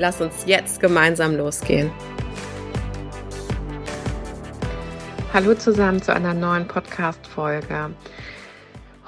Lass 0.00 0.20
uns 0.20 0.44
jetzt 0.46 0.78
gemeinsam 0.78 1.36
losgehen. 1.36 1.90
Hallo 5.34 5.54
zusammen 5.54 6.00
zu 6.00 6.14
einer 6.14 6.34
neuen 6.34 6.68
Podcast-Folge. 6.68 7.90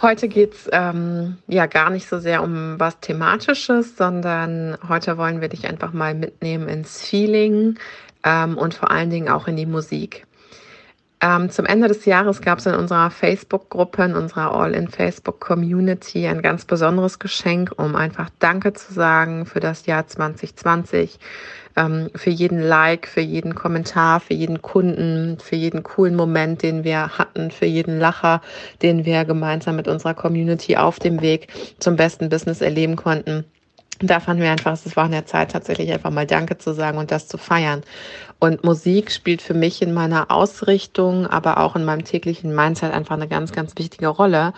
Heute 0.02 0.26
geht 0.26 0.54
es 0.54 0.68
ähm, 0.72 1.38
ja 1.46 1.66
gar 1.66 1.90
nicht 1.90 2.08
so 2.08 2.18
sehr 2.18 2.42
um 2.42 2.80
was 2.80 2.98
Thematisches, 2.98 3.96
sondern 3.96 4.76
heute 4.88 5.16
wollen 5.16 5.40
wir 5.40 5.48
dich 5.48 5.68
einfach 5.68 5.92
mal 5.92 6.12
mitnehmen 6.12 6.68
ins 6.68 7.00
Feeling 7.00 7.78
ähm, 8.24 8.58
und 8.58 8.74
vor 8.74 8.90
allen 8.90 9.10
Dingen 9.10 9.28
auch 9.28 9.46
in 9.46 9.54
die 9.54 9.66
Musik. 9.66 10.26
Ähm, 11.22 11.50
zum 11.50 11.66
Ende 11.66 11.88
des 11.88 12.06
Jahres 12.06 12.40
gab 12.40 12.58
es 12.60 12.66
in 12.66 12.74
unserer 12.74 13.10
Facebook-Gruppe, 13.10 14.04
in 14.04 14.14
unserer 14.14 14.54
All-in-Facebook-Community 14.54 16.26
ein 16.26 16.40
ganz 16.40 16.64
besonderes 16.64 17.18
Geschenk, 17.18 17.72
um 17.76 17.94
einfach 17.94 18.30
Danke 18.38 18.72
zu 18.72 18.94
sagen 18.94 19.44
für 19.44 19.60
das 19.60 19.84
Jahr 19.84 20.06
2020, 20.06 21.18
ähm, 21.76 22.08
für 22.14 22.30
jeden 22.30 22.60
Like, 22.60 23.06
für 23.06 23.20
jeden 23.20 23.54
Kommentar, 23.54 24.20
für 24.20 24.32
jeden 24.32 24.62
Kunden, 24.62 25.38
für 25.38 25.56
jeden 25.56 25.82
coolen 25.82 26.16
Moment, 26.16 26.62
den 26.62 26.84
wir 26.84 27.18
hatten, 27.18 27.50
für 27.50 27.66
jeden 27.66 27.98
Lacher, 27.98 28.40
den 28.80 29.04
wir 29.04 29.26
gemeinsam 29.26 29.76
mit 29.76 29.88
unserer 29.88 30.14
Community 30.14 30.78
auf 30.78 30.98
dem 30.98 31.20
Weg 31.20 31.48
zum 31.80 31.96
besten 31.96 32.30
Business 32.30 32.62
erleben 32.62 32.96
konnten 32.96 33.44
da 34.00 34.20
fanden 34.20 34.42
wir 34.42 34.50
einfach, 34.50 34.72
es 34.72 34.96
war 34.96 35.06
in 35.06 35.12
der 35.12 35.26
Zeit 35.26 35.50
tatsächlich 35.50 35.92
einfach 35.92 36.10
mal 36.10 36.26
Danke 36.26 36.56
zu 36.58 36.72
sagen 36.72 36.98
und 36.98 37.10
das 37.10 37.28
zu 37.28 37.36
feiern. 37.38 37.82
Und 38.38 38.64
Musik 38.64 39.12
spielt 39.12 39.42
für 39.42 39.52
mich 39.52 39.82
in 39.82 39.92
meiner 39.92 40.30
Ausrichtung, 40.30 41.26
aber 41.26 41.58
auch 41.58 41.76
in 41.76 41.84
meinem 41.84 42.04
täglichen 42.04 42.54
Mindset 42.54 42.90
einfach 42.90 43.16
eine 43.16 43.28
ganz, 43.28 43.52
ganz 43.52 43.74
wichtige 43.76 44.08
Rolle. 44.08 44.54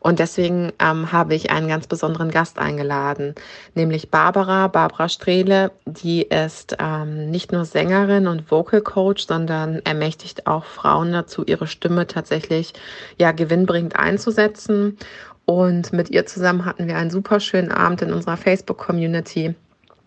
Und 0.00 0.18
deswegen 0.18 0.72
ähm, 0.78 1.12
habe 1.12 1.34
ich 1.34 1.50
einen 1.50 1.68
ganz 1.68 1.86
besonderen 1.86 2.30
Gast 2.30 2.58
eingeladen, 2.58 3.34
nämlich 3.74 4.10
Barbara, 4.10 4.66
Barbara 4.66 5.08
Strehle. 5.08 5.70
Die 5.86 6.22
ist 6.22 6.76
ähm, 6.78 7.30
nicht 7.30 7.52
nur 7.52 7.64
Sängerin 7.64 8.26
und 8.26 8.50
Vocal 8.50 8.82
Coach, 8.82 9.26
sondern 9.26 9.80
ermächtigt 9.84 10.46
auch 10.46 10.64
Frauen 10.64 11.12
dazu, 11.12 11.44
ihre 11.46 11.68
Stimme 11.68 12.06
tatsächlich 12.06 12.74
ja 13.16 13.32
gewinnbringend 13.32 13.96
einzusetzen. 13.96 14.98
Und 15.44 15.92
mit 15.92 16.10
ihr 16.10 16.26
zusammen 16.26 16.64
hatten 16.64 16.86
wir 16.86 16.96
einen 16.96 17.10
super 17.10 17.40
schönen 17.40 17.72
Abend 17.72 18.02
in 18.02 18.12
unserer 18.12 18.36
Facebook-Community. 18.36 19.54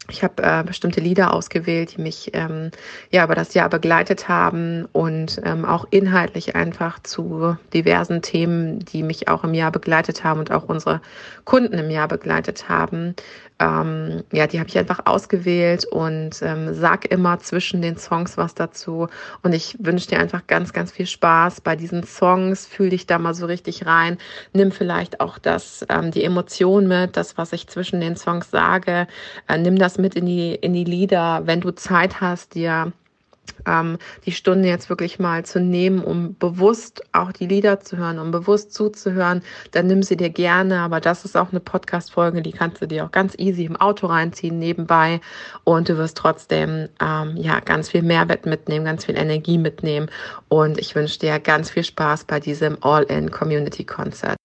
Ich 0.09 0.23
habe 0.23 0.43
äh, 0.43 0.63
bestimmte 0.63 1.01
Lieder 1.01 1.33
ausgewählt, 1.33 1.97
die 1.97 2.01
mich 2.01 2.29
ähm, 2.33 2.69
ja 3.09 3.23
über 3.23 3.33
das 3.33 3.55
Jahr 3.55 3.69
begleitet 3.69 4.29
haben 4.29 4.85
und 4.91 5.41
ähm, 5.43 5.65
auch 5.65 5.87
inhaltlich 5.89 6.55
einfach 6.55 6.99
zu 6.99 7.57
diversen 7.73 8.21
Themen, 8.21 8.79
die 8.79 9.01
mich 9.01 9.27
auch 9.27 9.43
im 9.43 9.55
Jahr 9.55 9.71
begleitet 9.71 10.23
haben 10.23 10.39
und 10.39 10.51
auch 10.51 10.65
unsere 10.65 11.01
Kunden 11.43 11.79
im 11.79 11.89
Jahr 11.89 12.07
begleitet 12.07 12.69
haben, 12.69 13.15
ähm, 13.59 14.23
ja, 14.33 14.47
die 14.47 14.59
habe 14.59 14.67
ich 14.69 14.77
einfach 14.77 15.05
ausgewählt 15.05 15.85
und 15.85 16.41
ähm, 16.41 16.73
sag 16.73 17.05
immer 17.05 17.39
zwischen 17.39 17.81
den 17.81 17.97
Songs 17.97 18.37
was 18.37 18.53
dazu. 18.53 19.07
Und 19.43 19.53
ich 19.53 19.77
wünsche 19.79 20.09
dir 20.09 20.19
einfach 20.19 20.45
ganz, 20.47 20.73
ganz 20.73 20.91
viel 20.91 21.05
Spaß 21.05 21.61
bei 21.61 21.75
diesen 21.75 22.03
Songs. 22.03 22.65
Fühl 22.65 22.89
dich 22.89 23.07
da 23.07 23.17
mal 23.17 23.33
so 23.33 23.45
richtig 23.45 23.85
rein. 23.85 24.17
Nimm 24.53 24.71
vielleicht 24.71 25.21
auch 25.21 25.37
das, 25.37 25.85
ähm, 25.89 26.11
die 26.11 26.23
Emotion 26.23 26.87
mit, 26.87 27.15
das, 27.15 27.37
was 27.37 27.53
ich 27.53 27.67
zwischen 27.67 28.01
den 28.01 28.17
Songs 28.17 28.51
sage. 28.51 29.07
Äh, 29.47 29.57
nimm 29.57 29.77
das 29.77 29.97
mit 29.97 30.15
in 30.15 30.25
die, 30.25 30.55
in 30.55 30.73
die 30.73 30.83
Lieder, 30.83 31.43
wenn 31.45 31.61
du 31.61 31.71
Zeit 31.71 32.19
hast, 32.19 32.55
dir 32.55 32.91
ähm, 33.65 33.97
die 34.25 34.31
Stunde 34.31 34.67
jetzt 34.67 34.89
wirklich 34.89 35.19
mal 35.19 35.45
zu 35.45 35.59
nehmen, 35.59 36.03
um 36.03 36.35
bewusst 36.37 37.03
auch 37.11 37.31
die 37.31 37.47
Lieder 37.47 37.79
zu 37.79 37.97
hören, 37.97 38.19
um 38.19 38.31
bewusst 38.31 38.73
zuzuhören, 38.73 39.41
dann 39.71 39.87
nimm 39.87 40.03
sie 40.03 40.17
dir 40.17 40.29
gerne. 40.29 40.79
Aber 40.79 40.99
das 40.99 41.25
ist 41.25 41.35
auch 41.35 41.51
eine 41.51 41.59
Podcast-Folge, 41.59 42.41
die 42.41 42.51
kannst 42.51 42.81
du 42.81 42.87
dir 42.87 43.05
auch 43.05 43.11
ganz 43.11 43.35
easy 43.37 43.65
im 43.65 43.75
Auto 43.75 44.07
reinziehen, 44.07 44.59
nebenbei. 44.59 45.21
Und 45.63 45.89
du 45.89 45.97
wirst 45.97 46.17
trotzdem 46.17 46.89
ähm, 47.01 47.37
ja 47.37 47.59
ganz 47.59 47.89
viel 47.89 48.01
Mehrwert 48.01 48.45
mitnehmen, 48.45 48.85
ganz 48.85 49.05
viel 49.05 49.17
Energie 49.17 49.57
mitnehmen. 49.57 50.09
Und 50.47 50.77
ich 50.77 50.95
wünsche 50.95 51.19
dir 51.19 51.39
ganz 51.39 51.69
viel 51.69 51.83
Spaß 51.83 52.25
bei 52.25 52.39
diesem 52.39 52.77
All-in-Community-Concert. 52.81 54.37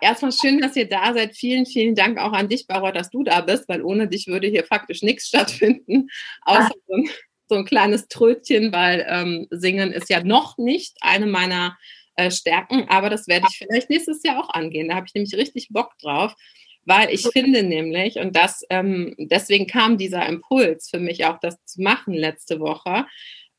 Erstmal 0.00 0.32
schön, 0.32 0.60
dass 0.60 0.76
ihr 0.76 0.88
da 0.88 1.14
seid. 1.14 1.34
Vielen, 1.34 1.64
vielen 1.64 1.94
Dank 1.94 2.18
auch 2.18 2.32
an 2.32 2.48
dich, 2.48 2.66
Barbara, 2.66 2.92
dass 2.92 3.10
du 3.10 3.24
da 3.24 3.40
bist, 3.40 3.68
weil 3.68 3.82
ohne 3.82 4.08
dich 4.08 4.26
würde 4.26 4.46
hier 4.48 4.64
faktisch 4.64 5.02
nichts 5.02 5.28
stattfinden, 5.28 6.08
außer 6.42 6.72
so 6.86 6.94
ein, 6.94 7.08
so 7.48 7.54
ein 7.56 7.64
kleines 7.64 8.08
Trötchen, 8.08 8.72
weil 8.72 9.06
ähm, 9.08 9.46
Singen 9.50 9.92
ist 9.92 10.10
ja 10.10 10.22
noch 10.22 10.58
nicht 10.58 10.96
eine 11.00 11.26
meiner 11.26 11.78
äh, 12.16 12.30
Stärken, 12.30 12.86
aber 12.88 13.08
das 13.08 13.26
werde 13.26 13.46
ich 13.50 13.58
vielleicht 13.58 13.88
nächstes 13.88 14.22
Jahr 14.22 14.42
auch 14.42 14.50
angehen. 14.50 14.88
Da 14.88 14.96
habe 14.96 15.06
ich 15.06 15.14
nämlich 15.14 15.34
richtig 15.34 15.68
Bock 15.70 15.92
drauf, 16.00 16.34
weil 16.84 17.10
ich 17.10 17.26
finde 17.28 17.62
nämlich, 17.62 18.16
und 18.16 18.36
das 18.36 18.64
ähm, 18.70 19.14
deswegen 19.18 19.66
kam 19.66 19.96
dieser 19.96 20.26
Impuls 20.26 20.90
für 20.90 21.00
mich 21.00 21.24
auch, 21.24 21.38
das 21.40 21.56
zu 21.64 21.80
machen 21.82 22.12
letzte 22.12 22.60
Woche. 22.60 23.06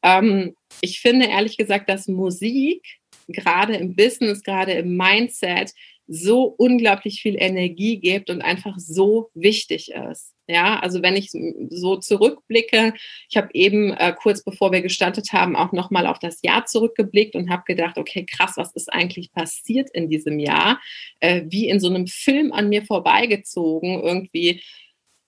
Ähm, 0.03 0.55
ich 0.81 0.99
finde 1.01 1.27
ehrlich 1.27 1.57
gesagt, 1.57 1.89
dass 1.89 2.07
Musik 2.07 2.85
gerade 3.27 3.75
im 3.75 3.95
Business, 3.95 4.43
gerade 4.43 4.73
im 4.73 4.95
Mindset 4.95 5.73
so 6.07 6.43
unglaublich 6.43 7.21
viel 7.21 7.35
Energie 7.37 7.99
gibt 7.99 8.29
und 8.29 8.41
einfach 8.41 8.75
so 8.77 9.29
wichtig 9.33 9.91
ist. 9.91 10.33
Ja, 10.49 10.79
also 10.79 11.01
wenn 11.01 11.17
ich 11.17 11.31
so 11.69 11.97
zurückblicke, 11.97 12.93
ich 13.29 13.35
habe 13.35 13.49
eben 13.53 13.91
äh, 13.91 14.13
kurz 14.17 14.43
bevor 14.43 14.71
wir 14.71 14.81
gestartet 14.81 15.33
haben 15.33 15.57
auch 15.57 15.73
noch 15.73 15.91
mal 15.91 16.07
auf 16.07 16.19
das 16.19 16.41
Jahr 16.41 16.65
zurückgeblickt 16.65 17.35
und 17.35 17.49
habe 17.49 17.63
gedacht, 17.65 17.97
okay, 17.97 18.25
krass, 18.25 18.53
was 18.55 18.71
ist 18.73 18.91
eigentlich 18.91 19.33
passiert 19.33 19.89
in 19.93 20.09
diesem 20.09 20.39
Jahr? 20.39 20.79
Äh, 21.19 21.43
wie 21.49 21.67
in 21.67 21.81
so 21.81 21.89
einem 21.89 22.07
Film 22.07 22.53
an 22.53 22.69
mir 22.69 22.85
vorbeigezogen, 22.85 24.01
irgendwie 24.01 24.61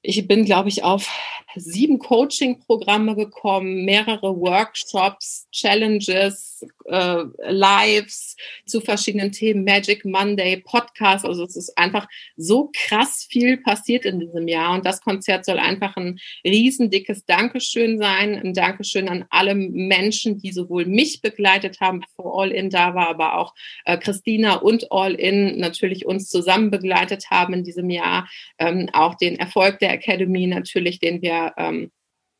ich 0.01 0.27
bin, 0.27 0.45
glaube 0.45 0.69
ich, 0.69 0.83
auf 0.83 1.09
sieben 1.55 1.99
Coaching-Programme 1.99 3.15
gekommen, 3.15 3.83
mehrere 3.83 4.39
Workshops, 4.39 5.47
Challenges, 5.51 6.65
äh, 6.89 7.23
Lives 7.47 8.35
zu 8.65 8.81
verschiedenen 8.81 9.31
Themen, 9.31 9.63
Magic 9.63 10.05
Monday, 10.05 10.57
Podcast. 10.57 11.25
Also 11.25 11.43
es 11.43 11.55
ist 11.55 11.77
einfach 11.77 12.07
so 12.35 12.71
krass 12.75 13.27
viel 13.29 13.57
passiert 13.57 14.05
in 14.05 14.19
diesem 14.19 14.47
Jahr. 14.47 14.73
Und 14.73 14.85
das 14.85 15.01
Konzert 15.01 15.45
soll 15.45 15.59
einfach 15.59 15.95
ein 15.95 16.19
riesendickes 16.45 17.25
Dankeschön 17.25 17.97
sein. 17.97 18.35
Ein 18.35 18.53
Dankeschön 18.53 19.09
an 19.09 19.25
alle 19.29 19.55
Menschen, 19.55 20.39
die 20.39 20.51
sowohl 20.51 20.85
mich 20.85 21.21
begleitet 21.21 21.79
haben, 21.79 22.01
bevor 22.01 22.41
All 22.41 22.51
In 22.51 22.69
da 22.69 22.95
war, 22.95 23.09
aber 23.09 23.37
auch 23.37 23.53
äh, 23.85 23.97
Christina 23.97 24.55
und 24.55 24.91
All 24.91 25.13
In 25.13 25.59
natürlich 25.59 26.05
uns 26.05 26.29
zusammen 26.29 26.71
begleitet 26.71 27.29
haben 27.29 27.53
in 27.53 27.63
diesem 27.63 27.89
Jahr. 27.89 28.27
Ähm, 28.57 28.89
auch 28.93 29.15
den 29.15 29.37
Erfolg 29.37 29.79
der 29.79 29.93
Academy 29.93 30.47
natürlich, 30.47 30.99
den 30.99 31.21
wir 31.21 31.53
ähm, 31.57 31.91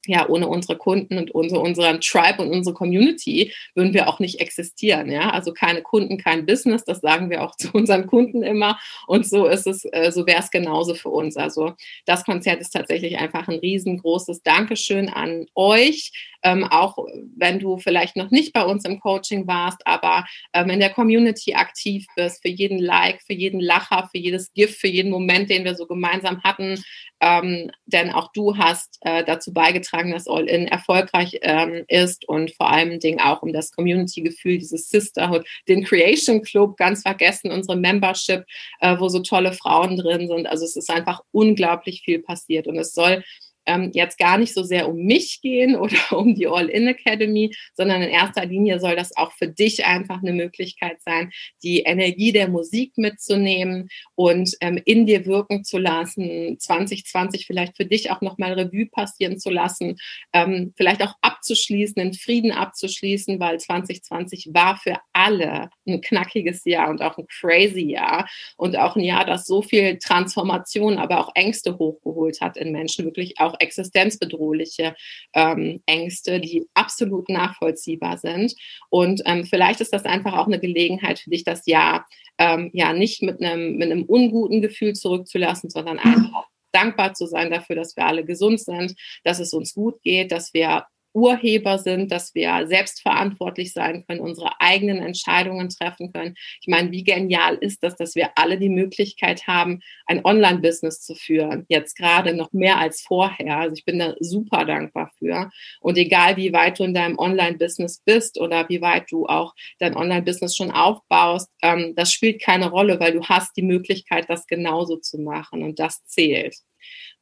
ja, 0.05 0.27
ohne 0.29 0.47
unsere 0.47 0.77
Kunden 0.77 1.17
und 1.17 1.31
unsere, 1.31 1.61
unseren 1.61 1.99
Tribe 1.99 2.41
und 2.41 2.51
unsere 2.51 2.73
Community 2.73 3.53
würden 3.75 3.93
wir 3.93 4.07
auch 4.07 4.19
nicht 4.19 4.39
existieren. 4.39 5.11
Ja, 5.11 5.31
also 5.31 5.53
keine 5.53 5.81
Kunden, 5.81 6.17
kein 6.17 6.45
Business. 6.45 6.85
Das 6.85 7.01
sagen 7.01 7.29
wir 7.29 7.43
auch 7.43 7.55
zu 7.57 7.69
unseren 7.73 8.07
Kunden 8.07 8.41
immer. 8.41 8.79
Und 9.07 9.27
so 9.27 9.45
ist 9.45 9.67
es, 9.67 9.85
äh, 9.91 10.11
so 10.11 10.25
wäre 10.25 10.39
es 10.39 10.51
genauso 10.51 10.95
für 10.95 11.09
uns. 11.09 11.35
Also 11.35 11.73
das 12.05 12.23
Konzert 12.23 12.61
ist 12.61 12.71
tatsächlich 12.71 13.17
einfach 13.17 13.47
ein 13.47 13.59
riesengroßes 13.59 14.41
Dankeschön 14.41 15.09
an 15.09 15.47
euch. 15.55 16.11
Ähm, 16.41 16.63
auch 16.63 16.97
wenn 17.35 17.59
du 17.59 17.77
vielleicht 17.79 18.15
noch 18.15 18.31
nicht 18.31 18.53
bei 18.53 18.63
uns 18.63 18.85
im 18.85 19.01
Coaching 19.01 19.45
warst, 19.45 19.85
aber 19.85 20.25
ähm, 20.53 20.69
in 20.69 20.79
der 20.79 20.89
Community 20.89 21.53
aktiv 21.53 22.07
bist, 22.15 22.41
für 22.41 22.47
jeden 22.47 22.79
Like, 22.79 23.21
für 23.21 23.33
jeden 23.33 23.59
Lacher, 23.59 24.07
für 24.09 24.19
jedes 24.19 24.53
Gift, 24.53 24.79
für 24.79 24.87
jeden 24.87 25.11
Moment, 25.11 25.49
den 25.49 25.65
wir 25.65 25.75
so 25.75 25.85
gemeinsam 25.85 26.41
hatten, 26.41 26.81
ähm, 27.21 27.71
denn 27.85 28.11
auch 28.11 28.31
du 28.31 28.57
hast 28.57 28.97
äh, 29.01 29.23
dazu 29.23 29.53
beigetragen, 29.53 30.11
dass 30.11 30.27
All-In 30.27 30.67
erfolgreich 30.67 31.39
ähm, 31.41 31.83
ist 31.87 32.27
und 32.27 32.51
vor 32.55 32.69
allem 32.69 32.99
Ding 32.99 33.19
auch 33.19 33.41
um 33.41 33.53
das 33.53 33.71
Community-Gefühl, 33.71 34.57
dieses 34.57 34.89
Sisterhood, 34.89 35.45
den 35.67 35.83
Creation 35.83 36.41
Club, 36.41 36.77
ganz 36.77 37.01
vergessen, 37.01 37.51
unsere 37.51 37.77
Membership, 37.77 38.45
äh, 38.79 38.97
wo 38.99 39.09
so 39.09 39.19
tolle 39.19 39.53
Frauen 39.53 39.97
drin 39.97 40.27
sind. 40.27 40.47
Also 40.47 40.65
es 40.65 40.75
ist 40.75 40.89
einfach 40.89 41.21
unglaublich 41.31 42.01
viel 42.03 42.19
passiert 42.19 42.67
und 42.67 42.77
es 42.77 42.93
soll 42.93 43.23
ähm, 43.69 43.91
jetzt 43.93 44.17
gar 44.17 44.37
nicht 44.37 44.53
so 44.53 44.63
sehr 44.63 44.89
um 44.89 44.97
mich 44.97 45.41
gehen 45.41 45.75
oder 45.79 46.17
um 46.17 46.35
die 46.35 46.47
All-In 46.47 46.87
Academy, 46.87 47.55
sondern 47.73 48.01
in 48.01 48.09
erster 48.09 48.45
Linie 48.45 48.79
soll 48.79 48.95
das 48.95 49.15
auch 49.15 49.31
für 49.33 49.47
dich 49.47 49.85
einfach 49.85 50.21
eine 50.21 50.33
Möglichkeit 50.33 51.01
sein, 51.01 51.31
die 51.63 51.81
Energie 51.81 52.31
der 52.31 52.49
Musik 52.49 52.97
mitzunehmen 52.97 53.89
und 54.15 54.55
ähm, 54.61 54.81
in 54.85 55.05
dir 55.05 55.25
wirken 55.25 55.63
zu 55.63 55.77
lassen, 55.77 56.57
2020 56.59 57.45
vielleicht 57.45 57.77
für 57.77 57.85
dich 57.85 58.11
auch 58.11 58.21
nochmal 58.21 58.53
Revue 58.53 58.87
passieren 58.87 59.39
zu 59.39 59.49
lassen, 59.49 59.97
ähm, 60.33 60.73
vielleicht 60.75 61.03
auch 61.03 61.13
abzuschließen, 61.21 62.01
in 62.01 62.13
Frieden 62.13 62.51
abzuschließen, 62.51 63.39
weil 63.39 63.59
2020 63.59 64.49
war 64.53 64.77
für 64.77 64.95
alle 65.13 65.69
ein 65.87 66.01
knackiges 66.01 66.65
Jahr 66.65 66.89
und 66.89 67.01
auch 67.01 67.17
ein 67.17 67.27
crazy 67.27 67.91
Jahr 67.91 68.27
und 68.57 68.77
auch 68.77 68.95
ein 68.95 69.03
Jahr, 69.03 69.25
das 69.25 69.45
so 69.45 69.61
viel 69.61 69.97
Transformation, 69.99 70.97
aber 70.97 71.19
auch 71.19 71.31
Ängste 71.35 71.77
hochgeholt 71.77 72.41
hat 72.41 72.57
in 72.57 72.71
Menschen, 72.71 73.05
wirklich 73.05 73.39
auch 73.39 73.58
existenzbedrohliche 73.59 74.95
ähm, 75.33 75.81
Ängste, 75.85 76.39
die 76.39 76.65
absolut 76.73 77.29
nachvollziehbar 77.29 78.17
sind. 78.17 78.55
Und 78.89 79.21
ähm, 79.25 79.45
vielleicht 79.45 79.81
ist 79.81 79.93
das 79.93 80.05
einfach 80.05 80.37
auch 80.37 80.47
eine 80.47 80.59
Gelegenheit 80.59 81.19
für 81.19 81.29
dich, 81.29 81.43
das 81.43 81.65
Jahr 81.65 82.07
ähm, 82.37 82.69
ja 82.73 82.93
nicht 82.93 83.21
mit 83.21 83.41
einem, 83.41 83.77
mit 83.77 83.91
einem 83.91 84.03
unguten 84.03 84.61
Gefühl 84.61 84.93
zurückzulassen, 84.93 85.69
sondern 85.69 85.99
einfach 85.99 86.45
dankbar 86.71 87.13
zu 87.13 87.25
sein 87.25 87.51
dafür, 87.51 87.75
dass 87.75 87.95
wir 87.95 88.05
alle 88.05 88.25
gesund 88.25 88.59
sind, 88.59 88.95
dass 89.23 89.39
es 89.39 89.53
uns 89.53 89.73
gut 89.73 90.01
geht, 90.01 90.31
dass 90.31 90.53
wir 90.53 90.85
Urheber 91.13 91.79
sind, 91.79 92.11
dass 92.11 92.35
wir 92.35 92.67
selbstverantwortlich 92.67 93.73
sein 93.73 94.05
können, 94.07 94.19
unsere 94.19 94.59
eigenen 94.59 94.99
Entscheidungen 94.99 95.69
treffen 95.69 96.13
können. 96.13 96.35
Ich 96.61 96.67
meine, 96.67 96.91
wie 96.91 97.03
genial 97.03 97.55
ist 97.55 97.83
das, 97.83 97.95
dass 97.95 98.15
wir 98.15 98.31
alle 98.35 98.57
die 98.57 98.69
Möglichkeit 98.69 99.47
haben, 99.47 99.81
ein 100.05 100.23
Online-Business 100.23 101.01
zu 101.01 101.15
führen, 101.15 101.65
jetzt 101.69 101.97
gerade 101.97 102.33
noch 102.33 102.53
mehr 102.53 102.77
als 102.77 103.01
vorher. 103.01 103.57
Also 103.57 103.73
ich 103.73 103.85
bin 103.85 103.99
da 103.99 104.15
super 104.19 104.65
dankbar 104.65 105.11
für. 105.17 105.49
Und 105.81 105.97
egal, 105.97 106.37
wie 106.37 106.53
weit 106.53 106.79
du 106.79 106.83
in 106.83 106.93
deinem 106.93 107.17
Online-Business 107.17 108.01
bist 108.05 108.39
oder 108.39 108.69
wie 108.69 108.81
weit 108.81 109.11
du 109.11 109.25
auch 109.25 109.55
dein 109.79 109.95
Online-Business 109.95 110.55
schon 110.55 110.71
aufbaust, 110.71 111.49
ähm, 111.61 111.93
das 111.95 112.13
spielt 112.13 112.41
keine 112.41 112.69
Rolle, 112.69 112.99
weil 112.99 113.13
du 113.13 113.23
hast 113.25 113.57
die 113.57 113.63
Möglichkeit, 113.63 114.29
das 114.29 114.47
genauso 114.47 114.97
zu 114.97 115.19
machen 115.19 115.63
und 115.63 115.79
das 115.79 116.03
zählt. 116.05 116.55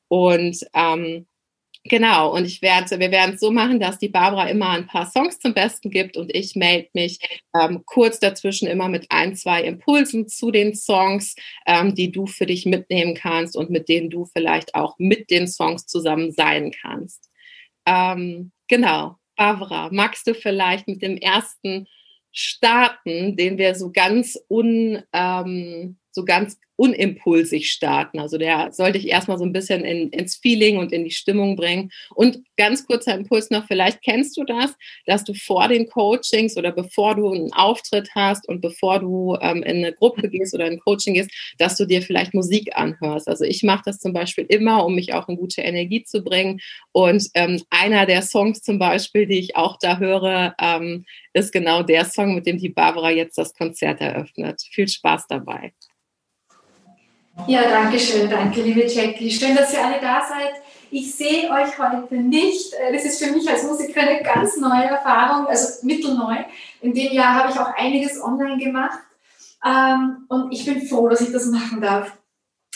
Und 0.10 0.66
ähm, 0.74 1.28
Genau, 1.90 2.34
und 2.36 2.46
ich 2.46 2.62
werde, 2.62 3.00
wir 3.00 3.12
werden 3.12 3.36
es 3.36 3.40
so 3.40 3.52
machen, 3.52 3.80
dass 3.80 3.98
die 4.00 4.10
Barbara 4.10 4.50
immer 4.50 4.70
ein 4.72 4.88
paar 4.88 5.10
Songs 5.10 5.40
zum 5.40 5.54
Besten 5.54 5.90
gibt 5.90 6.18
und 6.18 6.36
ich 6.36 6.56
melde 6.56 6.90
mich 6.94 7.20
ähm, 7.60 7.84
kurz 7.86 8.20
dazwischen 8.20 8.68
immer 8.68 8.90
mit 8.90 9.08
ein, 9.10 9.36
zwei 9.36 9.64
Impulsen 9.64 10.28
zu 10.28 10.52
den 10.52 10.76
Songs, 10.76 11.36
ähm, 11.66 11.96
die 11.96 12.12
du 12.12 12.26
für 12.26 12.46
dich 12.46 12.66
mitnehmen 12.66 13.14
kannst 13.14 13.56
und 13.56 13.70
mit 13.70 13.90
denen 13.90 14.10
du 14.10 14.26
vielleicht 14.26 14.76
auch 14.76 14.96
mit 14.98 15.30
den 15.30 15.48
Songs 15.48 15.86
zusammen 15.86 16.32
sein 16.32 16.72
kannst. 16.72 17.30
Ähm, 17.86 18.52
genau, 18.68 19.16
Barbara, 19.36 19.90
magst 19.92 20.28
du 20.28 20.34
vielleicht 20.34 20.88
mit 20.88 21.02
dem 21.02 21.16
ersten 21.18 21.88
starten, 22.32 23.38
den 23.38 23.58
wir 23.58 23.76
so 23.76 23.92
ganz 23.92 24.38
un, 24.50 25.04
ähm, 25.14 25.98
so 26.12 26.26
ganz 26.26 26.60
unimpulsig 26.78 27.70
starten. 27.70 28.20
Also 28.20 28.38
der 28.38 28.72
sollte 28.72 28.98
ich 28.98 29.10
erstmal 29.10 29.38
so 29.38 29.44
ein 29.44 29.52
bisschen 29.52 29.84
in, 29.84 30.10
ins 30.10 30.38
Feeling 30.38 30.78
und 30.78 30.94
in 30.94 31.04
die 31.04 31.12
Stimmung 31.12 31.56
bringen. 31.56 31.92
Und 32.16 32.40
ganz 32.56 32.86
kurzer 32.86 33.16
Impuls 33.16 33.50
noch, 33.50 33.66
vielleicht 33.68 34.02
kennst 34.02 34.38
du 34.38 34.44
das, 34.44 34.74
dass 35.06 35.24
du 35.24 35.34
vor 35.34 35.68
den 35.68 35.90
Coachings 35.90 36.56
oder 36.56 36.72
bevor 36.72 37.16
du 37.16 37.32
einen 37.32 37.52
Auftritt 37.54 38.10
hast 38.16 38.48
und 38.48 38.62
bevor 38.62 39.00
du 39.00 39.36
ähm, 39.42 39.64
in 39.64 39.78
eine 39.78 39.92
Gruppe 39.92 40.30
gehst 40.30 40.54
oder 40.54 40.68
in 40.68 40.74
ein 40.74 40.80
Coaching 40.80 41.16
gehst, 41.16 41.32
dass 41.58 41.76
du 41.76 41.86
dir 41.86 42.02
vielleicht 42.02 42.34
Musik 42.34 42.76
anhörst. 42.78 43.28
Also 43.28 43.44
ich 43.44 43.64
mache 43.64 43.84
das 43.86 43.98
zum 44.00 44.14
Beispiel 44.14 44.46
immer, 44.48 44.86
um 44.86 44.96
mich 44.96 45.14
auch 45.14 45.28
in 45.28 45.36
gute 45.36 45.62
Energie 45.62 46.04
zu 46.04 46.24
bringen. 46.24 46.60
Und 46.92 47.28
ähm, 47.34 47.62
einer 47.72 48.06
der 48.06 48.22
Songs 48.22 48.62
zum 48.62 48.78
Beispiel, 48.78 49.26
die 49.26 49.40
ich 49.40 49.56
auch 49.56 49.78
da 49.82 49.98
höre, 49.98 50.56
ähm, 50.62 51.06
ist 51.34 51.52
genau 51.52 51.82
der 51.82 52.06
Song, 52.06 52.36
mit 52.36 52.46
dem 52.46 52.58
die 52.60 52.70
Barbara 52.70 53.10
jetzt 53.10 53.38
das 53.38 53.54
Konzert 53.54 54.00
eröffnet. 54.02 54.62
Viel 54.72 54.88
Spaß 54.88 55.26
dabei. 55.28 55.74
Ja, 57.46 57.62
danke 57.70 58.00
schön. 58.00 58.30
Danke, 58.30 58.62
liebe 58.62 58.86
Jackie. 58.86 59.30
Schön, 59.30 59.56
dass 59.56 59.74
ihr 59.74 59.86
alle 59.86 60.02
da 60.02 60.22
seid. 60.28 60.62
Ich 60.90 61.14
sehe 61.16 61.50
euch 61.52 61.78
heute 61.78 62.16
nicht. 62.16 62.74
Äh, 62.74 62.94
das 62.94 63.06
ist 63.06 63.24
für 63.24 63.32
mich 63.32 63.48
als 63.50 63.64
Musikerin 63.64 64.08
eine 64.08 64.24
ganz 64.24 64.58
neue 64.58 64.86
Erfahrung, 64.86 65.48
also 65.48 65.86
mittelneu. 65.86 66.36
In 66.82 66.94
dem 66.94 67.14
Jahr 67.14 67.36
habe 67.36 67.52
ich 67.52 67.60
auch 67.60 67.74
einiges 67.78 68.22
online 68.22 68.58
gemacht. 68.58 69.00
Ähm, 69.66 70.26
und 70.30 70.52
ich 70.52 70.66
bin 70.66 70.88
froh, 70.88 71.08
dass 71.10 71.22
ich 71.22 71.32
das 71.32 71.46
machen 71.48 71.82
darf. 71.82 72.12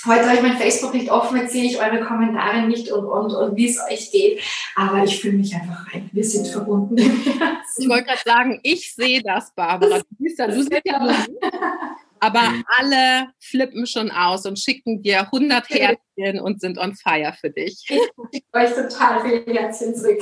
Heute 0.06 0.26
habe 0.26 0.36
ich 0.36 0.42
mein 0.42 0.58
Facebook 0.58 0.94
nicht 0.94 1.12
offen, 1.12 1.38
jetzt 1.38 1.54
sehe 1.54 1.64
ich 1.64 1.80
eure 1.80 2.04
Kommentare 2.04 2.64
nicht 2.64 2.92
und, 2.92 3.06
und, 3.06 3.34
und 3.34 3.56
wie 3.56 3.70
es 3.70 3.80
euch 3.80 4.12
geht. 4.12 4.42
Aber 4.76 5.04
ich 5.04 5.22
fühle 5.22 5.38
mich 5.38 5.54
einfach 5.54 5.94
rein. 5.94 6.10
Wir 6.12 6.24
sind 6.24 6.48
verbunden. 6.48 6.98
Ich 7.78 7.88
wollte 7.88 8.06
gerade 8.06 8.22
sagen, 8.26 8.60
ich 8.64 8.94
sehe 8.94 9.22
das, 9.22 9.54
Barbara. 9.54 10.00
Du 10.00 10.06
siehst 10.20 10.40
ja, 10.40 10.48
du 10.48 10.62
siehst 10.62 10.82
ja 10.84 11.00
aber 12.22 12.42
mhm. 12.42 12.64
alle 12.78 13.34
flippen 13.40 13.86
schon 13.88 14.12
aus 14.12 14.46
und 14.46 14.60
schicken 14.60 15.02
dir 15.02 15.22
100 15.22 15.70
Herzchen 15.70 16.40
und 16.40 16.62
sind 16.62 16.78
on 16.78 16.96
fire 16.96 17.34
für 17.34 17.50
dich. 17.50 17.84
Ich 18.32 18.44
euch 18.54 18.70
total 18.74 19.22
viele 19.22 19.60
Herzchen 19.60 19.96
zurück. 19.96 20.22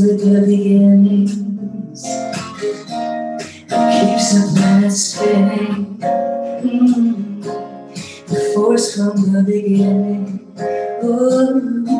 with 0.00 0.22
the 0.22 0.40
beginnings 0.42 1.32
keeps 3.68 4.32
the 4.32 4.52
planet 4.54 4.92
spinning. 4.92 5.77
From 8.68 9.32
the 9.32 9.42
beginning. 9.46 10.54
Oh, 11.02 11.97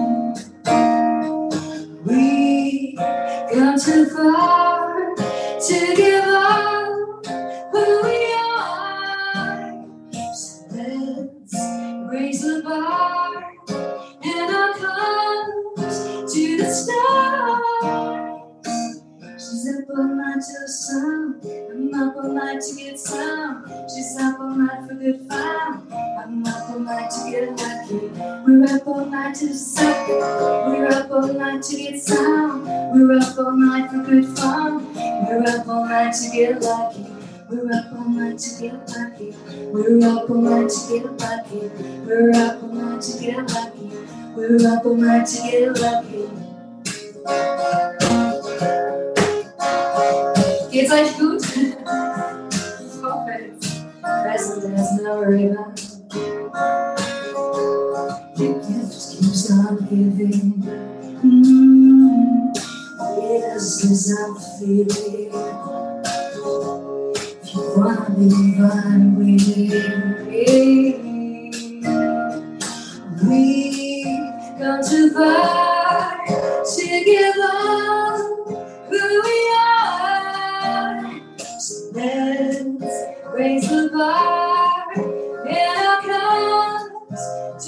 night 29.18 29.34
to 29.34 29.52
suck. 29.52 30.08
We're 30.08 30.86
up 30.86 31.10
all 31.10 31.32
night 31.32 31.62
to 31.64 31.76
get 31.76 32.00
some. 32.00 32.64
We're 32.92 33.18
up 33.18 33.36
all 33.36 33.56
night 33.56 33.90
for 33.90 34.02
good 34.04 34.26
fun. 34.38 34.94
We're 34.94 35.44
up 35.44 35.66
all 35.66 35.86
night 35.86 36.14
to 36.14 36.30
get 36.30 36.62
lucky. 36.62 37.06
We're 37.50 37.72
up 37.72 37.92
all 37.92 38.08
night 38.08 38.38
to 38.38 38.62
get 38.62 38.88
lucky. 38.88 39.34
We're 39.72 40.06
up 40.06 40.30
all 40.30 40.36
night 40.36 40.70
to 40.70 40.80
get 40.88 41.20
lucky. 41.20 41.68
We're 42.06 42.30
up 42.30 42.62
all 42.62 42.72
night 42.72 43.02
to 43.02 43.20
get 43.20 43.50
lucky. 43.50 43.90
We're 44.36 44.68
up 44.72 44.86
all 44.86 44.94
night 44.94 45.26
to 45.26 45.42
get 45.42 45.80
lucky. 45.80 46.28
Geht's 50.70 50.92
euch 50.92 51.18
gut? 51.18 51.42
Ich 52.86 53.02
hoffe 53.02 53.30
es. 53.30 53.82
As 54.04 55.02
no 55.02 55.20
river. 55.22 55.74
The 59.48 59.54
gift 59.54 59.64
keeps 59.64 59.66
on 59.66 59.76
giving. 59.88 60.52
Mm, 61.24 62.54
yes, 63.16 63.84
as 63.84 64.12
I'm 64.18 64.34
feeling. 64.58 65.30
If 67.16 67.54
you 67.54 67.62
wanna 67.76 68.10
be 68.18 68.28
mine 68.58 69.08
with 69.16 69.46
me, 69.48 70.88
we 73.26 74.04
come 74.58 74.82
too 74.82 75.06
far 75.14 76.26
to 76.26 76.86
give 77.04 77.40
up 77.42 78.18
who 78.90 79.02
we 79.24 79.38
are. 79.56 81.20
So 81.58 81.74
let's 81.94 82.94
raise 83.32 83.68
the 83.68 83.90
bar 83.92 84.68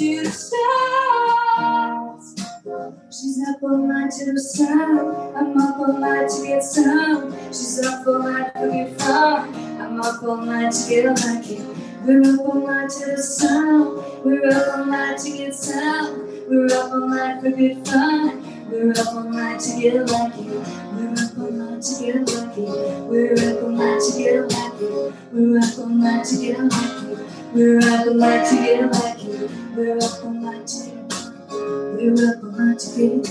to 0.00 0.24
the 0.24 0.30
stars. 0.30 1.09
She's 3.20 3.46
up 3.46 3.62
all 3.62 3.76
night 3.76 4.10
to 4.12 4.38
sun. 4.38 5.14
I'm 5.36 5.58
up 5.58 5.78
all 5.78 5.92
night 5.98 6.30
to 6.30 6.42
get 6.42 6.64
some. 6.64 7.36
She's 7.48 7.84
up 7.84 8.06
all 8.06 8.22
night 8.22 8.54
to 8.54 8.70
get 8.72 8.98
fun. 8.98 9.54
I'm 9.78 10.00
up 10.00 10.22
all 10.22 10.38
night 10.38 10.72
to 10.72 10.88
get 10.88 11.04
lucky. 11.04 11.60
We're 12.06 12.22
up 12.22 12.48
all 12.48 12.66
night 12.66 12.88
to 12.88 13.16
the 13.16 13.22
sun. 13.22 14.24
We're 14.24 14.48
up 14.48 14.78
all 14.78 14.86
night 14.86 15.18
to 15.18 15.36
get 15.36 15.54
some. 15.54 16.48
We're 16.48 16.72
up 16.72 16.92
all 16.92 17.08
night 17.08 17.42
for 17.42 17.50
good 17.50 17.86
fun. 17.86 18.70
We're 18.70 18.92
up 18.92 19.14
all 19.14 19.24
night 19.24 19.60
to 19.60 19.78
get 19.78 20.08
lucky. 20.08 20.44
We're 20.44 21.12
up 21.12 21.38
all 21.38 21.50
night 21.50 21.82
to 21.82 22.00
get 22.00 22.26
lucky. 22.26 22.62
We're 23.04 23.34
up 23.34 23.62
all 23.62 23.70
night 23.70 24.00
to 24.00 24.16
get 24.16 24.50
lucky. 24.50 24.96
We're 25.22 25.58
up 25.58 25.78
all 25.78 25.88
night 25.90 26.24
to 26.24 26.38
get 26.40 26.58
lucky. 26.58 27.22
We're 27.52 27.80
up 27.80 28.06
all 28.06 28.14
night 28.14 28.46
to 28.48 28.56
get 28.56 28.90
lucky. 28.90 29.50
We're 29.76 29.98
up 29.98 30.24
all 30.24 30.30
night 30.30 30.66
to 30.66 30.86
get 30.86 30.99
We're 31.70 32.12
up 32.12 32.42
night 32.42 32.78
to 32.80 32.88
get 32.96 33.28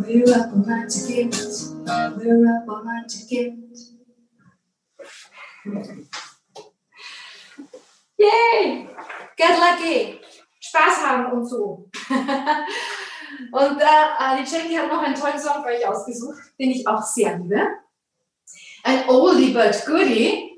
We're 0.00 0.34
up 0.34 0.54
night 0.54 0.90
to 0.90 1.06
get 1.06 1.34
We're 2.18 2.44
up 2.56 2.84
night 2.84 3.08
to 3.08 3.26
get 3.26 3.54
Yay! 8.18 8.88
Get 9.36 9.58
lucky! 9.58 10.20
Spaß 10.60 11.06
haben 11.06 11.32
und 11.32 11.46
so. 11.46 11.88
und 13.52 13.80
äh, 13.80 14.42
die 14.42 14.50
Jackie 14.50 14.78
hat 14.78 14.88
noch 14.88 15.02
einen 15.02 15.14
tollen 15.14 15.38
Song 15.38 15.62
für 15.62 15.70
euch 15.70 15.86
ausgesucht, 15.86 16.36
den 16.58 16.70
ich 16.70 16.86
auch 16.86 17.02
sehr 17.02 17.38
liebe. 17.38 17.66
Ein 18.82 19.08
Oldie 19.08 19.54
but 19.54 19.82
Goodie. 19.86 20.53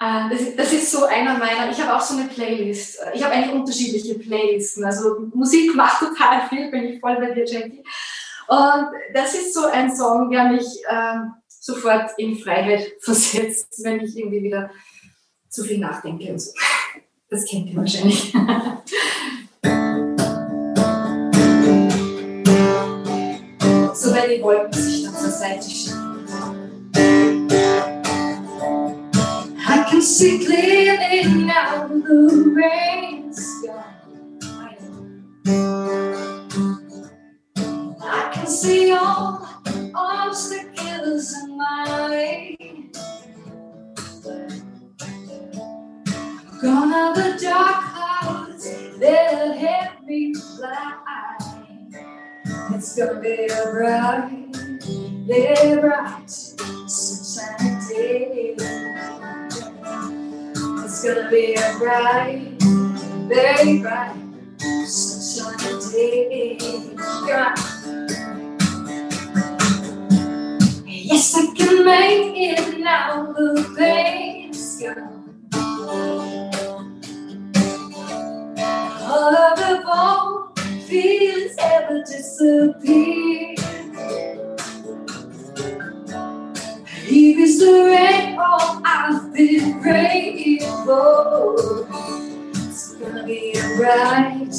Äh, 0.00 0.30
das, 0.30 0.54
das 0.56 0.72
ist 0.72 0.92
so 0.92 1.04
einer 1.06 1.36
meiner, 1.38 1.70
ich 1.70 1.80
habe 1.80 1.96
auch 1.96 2.00
so 2.00 2.16
eine 2.16 2.28
Playlist. 2.28 3.00
Ich 3.14 3.22
habe 3.24 3.34
eigentlich 3.34 3.52
unterschiedliche 3.54 4.14
Playlisten. 4.18 4.84
Also 4.84 5.28
Musik 5.34 5.74
macht 5.74 5.98
total 6.00 6.48
viel, 6.48 6.70
bin 6.70 6.84
ich 6.84 7.00
voll 7.00 7.16
bei 7.16 7.32
dir, 7.32 7.44
Jackie. 7.44 7.82
Und 8.46 8.86
das 9.12 9.34
ist 9.34 9.52
so 9.52 9.66
ein 9.66 9.94
Song, 9.94 10.30
der 10.30 10.44
mich 10.44 10.66
ähm, 10.88 11.34
sofort 11.48 12.12
in 12.16 12.38
Freiheit 12.38 12.92
versetzt, 13.00 13.82
wenn 13.82 14.00
ich 14.00 14.16
irgendwie 14.16 14.44
wieder 14.44 14.70
zu 15.48 15.64
viel 15.64 15.78
nachdenke 15.78 16.32
und 16.32 16.38
so. 16.38 16.52
Das 17.28 17.44
kennt 17.44 17.68
ihr 17.68 17.76
wahrscheinlich. 17.76 18.32
so 23.94 24.14
wenn 24.14 24.30
die 24.30 24.40
Wolken 24.42 24.72
sich 24.72 25.04
dann 25.04 25.14
zur 25.14 25.30
Seite 25.30 25.68
schieben. 25.68 26.07
See 30.18 30.44
clearly 30.44 31.44
now 31.44 31.86
the 31.86 32.52
rain's 32.52 33.38
gone. 33.64 34.40
I 38.02 38.30
can 38.34 38.46
see 38.48 38.90
all 38.90 39.46
obstacles 39.94 41.32
in 41.34 41.56
my 41.56 42.08
way. 42.10 42.56
Gone 46.62 46.92
are 46.92 47.14
the 47.14 47.38
dark 47.40 47.84
clouds 47.94 48.64
that 48.98 49.56
hit 49.56 50.04
me 50.04 50.34
fly. 50.34 51.38
It's 52.74 52.96
gonna 52.96 53.20
be 53.20 53.46
a 53.46 53.70
bright, 53.70 54.56
yeah, 55.28 55.76
bright, 55.76 56.28
sunshiny 56.28 58.56
day. 58.56 58.77
Gonna 61.08 61.30
be 61.30 61.54
a 61.54 61.78
bright, 61.78 62.42
very 63.30 63.78
bright, 63.78 64.14
sunshiny 64.86 66.58
day. 66.58 66.58
Yes, 70.86 71.34
I 71.34 71.54
can 71.56 71.86
make 71.86 72.36
it 72.36 72.80
now. 72.80 73.32
The 73.32 73.74
pain's 73.78 74.82
gone. 74.82 75.48
All 79.00 79.34
of 79.34 79.58
the 79.58 79.82
bone 79.86 80.80
feelings 80.82 81.56
ever 81.58 82.02
disappear. 82.02 83.67
Here 87.08 87.40
is 87.40 87.60
the 87.60 88.36
all 88.38 88.82
I've 88.84 89.32
been 89.32 89.80
praying 89.80 90.60
for. 90.84 91.88
It's 92.52 92.94
gonna 92.96 93.24
be 93.24 93.52
a 93.56 93.76
bright, 93.78 94.54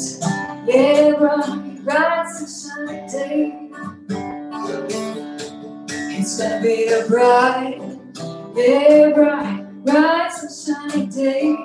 yeah, 0.66 1.12
bright, 1.16 1.84
bright 1.84 2.28
sunshine 2.28 3.06
day. 3.08 3.70
It's 6.18 6.38
gonna 6.40 6.60
be 6.62 6.88
a 6.88 7.06
bright, 7.08 7.80
yeah, 8.56 9.10
bright, 9.14 9.84
bright 9.84 10.32
sunshiny 10.32 11.06
day. 11.06 11.56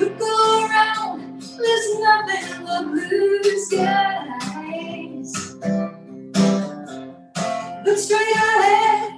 Look 0.00 0.20
around, 0.20 1.42
there's 1.42 2.00
nothing 2.00 2.66
but 2.66 2.84
blue 2.86 3.60
skies. 3.66 4.49
could 7.90 7.98
stray 7.98 8.30
ahead. 8.32 9.09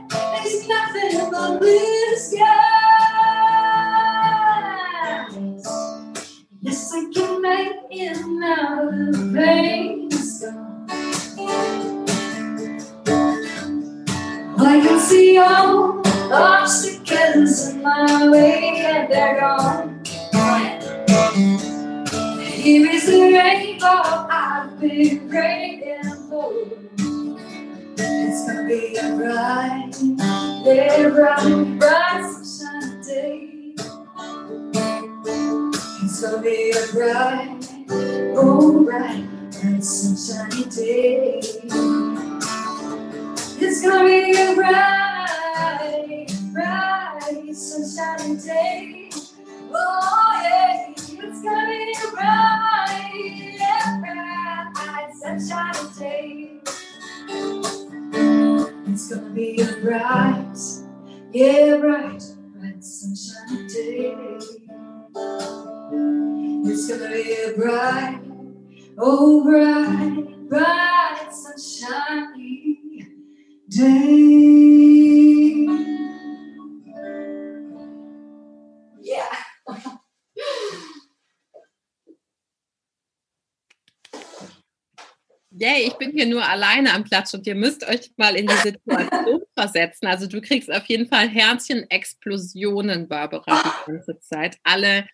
It's 28.95 29.01
gonna 29.01 29.17
be 29.17 29.17
a 29.17 29.17
bright, 29.17 29.93
bright, 31.15 31.79
bright 31.79 32.25
sunshine 32.45 33.03
day. 33.03 33.75
It's 36.03 36.21
gonna 36.23 36.43
be 36.43 36.73
a 36.73 36.93
bright, 36.93 37.69
oh, 38.37 38.85
bright, 38.85 39.27
bright 39.53 40.71
day. 40.71 41.41
It's 43.61 43.83
gonna 43.83 44.05
be 44.07 44.37
a 44.37 44.55
bright, 44.55 46.29
bright 46.53 47.55
day. 48.45 49.11
Oh 49.73 50.41
yeah, 50.45 50.91
it's 50.97 51.43
gonna 51.43 51.67
be 51.69 51.95
a 52.05 52.11
bright, 52.13 53.57
yeah, 53.59 54.01
bright 54.01 55.13
day. 55.99 56.51
It's 58.93 59.09
gonna 59.09 59.31
be 59.31 59.59
a 59.59 59.81
bright, 59.81 60.55
yeah, 61.33 61.79
bright, 61.79 62.23
bright 62.55 62.85
sunshiny 62.85 63.67
day. 63.67 64.15
It's 66.69 66.89
gonna 66.89 67.09
be 67.09 67.33
a 67.33 67.55
bright, 67.57 68.21
oh 68.99 69.45
bright, 69.45 70.49
bright 70.51 71.31
sunshiny 71.33 73.09
day. 73.71 75.92
Yay, 85.63 85.87
ich 85.87 85.93
bin 85.93 86.11
hier 86.11 86.27
nur 86.27 86.45
alleine 86.45 86.93
am 86.93 87.05
Platz 87.05 87.33
und 87.35 87.47
ihr 87.47 87.55
müsst 87.55 87.89
euch 87.89 88.11
mal 88.17 88.35
in 88.35 88.49
die 88.49 88.57
Situation 88.57 89.43
versetzen. 89.57 90.09
Also 90.09 90.27
du 90.27 90.41
kriegst 90.41 90.69
auf 90.73 90.85
jeden 90.87 91.07
Fall 91.07 91.29
Herzchen-Explosionen, 91.29 93.07
Barbara, 93.07 93.63
die 93.87 93.93
ganze 93.93 94.19
Zeit. 94.19 94.57
Alle 94.65 95.07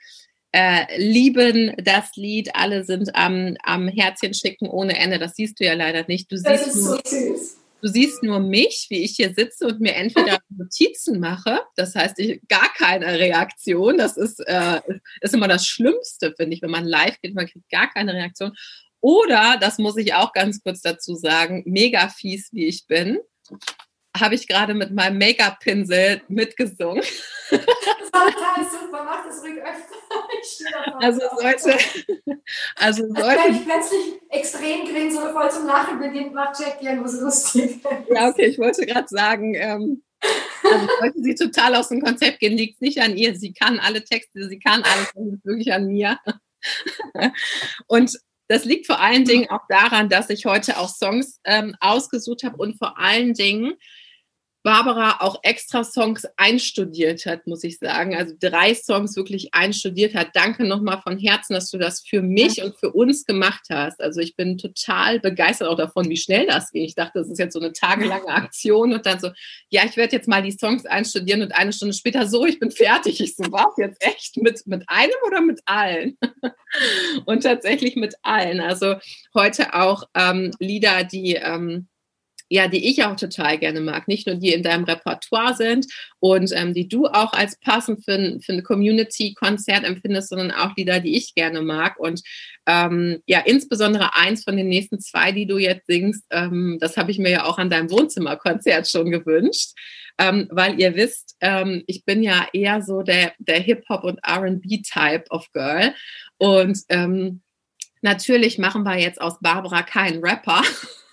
äh, 0.52 0.86
lieben 0.96 1.74
das 1.76 2.16
Lied, 2.16 2.48
alle 2.54 2.84
sind 2.84 3.14
am, 3.14 3.58
am 3.62 3.88
Herzchen 3.88 4.32
schicken 4.32 4.70
ohne 4.70 4.98
Ende. 4.98 5.18
Das 5.18 5.34
siehst 5.34 5.60
du 5.60 5.66
ja 5.66 5.74
leider 5.74 6.06
nicht. 6.08 6.32
Du 6.32 6.40
Das 6.40 6.64
siehst, 6.64 6.76
nur, 6.76 7.02
so 7.04 7.58
du 7.82 7.88
siehst 7.88 8.22
nur 8.22 8.40
mich, 8.40 8.86
wie 8.88 9.04
ich 9.04 9.16
hier 9.16 9.34
sitze 9.34 9.66
und 9.66 9.80
mir 9.80 9.96
entweder 9.96 10.38
Notizen 10.48 11.20
mache. 11.20 11.60
Das 11.76 11.94
heißt, 11.94 12.18
ich 12.20 12.40
gar 12.48 12.72
keine 12.72 13.18
Reaktion. 13.18 13.98
Das 13.98 14.16
ist, 14.16 14.40
äh, 14.46 14.80
ist 15.20 15.34
immer 15.34 15.48
das 15.48 15.66
Schlimmste, 15.66 16.32
finde 16.34 16.56
ich, 16.56 16.62
wenn 16.62 16.70
man 16.70 16.86
live 16.86 17.20
geht, 17.20 17.34
man 17.34 17.46
kriegt 17.46 17.68
gar 17.68 17.92
keine 17.92 18.14
Reaktion. 18.14 18.54
Oder, 19.00 19.58
das 19.60 19.78
muss 19.78 19.96
ich 19.96 20.14
auch 20.14 20.32
ganz 20.32 20.62
kurz 20.62 20.80
dazu 20.80 21.14
sagen, 21.14 21.62
mega 21.66 22.08
fies 22.08 22.48
wie 22.52 22.66
ich 22.66 22.86
bin, 22.86 23.18
habe 24.16 24.34
ich 24.34 24.48
gerade 24.48 24.74
mit 24.74 24.92
meinem 24.92 25.18
Make-up-Pinsel 25.18 26.22
mitgesungen. 26.28 27.02
Das 27.50 28.12
war 28.12 28.26
total 28.26 28.64
super. 28.64 29.04
Mach 29.04 29.24
das 29.24 29.42
ruhig 29.42 29.58
öfter. 29.58 29.98
Also 31.00 31.20
sollte, 31.40 31.78
also 32.76 33.02
Wenn 33.04 33.22
sollte, 33.22 33.48
ich 33.50 33.64
plötzlich 33.64 34.20
extrem 34.30 34.86
grinse 34.86 35.18
oder 35.18 35.32
voll 35.32 35.50
zum 35.50 35.66
Lachen 35.66 35.98
beginnt, 35.98 36.34
macht 36.34 36.58
Jackie 36.60 36.86
irgendwas 36.86 37.20
lustig. 37.20 37.80
ja 38.10 38.28
okay, 38.28 38.46
ich 38.46 38.58
wollte 38.58 38.86
gerade 38.86 39.08
sagen, 39.08 39.54
ähm, 39.54 40.02
also 40.64 40.86
sollte 41.00 41.22
sie 41.22 41.34
total 41.34 41.76
aus 41.76 41.88
dem 41.88 42.02
Konzept 42.02 42.40
gehen, 42.40 42.56
liegt 42.56 42.74
es 42.74 42.80
nicht 42.80 43.00
an 43.00 43.16
ihr. 43.16 43.34
Sie 43.36 43.52
kann 43.52 43.78
alle 43.78 44.04
Texte, 44.04 44.48
sie 44.48 44.58
kann 44.58 44.82
alles, 44.82 45.12
das 45.14 45.44
wirklich 45.44 45.72
an 45.72 45.86
mir. 45.86 46.18
und 47.86 48.18
das 48.48 48.64
liegt 48.64 48.86
vor 48.86 49.00
allen 49.00 49.24
Dingen 49.24 49.50
auch 49.50 49.66
daran, 49.68 50.08
dass 50.08 50.30
ich 50.30 50.46
heute 50.46 50.78
auch 50.78 50.88
Songs 50.88 51.40
ähm, 51.44 51.76
ausgesucht 51.80 52.42
habe 52.44 52.56
und 52.56 52.78
vor 52.78 52.98
allen 52.98 53.34
Dingen 53.34 53.74
Barbara 54.68 55.16
auch 55.20 55.40
extra 55.44 55.82
Songs 55.82 56.26
einstudiert 56.36 57.24
hat, 57.24 57.46
muss 57.46 57.64
ich 57.64 57.78
sagen. 57.78 58.14
Also 58.14 58.34
drei 58.38 58.74
Songs 58.74 59.16
wirklich 59.16 59.54
einstudiert 59.54 60.14
hat. 60.14 60.28
Danke 60.34 60.64
nochmal 60.64 61.00
von 61.00 61.18
Herzen, 61.18 61.54
dass 61.54 61.70
du 61.70 61.78
das 61.78 62.02
für 62.06 62.20
mich 62.20 62.62
und 62.62 62.76
für 62.76 62.90
uns 62.90 63.24
gemacht 63.24 63.68
hast. 63.70 63.98
Also 63.98 64.20
ich 64.20 64.36
bin 64.36 64.58
total 64.58 65.20
begeistert 65.20 65.68
auch 65.68 65.78
davon, 65.78 66.10
wie 66.10 66.18
schnell 66.18 66.46
das 66.46 66.70
geht. 66.70 66.84
Ich 66.84 66.94
dachte, 66.94 67.20
das 67.20 67.30
ist 67.30 67.38
jetzt 67.38 67.54
so 67.54 67.60
eine 67.60 67.72
tagelange 67.72 68.28
Aktion 68.28 68.92
und 68.92 69.06
dann 69.06 69.18
so, 69.18 69.30
ja, 69.70 69.84
ich 69.86 69.96
werde 69.96 70.14
jetzt 70.14 70.28
mal 70.28 70.42
die 70.42 70.52
Songs 70.52 70.84
einstudieren 70.84 71.40
und 71.40 71.52
eine 71.52 71.72
Stunde 71.72 71.94
später 71.94 72.26
so, 72.26 72.44
ich 72.44 72.58
bin 72.58 72.70
fertig. 72.70 73.22
Ich 73.22 73.36
so, 73.36 73.44
was 73.44 73.72
jetzt 73.78 74.04
echt 74.04 74.36
mit, 74.36 74.66
mit 74.66 74.84
einem 74.86 75.14
oder 75.26 75.40
mit 75.40 75.60
allen? 75.64 76.18
und 77.24 77.42
tatsächlich 77.42 77.96
mit 77.96 78.16
allen. 78.20 78.60
Also 78.60 78.96
heute 79.34 79.72
auch 79.72 80.02
ähm, 80.14 80.50
Lieder, 80.58 81.04
die 81.04 81.36
ähm, 81.36 81.88
ja, 82.48 82.68
die 82.68 82.88
ich 82.88 83.04
auch 83.04 83.16
total 83.16 83.58
gerne 83.58 83.80
mag. 83.80 84.08
Nicht 84.08 84.26
nur 84.26 84.36
die 84.36 84.52
in 84.52 84.62
deinem 84.62 84.84
Repertoire 84.84 85.54
sind 85.54 85.86
und 86.18 86.50
ähm, 86.54 86.72
die 86.74 86.88
du 86.88 87.06
auch 87.06 87.32
als 87.32 87.58
passend 87.60 88.04
für 88.04 88.38
für 88.40 88.52
ein 88.52 88.62
Community-Konzert 88.62 89.84
empfindest, 89.84 90.30
sondern 90.30 90.50
auch 90.50 90.74
Lieder, 90.76 91.00
die 91.00 91.16
ich 91.16 91.34
gerne 91.34 91.62
mag. 91.62 91.98
Und 91.98 92.22
ähm, 92.66 93.22
ja, 93.26 93.40
insbesondere 93.40 94.14
eins 94.16 94.44
von 94.44 94.56
den 94.56 94.68
nächsten 94.68 95.00
zwei, 95.00 95.32
die 95.32 95.46
du 95.46 95.58
jetzt 95.58 95.86
singst, 95.86 96.24
ähm, 96.30 96.78
das 96.80 96.96
habe 96.96 97.10
ich 97.10 97.18
mir 97.18 97.30
ja 97.30 97.44
auch 97.44 97.58
an 97.58 97.70
deinem 97.70 97.90
Wohnzimmerkonzert 97.90 98.88
schon 98.88 99.10
gewünscht. 99.10 99.72
Ähm, 100.20 100.48
weil 100.50 100.80
ihr 100.80 100.96
wisst, 100.96 101.36
ähm, 101.40 101.84
ich 101.86 102.04
bin 102.04 102.24
ja 102.24 102.48
eher 102.52 102.82
so 102.82 103.02
der, 103.02 103.34
der 103.38 103.60
Hip-Hop- 103.60 104.02
und 104.02 104.18
RB-Type 104.26 105.24
of 105.30 105.46
Girl. 105.52 105.94
Und 106.38 106.80
ähm, 106.88 107.40
natürlich 108.02 108.58
machen 108.58 108.82
wir 108.82 108.98
jetzt 108.98 109.20
aus 109.20 109.38
Barbara 109.40 109.82
keinen 109.82 110.24
Rapper. 110.24 110.62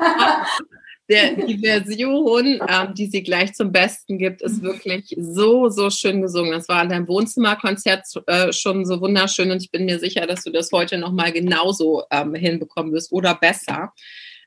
Der, 1.10 1.34
die 1.34 1.58
Version, 1.58 2.60
ähm, 2.68 2.94
die 2.94 3.06
sie 3.06 3.24
gleich 3.24 3.52
zum 3.54 3.72
Besten 3.72 4.16
gibt, 4.16 4.42
ist 4.42 4.62
wirklich 4.62 5.12
so, 5.18 5.68
so 5.68 5.90
schön 5.90 6.22
gesungen. 6.22 6.52
Das 6.52 6.68
war 6.68 6.76
an 6.76 6.88
deinem 6.88 7.08
Wohnzimmerkonzert 7.08 8.06
äh, 8.28 8.52
schon 8.52 8.86
so 8.86 9.00
wunderschön 9.00 9.50
und 9.50 9.60
ich 9.60 9.72
bin 9.72 9.86
mir 9.86 9.98
sicher, 9.98 10.28
dass 10.28 10.44
du 10.44 10.52
das 10.52 10.70
heute 10.70 10.98
nochmal 10.98 11.32
genauso 11.32 12.04
ähm, 12.12 12.36
hinbekommen 12.36 12.92
wirst 12.92 13.10
oder 13.10 13.34
besser. 13.34 13.92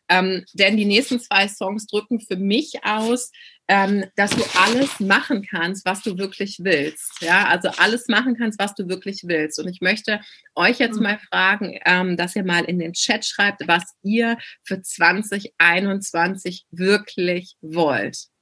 Ähm, 0.08 0.46
denn 0.54 0.78
die 0.78 0.86
nächsten 0.86 1.20
zwei 1.20 1.50
Songs 1.50 1.86
drücken 1.86 2.22
für 2.22 2.38
mich 2.38 2.86
aus, 2.86 3.32
ähm, 3.68 4.06
dass 4.16 4.32
du 4.32 4.44
alles 4.58 5.00
machen 5.00 5.46
kannst, 5.50 5.86
was 5.86 6.02
du 6.02 6.18
wirklich 6.18 6.58
willst. 6.62 7.22
Ja, 7.22 7.48
also 7.48 7.70
alles 7.78 8.08
machen 8.08 8.36
kannst, 8.38 8.60
was 8.60 8.74
du 8.76 8.90
wirklich 8.90 9.22
willst. 9.26 9.60
Und 9.60 9.68
ich 9.70 9.80
möchte 9.82 10.20
euch 10.56 10.80
jetzt 10.80 10.98
mhm. 10.98 11.04
mal 11.04 11.20
fragen, 11.30 11.80
ähm, 11.86 12.18
dass 12.18 12.36
ihr 12.36 12.44
mal 12.44 12.66
in 12.66 12.80
den 12.80 12.94
Chat 12.94 13.26
schreibt, 13.26 13.68
was 13.68 13.84
ihr 14.04 14.38
für 14.64 14.82
2021 14.82 16.66
wirklich 16.72 17.56
wollt. 17.62 18.33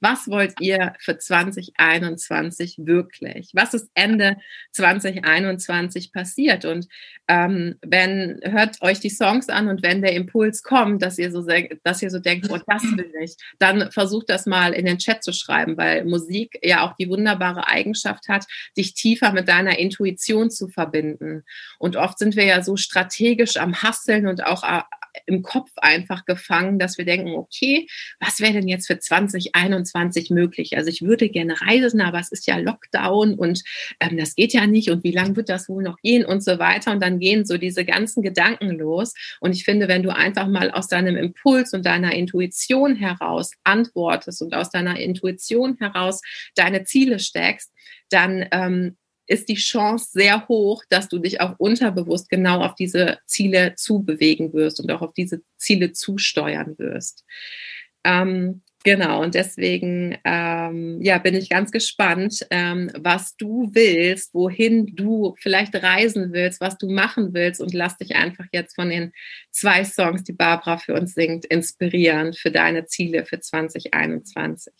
Was 0.00 0.28
wollt 0.28 0.60
ihr 0.60 0.94
für 0.98 1.18
2021 1.18 2.78
wirklich? 2.78 3.50
Was 3.54 3.74
ist 3.74 3.90
Ende 3.94 4.36
2021 4.72 6.12
passiert? 6.12 6.64
Und 6.64 6.88
ähm, 7.28 7.76
wenn 7.82 8.40
hört 8.42 8.80
euch 8.82 9.00
die 9.00 9.10
Songs 9.10 9.48
an 9.48 9.68
und 9.68 9.82
wenn 9.82 10.02
der 10.02 10.14
Impuls 10.14 10.62
kommt, 10.62 11.02
dass 11.02 11.18
ihr 11.18 11.30
so, 11.30 11.46
dass 11.84 12.02
ihr 12.02 12.10
so 12.10 12.18
denkt, 12.18 12.48
oh, 12.50 12.58
das 12.66 12.82
will 12.82 13.12
ich, 13.22 13.36
dann 13.58 13.90
versucht 13.92 14.30
das 14.30 14.46
mal 14.46 14.72
in 14.72 14.86
den 14.86 14.98
Chat 14.98 15.22
zu 15.22 15.32
schreiben, 15.32 15.76
weil 15.76 16.04
Musik 16.04 16.58
ja 16.62 16.82
auch 16.82 16.96
die 16.96 17.08
wunderbare 17.08 17.68
Eigenschaft 17.68 18.28
hat, 18.28 18.46
dich 18.76 18.94
tiefer 18.94 19.32
mit 19.32 19.48
deiner 19.48 19.78
Intuition 19.78 20.50
zu 20.50 20.68
verbinden. 20.68 21.44
Und 21.78 21.96
oft 21.96 22.18
sind 22.18 22.36
wir 22.36 22.44
ja 22.44 22.62
so 22.62 22.76
strategisch 22.76 23.56
am 23.56 23.82
Hasseln 23.82 24.26
und 24.26 24.44
auch 24.44 24.64
äh, 24.64 24.82
im 25.26 25.42
Kopf 25.42 25.70
einfach 25.76 26.24
gefangen, 26.24 26.78
dass 26.78 26.98
wir 26.98 27.04
denken, 27.04 27.34
okay, 27.34 27.88
was 28.18 28.40
wäre 28.40 28.54
denn 28.54 28.68
jetzt 28.68 28.86
für 28.86 28.98
2021 28.98 29.89
möglich? 30.30 30.76
Also 30.76 30.88
ich 30.88 31.02
würde 31.02 31.28
gerne 31.28 31.60
reisen, 31.60 32.00
aber 32.00 32.18
es 32.18 32.32
ist 32.32 32.46
ja 32.46 32.58
Lockdown 32.58 33.34
und 33.34 33.62
ähm, 34.00 34.16
das 34.16 34.34
geht 34.34 34.52
ja 34.52 34.66
nicht 34.66 34.90
und 34.90 35.04
wie 35.04 35.12
lange 35.12 35.36
wird 35.36 35.48
das 35.48 35.68
wohl 35.68 35.82
noch 35.82 35.98
gehen 36.02 36.24
und 36.24 36.42
so 36.42 36.58
weiter. 36.58 36.92
Und 36.92 37.00
dann 37.00 37.18
gehen 37.18 37.44
so 37.44 37.56
diese 37.56 37.84
ganzen 37.84 38.22
Gedanken 38.22 38.78
los. 38.78 39.14
Und 39.40 39.54
ich 39.54 39.64
finde, 39.64 39.88
wenn 39.88 40.02
du 40.02 40.14
einfach 40.14 40.48
mal 40.48 40.70
aus 40.70 40.88
deinem 40.88 41.16
Impuls 41.16 41.72
und 41.72 41.86
deiner 41.86 42.14
Intuition 42.14 42.96
heraus 42.96 43.52
antwortest 43.64 44.42
und 44.42 44.54
aus 44.54 44.70
deiner 44.70 44.98
Intuition 44.98 45.76
heraus 45.78 46.20
deine 46.54 46.84
Ziele 46.84 47.18
steckst, 47.18 47.72
dann 48.10 48.46
ähm, 48.52 48.96
ist 49.30 49.48
die 49.48 49.54
Chance 49.54 50.08
sehr 50.10 50.48
hoch, 50.48 50.82
dass 50.88 51.08
du 51.08 51.18
dich 51.18 51.40
auch 51.40 51.54
unterbewusst 51.58 52.28
genau 52.28 52.62
auf 52.62 52.74
diese 52.74 53.18
Ziele 53.26 53.74
zubewegen 53.76 54.52
wirst 54.52 54.80
und 54.80 54.90
auch 54.90 55.02
auf 55.02 55.14
diese 55.14 55.40
Ziele 55.56 55.92
zusteuern 55.92 56.76
wirst. 56.78 57.24
Ähm, 58.02 58.62
genau, 58.84 59.22
und 59.22 59.34
deswegen 59.34 60.18
ähm, 60.24 61.00
ja, 61.02 61.18
bin 61.18 61.34
ich 61.34 61.48
ganz 61.48 61.70
gespannt, 61.70 62.46
ähm, 62.50 62.90
was 62.98 63.36
du 63.36 63.70
willst, 63.72 64.34
wohin 64.34 64.94
du 64.94 65.34
vielleicht 65.38 65.74
reisen 65.74 66.32
willst, 66.32 66.60
was 66.60 66.78
du 66.78 66.88
machen 66.88 67.34
willst 67.34 67.60
und 67.60 67.74
lass 67.74 67.96
dich 67.96 68.16
einfach 68.16 68.46
jetzt 68.52 68.74
von 68.74 68.90
den 68.90 69.12
zwei 69.50 69.84
Songs, 69.84 70.24
die 70.24 70.32
Barbara 70.32 70.78
für 70.78 70.94
uns 70.94 71.14
singt, 71.14 71.44
inspirieren 71.46 72.32
für 72.32 72.50
deine 72.50 72.86
Ziele 72.86 73.24
für 73.24 73.40
2021. 73.40 74.72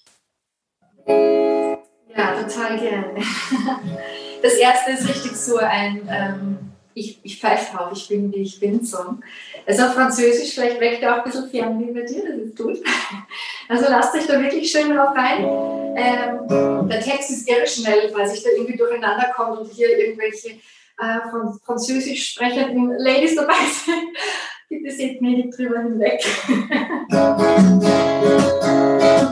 Ja, 2.16 2.42
total 2.42 2.78
gerne. 2.78 3.14
Das 4.42 4.54
erste 4.54 4.92
ist 4.92 5.06
richtig 5.06 5.36
so 5.36 5.58
ein 5.58 6.00
ähm, 6.10 6.69
Ich, 7.00 7.18
ich 7.22 7.40
pfeife 7.40 7.74
drauf, 7.74 7.88
ich 7.94 8.08
bin 8.08 8.30
wie 8.30 8.42
ich 8.42 8.60
bin 8.60 8.84
Song. 8.84 9.22
Also 9.66 9.84
auf 9.84 9.94
Französisch, 9.94 10.54
vielleicht 10.54 10.78
weckt 10.80 11.02
er 11.02 11.14
auch 11.14 11.18
ein 11.18 11.24
bisschen 11.24 11.48
Fernweh 11.48 11.92
bei 11.92 12.02
dir, 12.02 12.22
das 12.28 12.36
ist 12.38 12.56
gut. 12.56 12.78
Also 13.68 13.86
lasst 13.88 14.14
euch 14.14 14.26
da 14.26 14.38
wirklich 14.40 14.70
schön 14.70 14.94
drauf 14.94 15.16
rein. 15.16 15.44
Ähm, 15.96 16.88
der 16.88 17.00
Text 17.00 17.30
ist 17.30 17.48
irre 17.48 17.66
schnell, 17.66 18.12
weil 18.12 18.28
sich 18.28 18.42
da 18.42 18.50
irgendwie 18.50 18.76
durcheinander 18.76 19.32
kommt 19.34 19.60
und 19.60 19.72
hier 19.72 19.96
irgendwelche 19.96 20.50
äh, 20.98 21.30
von 21.30 21.58
Französisch 21.64 22.32
sprechenden 22.32 22.92
Ladies 22.98 23.36
dabei 23.36 23.54
sind. 23.84 24.16
Bitte 24.68 24.94
seht 24.94 25.22
mir 25.22 25.36
nicht 25.38 25.56
drüber 25.56 25.80
hinweg. 25.80 26.22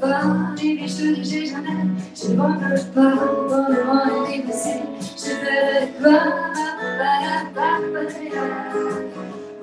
pas, 0.00 0.22
les 0.56 0.74
biches 0.74 0.96
de 0.96 1.14
chez 1.22 1.46
Jeannette, 1.46 1.92
je 2.14 2.28
ne 2.28 2.36
veux 2.36 2.84
pas, 2.94 3.14
dans 3.48 3.68
le 3.68 3.84
monde 3.84 4.28
est 4.32 4.40
passé, 4.46 4.74
je 5.16 5.30
veux 5.30 5.86
pas, 6.02 6.24
pas, 6.98 7.18
pas, 7.54 7.76
pas, 7.92 8.10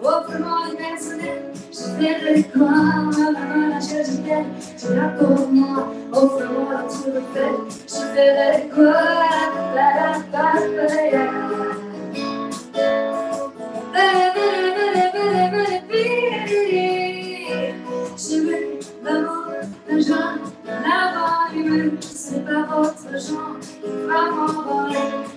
Offre-moi 0.04 0.58
du 0.70 0.76
personnel, 0.78 1.40
je 1.72 1.86
verrai 2.00 2.44
quoi, 2.44 2.70
ma 2.70 3.32
maman 3.32 3.68
la 3.70 3.80
charge 3.82 4.18
d'elle, 4.24 4.46
tu 4.78 4.88
l'as 4.96 5.10
pour 5.18 5.50
moi, 5.50 5.94
offre-moi 6.14 6.78
tout 6.88 7.12
le 7.14 7.22
fait, 7.34 7.58
je 7.88 8.04
verrai 8.14 8.70
quoi, 8.74 9.02
la 9.76 9.88
la 9.96 10.10
la 10.32 10.44
la 10.76 10.88
la 10.88 11.24
la 13.94 14.67
la 21.70 21.92
c'est 22.02 22.46
pas 22.46 22.64
votre 22.70 23.12
genre, 23.14 23.58
vraiment 24.06 24.54
bon. 24.64 24.88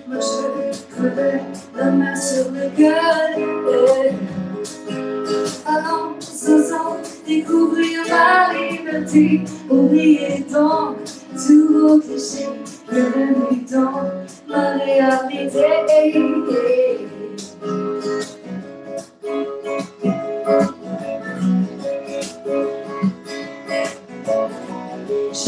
Moi 0.07 0.19
je 0.19 0.95
crever 0.95 1.41
la 1.75 1.91
main 1.91 2.15
sur 2.15 2.51
le 2.51 2.69
cœur. 2.77 3.29
Allons, 5.65 6.15
sans 6.19 6.97
découvrir 7.25 8.01
ma 8.09 8.53
liberté, 8.53 9.41
oubliez 9.69 10.45
donc 10.51 10.97
tous 11.35 11.67
vos 11.73 11.99
clichés, 11.99 12.49
bienvenue 12.89 13.65
dans 13.71 14.03
ma 14.47 14.71
réalité. 14.73 15.65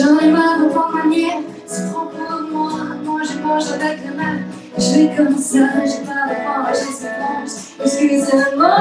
J'en 0.03 0.19
ai 0.19 0.27
marre 0.31 0.59
de 0.59 0.65
vos 0.65 0.87
manières, 0.91 1.39
c'est 1.65 1.89
trop 1.89 2.07
pour 2.07 2.41
moi. 2.51 2.71
Moi 3.05 3.21
je 3.23 3.37
mange 3.39 3.71
avec 3.71 4.03
la 4.03 4.11
main, 4.11 4.39
je 4.77 4.91
vais 4.97 5.15
comme 5.15 5.37
ça, 5.37 5.59
j'ai 5.85 6.03
pas 6.05 6.27
de 6.27 6.35
ventre, 6.43 6.73
j'ai 6.73 6.91
ce 6.91 7.07
ventre. 7.21 7.53
Excusez-moi. 7.85 8.75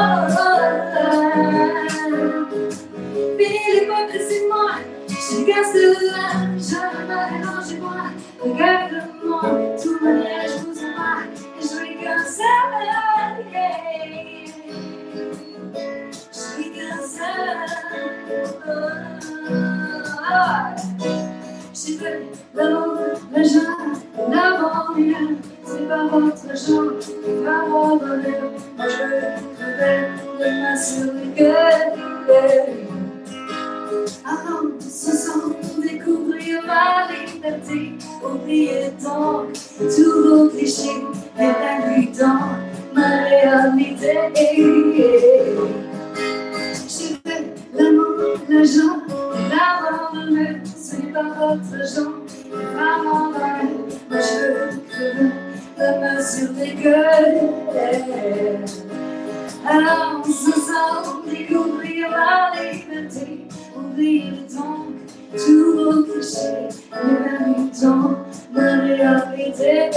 Fini 3.38 3.60
l'hypocrisie 3.72 4.40
de 4.40 4.46
moi, 4.48 4.70
je 5.08 5.44
casse 5.46 5.74
là, 6.10 6.26
j'en 6.58 6.90
ai 6.90 7.04
marre, 7.06 7.34
mangez-moi. 7.54 8.00
Regarde-moi, 8.40 9.42
de 9.42 9.80
toute 9.80 10.00
manière, 10.02 10.48
je 10.48 10.56
vous 10.64 10.76
embarque, 10.80 11.34
et 11.56 11.62
je 11.62 11.74
vais 11.78 11.94
comme 12.02 12.26
ça. 12.26 12.52
Je 16.32 16.36
suis 16.36 16.70
comme 16.72 17.04
ça. 17.06 17.30
J'ai 21.74 21.96
volé 21.96 22.28
la 22.54 22.64
langue, 22.70 22.98
la 23.34 23.42
jungle, 23.42 23.96
la 24.30 24.60
banlieue. 24.60 25.36
C'est 25.64 25.88
pas 25.88 26.06
votre 26.06 26.46
genre, 26.54 26.92
c'est 27.00 27.44
pas 27.44 27.64
votre 27.66 28.14
l'air. 28.16 28.42
Moi 28.76 28.86
je 28.88 29.02
rêvais 29.58 30.10
de 30.38 30.46
m'assurer 30.62 31.28
que 31.36 31.50
tu 31.96 32.38
Avant 34.24 34.64
de 34.68 34.80
se 34.80 35.12
sentir 35.16 35.72
découvrir 35.82 36.62
ma 36.66 37.08
liberté, 37.10 37.78
oubliez 38.22 38.90
donc 39.02 39.52
tous 39.78 40.18
vos 40.28 40.48
clichés 40.50 41.02
et 41.38 41.42
la 41.42 41.72
dans 42.18 42.52
ma 42.94 43.08
réalité. 43.24 44.14
J'ai 46.86 47.14
fait 47.24 47.44
l'amour, 47.74 48.38
la 48.48 48.62
joie, 48.62 48.98
la 49.50 49.72
me, 50.32 50.60
c'est 50.64 51.12
pas 51.12 51.22
votre 51.22 51.76
gentil 51.94 52.48
vraiment 52.50 53.30
mal. 53.30 53.66
Mais 54.10 54.20
je 54.20 54.52
veux 54.52 54.80
que 54.90 55.28
la 55.78 56.00
main 56.00 56.22
sur 56.22 56.54
tes 56.54 56.74
gueules. 56.74 57.50
Allons 59.68 60.20
ensemble 60.20 61.30
découvrir 61.30 62.10
la 62.10 62.52
liberté. 62.60 63.46
Oublie 63.76 64.44
donc 64.54 64.94
tous 65.36 65.72
vos 65.76 66.02
clichés, 66.02 66.68
les 66.92 67.54
méritons, 67.54 68.16
la 68.54 68.72
réalité. 68.80 69.90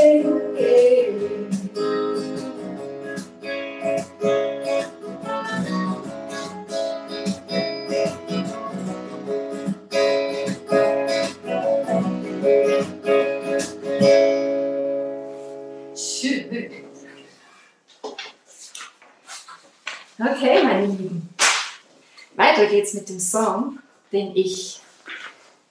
Weiter 22.66 22.76
geht's 22.76 22.94
mit 22.94 23.10
dem 23.10 23.20
Song, 23.20 23.80
den 24.12 24.36
ich 24.36 24.80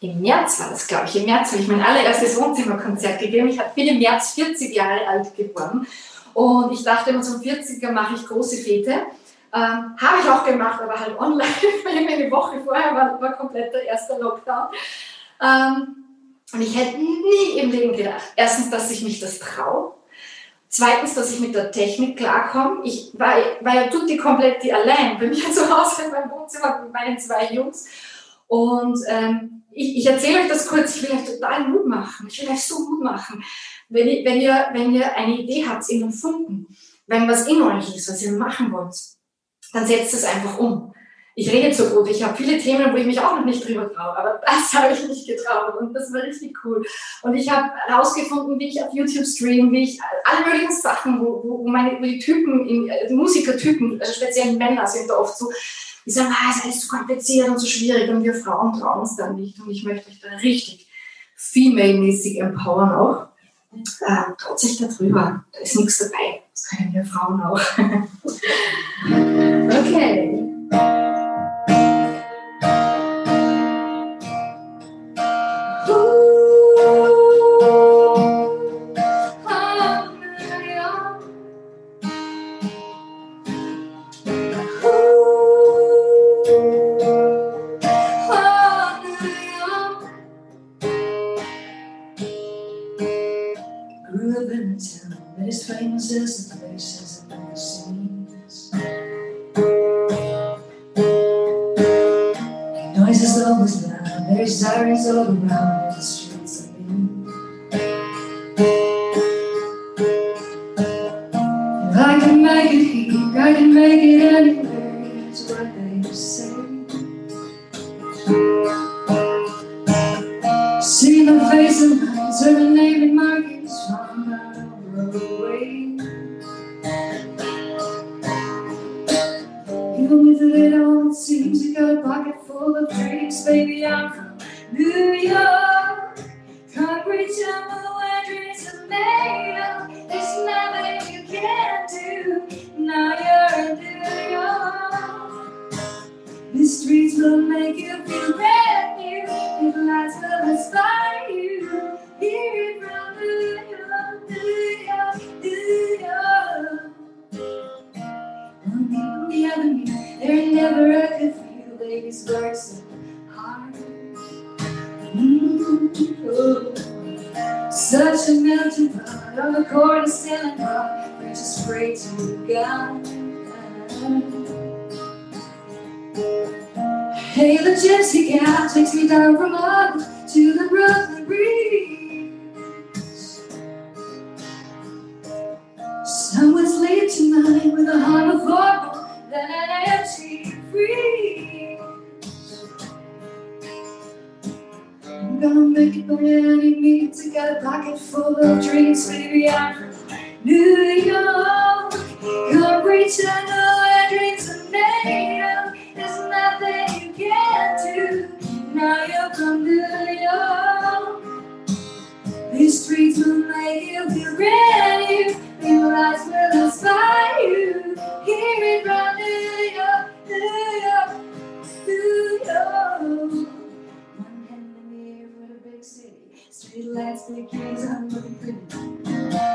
im 0.00 0.20
März 0.20 0.60
war 0.60 0.70
das, 0.70 0.86
glaube 0.86 1.06
ich. 1.06 1.16
Im 1.16 1.24
März 1.24 1.52
habe 1.52 1.62
ich 1.62 1.68
mein 1.68 1.82
allererstes 1.82 2.38
Wohnzimmerkonzert 2.40 3.18
gegeben. 3.18 3.48
Ich 3.48 3.60
bin 3.74 3.88
im 3.88 3.98
März 3.98 4.32
40 4.32 4.74
Jahre 4.74 5.06
alt 5.06 5.34
geworden 5.36 5.86
und 6.34 6.72
ich 6.72 6.84
dachte 6.84 7.10
immer, 7.10 7.22
zum 7.22 7.40
40er 7.40 7.90
mache 7.90 8.14
ich 8.14 8.26
große 8.26 8.58
Fete. 8.58 9.06
Ähm, 9.52 9.96
habe 9.96 10.20
ich 10.22 10.28
auch 10.28 10.44
gemacht, 10.44 10.80
aber 10.82 10.98
halt 10.98 11.18
online. 11.18 11.48
Eine 11.86 12.30
Woche 12.30 12.60
vorher 12.64 12.94
war, 12.94 13.20
war 13.20 13.32
komplett 13.32 13.72
der 13.72 13.84
erste 13.84 14.18
Lockdown. 14.18 14.68
Ähm, 15.40 15.96
und 16.52 16.60
ich 16.60 16.76
hätte 16.76 16.98
nie 16.98 17.58
im 17.60 17.70
Leben 17.70 17.96
gedacht, 17.96 18.22
erstens, 18.36 18.70
dass 18.70 18.90
ich 18.90 19.02
mich 19.02 19.20
das 19.20 19.38
traue. 19.38 19.94
Zweitens, 20.76 21.14
dass 21.14 21.32
ich 21.32 21.38
mit 21.38 21.54
der 21.54 21.70
Technik 21.70 22.16
klarkomme. 22.16 22.80
Ich 22.82 23.12
war, 23.16 23.36
war 23.60 23.74
ja 23.76 23.86
tutti 23.86 24.16
komplett 24.16 24.60
die 24.60 24.72
allein 24.72 25.16
bei 25.20 25.28
mir 25.28 25.34
zu 25.52 25.70
Hause 25.70 26.02
in 26.02 26.10
meinem 26.10 26.32
Wohnzimmer 26.32 26.82
mit 26.82 26.92
meinen 26.92 27.16
zwei 27.16 27.46
Jungs. 27.52 27.86
Und 28.48 28.98
ähm, 29.06 29.62
ich, 29.70 29.98
ich 29.98 30.06
erzähle 30.06 30.40
euch 30.40 30.48
das 30.48 30.66
kurz, 30.66 30.96
ich 30.96 31.02
will 31.04 31.16
euch 31.16 31.26
total 31.26 31.68
Mut 31.68 31.86
machen. 31.86 32.26
Ich 32.26 32.42
will 32.42 32.48
euch 32.48 32.64
so 32.64 32.80
Mut 32.80 33.04
machen. 33.04 33.44
Wenn 33.88 34.08
ihr, 34.08 34.24
wenn 34.24 34.40
ihr, 34.40 34.66
wenn 34.72 34.92
ihr 34.92 35.16
eine 35.16 35.38
Idee 35.38 35.64
habt, 35.64 35.88
in 35.90 36.00
den 36.00 36.12
Funken, 36.12 36.66
wenn 37.06 37.28
was 37.28 37.46
in 37.46 37.62
euch 37.62 37.94
ist, 37.94 38.08
was 38.08 38.22
ihr 38.22 38.32
machen 38.32 38.72
wollt, 38.72 38.96
dann 39.72 39.86
setzt 39.86 40.14
es 40.14 40.24
einfach 40.24 40.58
um. 40.58 40.92
Ich 41.36 41.50
rede 41.50 41.74
so 41.74 41.86
gut, 41.86 42.08
ich 42.08 42.22
habe 42.22 42.36
viele 42.36 42.58
Themen, 42.58 42.92
wo 42.92 42.96
ich 42.96 43.06
mich 43.06 43.18
auch 43.18 43.34
noch 43.34 43.44
nicht 43.44 43.66
drüber 43.66 43.92
traue, 43.92 44.16
aber 44.16 44.40
das 44.46 44.72
habe 44.80 44.94
ich 44.94 45.08
nicht 45.08 45.26
getraut 45.26 45.74
und 45.80 45.92
das 45.92 46.12
war 46.12 46.22
richtig 46.22 46.56
cool. 46.64 46.86
Und 47.22 47.34
ich 47.34 47.50
habe 47.50 47.72
herausgefunden, 47.86 48.56
wie 48.60 48.68
ich 48.68 48.80
auf 48.82 48.94
YouTube 48.94 49.26
stream, 49.26 49.72
wie 49.72 49.82
ich 49.82 50.00
alle 50.24 50.46
möglichen 50.46 50.72
Sachen, 50.72 51.20
wo, 51.20 51.42
wo, 51.42 51.68
meine 51.68 51.98
wo 51.98 52.04
die 52.04 52.20
Typen, 52.20 52.68
in, 52.68 52.88
äh, 52.88 53.08
die 53.08 53.14
Musikertypen, 53.14 54.00
also 54.00 54.12
speziell 54.12 54.52
Männer 54.52 54.86
sind 54.86 55.10
da 55.10 55.18
oft 55.18 55.36
so, 55.36 55.50
die 56.06 56.10
sagen, 56.10 56.32
ah, 56.32 56.50
ist 56.50 56.64
alles 56.64 56.80
zu 56.80 56.88
kompliziert 56.88 57.48
und 57.48 57.58
zu 57.58 57.66
schwierig 57.66 58.10
und 58.10 58.22
wir 58.22 58.34
Frauen 58.34 58.78
trauen 58.78 59.00
uns 59.00 59.16
da 59.16 59.32
nicht. 59.32 59.58
Und 59.58 59.70
ich 59.70 59.84
möchte 59.84 60.10
euch 60.10 60.20
da 60.20 60.28
richtig 60.36 60.86
female-mäßig 61.34 62.40
empowern 62.40 62.94
auch. 62.94 63.26
Äh, 63.72 64.34
traut 64.38 64.60
sich 64.60 64.78
da 64.78 64.86
drüber, 64.86 65.44
da 65.52 65.58
ist 65.58 65.76
nichts 65.76 65.98
dabei. 65.98 66.42
Das 66.52 66.68
können 66.68 66.94
wir 66.94 67.04
Frauen 67.04 67.42
auch. 67.42 67.60
okay. 69.80 70.43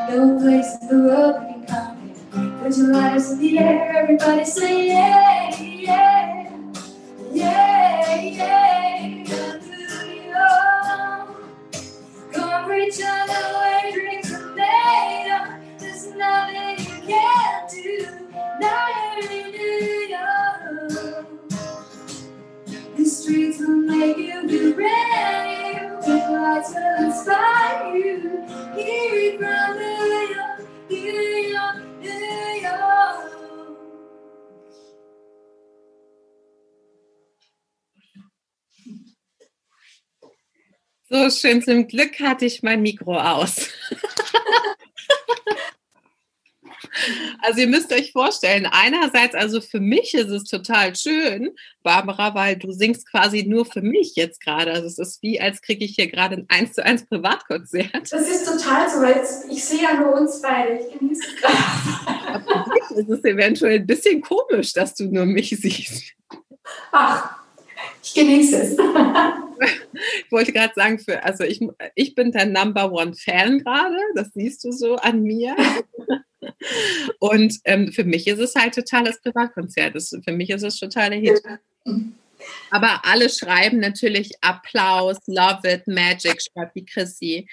No 0.09 0.39
place 0.39 0.75
in 0.81 0.87
the 0.89 0.95
world 1.03 1.35
can 1.37 1.65
come 1.67 2.09
here. 2.09 2.63
Put 2.63 2.77
your 2.77 2.93
lives 2.93 3.31
in 3.33 3.39
the 3.41 3.59
air, 3.59 3.93
everybody 3.95 4.43
say 4.43 4.87
yeah, 4.89 5.48
So 41.19 41.29
schön, 41.29 41.61
zum 41.61 41.85
Glück 41.85 42.17
hatte 42.21 42.45
ich 42.45 42.63
mein 42.63 42.81
Mikro 42.81 43.19
aus. 43.19 43.67
Also 47.41 47.61
ihr 47.61 47.67
müsst 47.67 47.93
euch 47.93 48.11
vorstellen, 48.11 48.67
einerseits, 48.69 49.33
also 49.33 49.61
für 49.61 49.79
mich 49.79 50.13
ist 50.13 50.29
es 50.29 50.43
total 50.43 50.95
schön, 50.95 51.51
Barbara, 51.81 52.35
weil 52.35 52.57
du 52.57 52.73
singst 52.73 53.09
quasi 53.09 53.43
nur 53.43 53.65
für 53.65 53.81
mich 53.81 54.15
jetzt 54.15 54.41
gerade. 54.41 54.71
Also 54.71 54.87
es 54.87 54.99
ist 54.99 55.21
wie, 55.21 55.39
als 55.39 55.61
kriege 55.61 55.85
ich 55.85 55.95
hier 55.95 56.07
gerade 56.07 56.35
ein 56.35 56.45
1 56.49 56.73
zu 56.73 56.83
1 56.83 57.05
Privatkonzert. 57.05 58.11
Das 58.11 58.27
ist 58.27 58.45
total 58.45 58.89
so, 58.89 59.01
weil 59.01 59.15
jetzt, 59.15 59.45
ich 59.49 59.63
sehe 59.63 59.83
ja 59.83 59.93
nur 59.93 60.13
uns 60.13 60.41
beide. 60.41 60.79
Ich 60.79 60.99
genieße 60.99 61.21
es 61.25 61.35
gerade. 61.37 62.43
Für 62.43 62.73
dich 62.73 62.97
ist 62.97 63.09
es 63.09 63.23
eventuell 63.23 63.79
ein 63.79 63.87
bisschen 63.87 64.21
komisch, 64.21 64.73
dass 64.73 64.93
du 64.95 65.05
nur 65.05 65.25
mich 65.25 65.49
siehst. 65.49 66.13
Ach, 66.91 67.37
ich 68.03 68.13
genieße 68.13 68.61
es. 68.61 68.77
Ich 70.25 70.31
wollte 70.31 70.53
gerade 70.53 70.73
sagen, 70.75 70.99
für, 70.99 71.23
also 71.23 71.43
ich, 71.43 71.59
ich 71.95 72.15
bin 72.15 72.31
dein 72.31 72.51
Number 72.51 72.91
One 72.91 73.13
Fan 73.13 73.59
gerade, 73.59 73.97
das 74.15 74.29
siehst 74.33 74.63
du 74.63 74.71
so 74.71 74.95
an 74.95 75.23
mir. 75.23 75.55
Und 77.19 77.55
ähm, 77.65 77.91
für 77.91 78.03
mich 78.03 78.27
ist 78.27 78.39
es 78.39 78.55
halt 78.55 78.75
totales 78.75 79.19
Privatkonzert. 79.21 79.95
Das, 79.95 80.15
für 80.23 80.31
mich 80.31 80.49
ist 80.49 80.63
es 80.63 80.79
totale 80.79 81.15
Hit. 81.15 81.41
Aber 82.71 83.01
alle 83.03 83.29
schreiben 83.29 83.79
natürlich 83.79 84.31
Applaus, 84.41 85.17
Love 85.27 85.67
it, 85.67 85.87
Magic, 85.87 86.41
schreibt 86.41 86.75
die 86.75 86.85
Chrissy. 86.85 87.47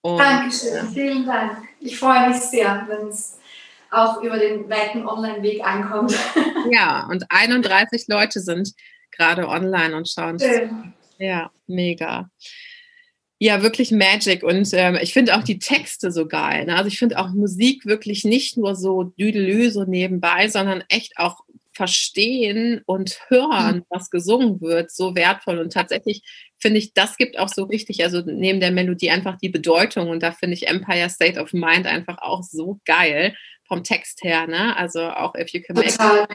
Und, 0.00 0.18
Dankeschön, 0.18 0.88
vielen 0.92 1.26
Dank. 1.26 1.58
Ich 1.80 1.98
freue 1.98 2.28
mich 2.28 2.38
sehr, 2.38 2.86
wenn 2.88 3.08
es 3.08 3.38
auch 3.90 4.22
über 4.22 4.38
den 4.38 4.68
weiten 4.68 5.06
Online-Weg 5.06 5.64
ankommt. 5.64 6.14
Ja, 6.70 7.06
und 7.10 7.24
31 7.30 8.06
Leute 8.08 8.40
sind 8.40 8.72
gerade 9.10 9.48
online 9.48 9.96
und 9.96 10.08
schauen. 10.08 10.38
Schön. 10.38 10.94
Ja, 11.18 11.50
mega. 11.66 12.30
Ja, 13.38 13.62
wirklich 13.62 13.90
Magic. 13.90 14.42
Und 14.42 14.68
ähm, 14.72 14.96
ich 15.00 15.12
finde 15.12 15.36
auch 15.36 15.42
die 15.42 15.58
Texte 15.58 16.10
so 16.12 16.26
geil. 16.26 16.66
Ne? 16.66 16.76
Also 16.76 16.88
ich 16.88 16.98
finde 16.98 17.18
auch 17.18 17.30
Musik 17.30 17.84
wirklich 17.84 18.24
nicht 18.24 18.56
nur 18.56 18.74
so 18.74 19.02
düdelü, 19.02 19.70
so 19.70 19.84
nebenbei, 19.84 20.48
sondern 20.48 20.84
echt 20.88 21.18
auch 21.18 21.40
verstehen 21.74 22.82
und 22.86 23.18
hören, 23.28 23.84
was 23.90 24.08
gesungen 24.08 24.60
wird, 24.60 24.92
so 24.92 25.14
wertvoll. 25.16 25.58
Und 25.58 25.72
tatsächlich 25.72 26.22
finde 26.58 26.78
ich, 26.78 26.94
das 26.94 27.16
gibt 27.16 27.38
auch 27.38 27.48
so 27.48 27.64
richtig, 27.64 28.04
also 28.04 28.22
neben 28.24 28.60
der 28.60 28.70
Melodie 28.70 29.10
einfach 29.10 29.36
die 29.36 29.48
Bedeutung. 29.48 30.08
Und 30.08 30.22
da 30.22 30.30
finde 30.30 30.54
ich 30.54 30.68
Empire 30.68 31.10
State 31.10 31.40
of 31.40 31.52
Mind 31.52 31.86
einfach 31.86 32.18
auch 32.18 32.42
so 32.44 32.80
geil 32.84 33.34
vom 33.66 33.82
Text 33.82 34.22
her. 34.22 34.46
Ne? 34.46 34.76
Also 34.76 35.02
auch 35.02 35.34
If 35.34 35.50
You 35.50 35.62
Can 35.62 35.76
Make 35.76 35.90
Total. 35.90 36.28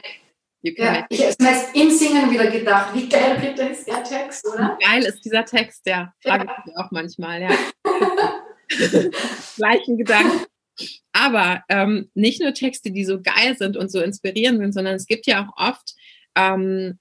You 0.62 0.74
Can 0.74 0.84
Ja, 0.84 0.92
Make 0.92 1.06
ich 1.10 1.22
habe 1.22 1.34
erst 1.38 1.74
im 1.74 1.90
Singen 1.90 2.30
wieder 2.30 2.50
gedacht, 2.50 2.94
wie 2.94 3.08
geil 3.08 3.38
bitte 3.40 3.62
ist 3.62 3.86
der 3.86 4.04
Text, 4.04 4.46
oder? 4.46 4.76
Wie 4.78 4.84
geil 4.84 5.04
ist 5.04 5.24
dieser 5.24 5.44
Text, 5.44 5.86
ja. 5.86 6.12
Frage 6.22 6.44
ich 6.44 6.66
mich 6.66 6.76
auch 6.76 6.90
manchmal, 6.90 7.42
ja. 7.42 7.50
Gleichen 9.56 9.96
Gedanken. 9.96 10.44
Aber 11.12 11.62
ähm, 11.68 12.10
nicht 12.14 12.40
nur 12.40 12.54
Texte, 12.54 12.90
die 12.90 13.04
so 13.04 13.20
geil 13.20 13.56
sind 13.56 13.76
und 13.76 13.90
so 13.90 14.00
inspirierend 14.00 14.60
sind, 14.60 14.72
sondern 14.72 14.94
es 14.94 15.06
gibt 15.06 15.26
ja 15.26 15.46
auch 15.46 15.68
oft 15.68 15.94
ähm, 16.36 16.98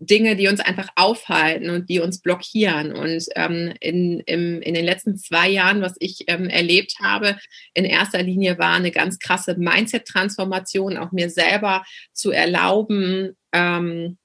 Dinge, 0.00 0.36
die 0.36 0.48
uns 0.48 0.60
einfach 0.60 0.88
aufhalten 0.94 1.70
und 1.70 1.88
die 1.88 2.00
uns 2.00 2.20
blockieren. 2.20 2.92
Und 2.92 3.24
ähm, 3.34 3.74
in, 3.80 4.20
im, 4.20 4.62
in 4.62 4.74
den 4.74 4.84
letzten 4.84 5.16
zwei 5.16 5.48
Jahren, 5.48 5.82
was 5.82 5.94
ich 5.98 6.24
ähm, 6.28 6.48
erlebt 6.48 6.94
habe, 7.02 7.36
in 7.74 7.84
erster 7.84 8.22
Linie 8.22 8.58
war 8.58 8.74
eine 8.74 8.92
ganz 8.92 9.18
krasse 9.18 9.56
Mindset-Transformation, 9.58 10.96
auch 10.96 11.12
mir 11.12 11.30
selber 11.30 11.84
zu 12.12 12.30
erlauben, 12.30 13.36
ähm, 13.52 14.18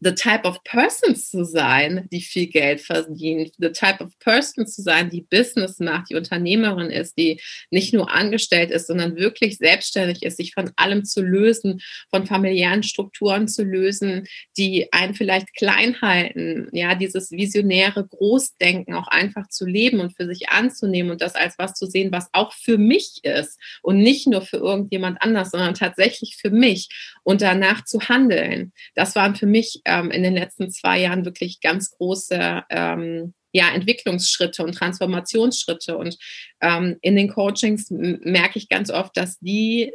the 0.00 0.14
type 0.14 0.44
of 0.44 0.62
persons 0.62 1.28
zu 1.28 1.44
sein, 1.44 2.08
die 2.12 2.20
viel 2.20 2.46
Geld 2.46 2.80
verdient, 2.80 3.52
the 3.58 3.72
type 3.72 4.02
of 4.02 4.16
person 4.20 4.66
zu 4.66 4.82
sein, 4.82 5.10
die 5.10 5.22
Business 5.22 5.80
macht, 5.80 6.10
die 6.10 6.14
Unternehmerin 6.14 6.90
ist, 6.90 7.18
die 7.18 7.40
nicht 7.70 7.92
nur 7.92 8.10
angestellt 8.12 8.70
ist, 8.70 8.86
sondern 8.86 9.16
wirklich 9.16 9.58
selbstständig 9.58 10.22
ist, 10.22 10.36
sich 10.36 10.54
von 10.54 10.70
allem 10.76 11.04
zu 11.04 11.20
lösen, 11.20 11.80
von 12.10 12.26
familiären 12.26 12.82
Strukturen 12.84 13.48
zu 13.48 13.64
lösen, 13.64 14.26
die 14.56 14.92
einen 14.92 15.14
vielleicht 15.14 15.54
klein 15.56 16.00
halten, 16.00 16.68
ja, 16.72 16.94
dieses 16.94 17.32
visionäre 17.32 18.06
Großdenken 18.06 18.94
auch 18.94 19.08
einfach 19.08 19.48
zu 19.48 19.66
leben 19.66 20.00
und 20.00 20.16
für 20.16 20.26
sich 20.26 20.48
anzunehmen 20.48 21.10
und 21.10 21.20
das 21.20 21.34
als 21.34 21.58
was 21.58 21.74
zu 21.74 21.86
sehen, 21.86 22.12
was 22.12 22.28
auch 22.32 22.52
für 22.52 22.78
mich 22.78 23.20
ist 23.24 23.58
und 23.82 23.98
nicht 23.98 24.28
nur 24.28 24.42
für 24.42 24.58
irgendjemand 24.58 25.20
anders, 25.22 25.50
sondern 25.50 25.74
tatsächlich 25.74 26.36
für 26.40 26.50
mich 26.50 26.88
und 27.24 27.42
danach 27.42 27.84
zu 27.84 28.00
handeln. 28.00 28.72
Das 28.94 29.16
waren 29.16 29.34
für 29.34 29.46
mich 29.46 29.82
ähm, 29.88 30.10
in 30.10 30.22
den 30.22 30.34
letzten 30.34 30.70
zwei 30.70 31.00
Jahren 31.00 31.24
wirklich 31.24 31.60
ganz 31.60 31.90
große 31.90 32.64
ähm, 32.70 33.34
ja, 33.52 33.70
Entwicklungsschritte 33.70 34.62
und 34.62 34.74
Transformationsschritte. 34.74 35.96
Und 35.96 36.16
ähm, 36.60 36.96
in 37.00 37.16
den 37.16 37.28
Coachings 37.28 37.86
merke 37.90 38.58
ich 38.58 38.68
ganz 38.68 38.90
oft, 38.90 39.16
dass 39.16 39.38
die 39.40 39.92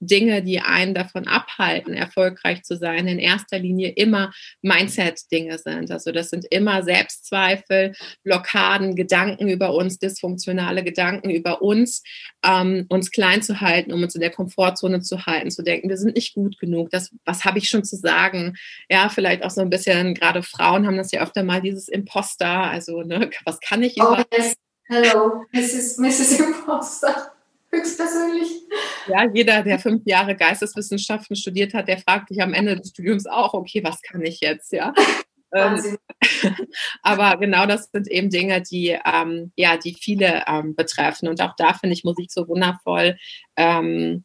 Dinge, 0.00 0.42
die 0.42 0.60
einen 0.60 0.94
davon 0.94 1.26
abhalten, 1.26 1.94
erfolgreich 1.94 2.62
zu 2.62 2.76
sein, 2.76 3.06
in 3.08 3.18
erster 3.18 3.58
Linie 3.58 3.90
immer 3.90 4.32
Mindset-Dinge 4.62 5.58
sind. 5.58 5.90
Also 5.90 6.12
das 6.12 6.30
sind 6.30 6.46
immer 6.50 6.82
Selbstzweifel, 6.82 7.94
Blockaden, 8.22 8.94
Gedanken 8.94 9.48
über 9.48 9.74
uns, 9.74 9.98
dysfunktionale 9.98 10.84
Gedanken 10.84 11.30
über 11.30 11.62
uns, 11.62 12.02
ähm, 12.44 12.86
uns 12.88 13.10
klein 13.10 13.42
zu 13.42 13.60
halten, 13.60 13.92
um 13.92 14.02
uns 14.02 14.14
in 14.14 14.20
der 14.20 14.30
Komfortzone 14.30 15.00
zu 15.00 15.26
halten, 15.26 15.50
zu 15.50 15.62
denken, 15.62 15.88
wir 15.88 15.96
sind 15.96 16.14
nicht 16.14 16.34
gut 16.34 16.58
genug, 16.58 16.90
das, 16.90 17.10
was 17.24 17.44
habe 17.44 17.58
ich 17.58 17.68
schon 17.68 17.84
zu 17.84 17.96
sagen? 17.96 18.54
Ja, 18.88 19.08
vielleicht 19.08 19.42
auch 19.42 19.50
so 19.50 19.60
ein 19.60 19.70
bisschen, 19.70 20.14
gerade 20.14 20.42
Frauen 20.42 20.86
haben 20.86 20.96
das 20.96 21.12
ja 21.12 21.22
öfter 21.22 21.42
mal, 21.42 21.62
dieses 21.62 21.88
Imposter, 21.88 22.46
also 22.46 23.02
ne, 23.02 23.30
was 23.44 23.60
kann 23.60 23.82
ich 23.82 23.96
Oh, 24.00 24.12
über 24.12 24.26
yes. 24.32 24.54
Hello, 24.88 25.44
Mrs. 25.52 25.98
Mrs. 25.98 26.38
Imposter. 26.38 27.32
Höchstpersönlich. 27.70 28.48
Ja, 29.08 29.28
jeder, 29.32 29.62
der 29.62 29.78
fünf 29.78 30.02
Jahre 30.06 30.36
Geisteswissenschaften 30.36 31.36
studiert 31.36 31.74
hat, 31.74 31.88
der 31.88 31.98
fragt 31.98 32.28
sich 32.28 32.40
am 32.40 32.54
Ende 32.54 32.76
des 32.76 32.90
Studiums 32.90 33.26
auch, 33.26 33.54
okay, 33.54 33.82
was 33.84 34.00
kann 34.02 34.22
ich 34.22 34.40
jetzt, 34.40 34.72
ja? 34.72 34.92
Ähm, 35.54 35.96
aber 37.02 37.36
genau 37.38 37.66
das 37.66 37.88
sind 37.92 38.08
eben 38.08 38.30
Dinge, 38.30 38.60
die, 38.60 38.98
ähm, 39.06 39.52
ja, 39.56 39.76
die 39.76 39.94
viele 39.94 40.42
ähm, 40.46 40.74
betreffen. 40.74 41.28
Und 41.28 41.40
auch 41.40 41.54
da 41.56 41.72
finde 41.72 41.94
ich 41.94 42.04
Musik 42.04 42.32
so 42.32 42.48
wundervoll, 42.48 43.16
ähm, 43.56 44.24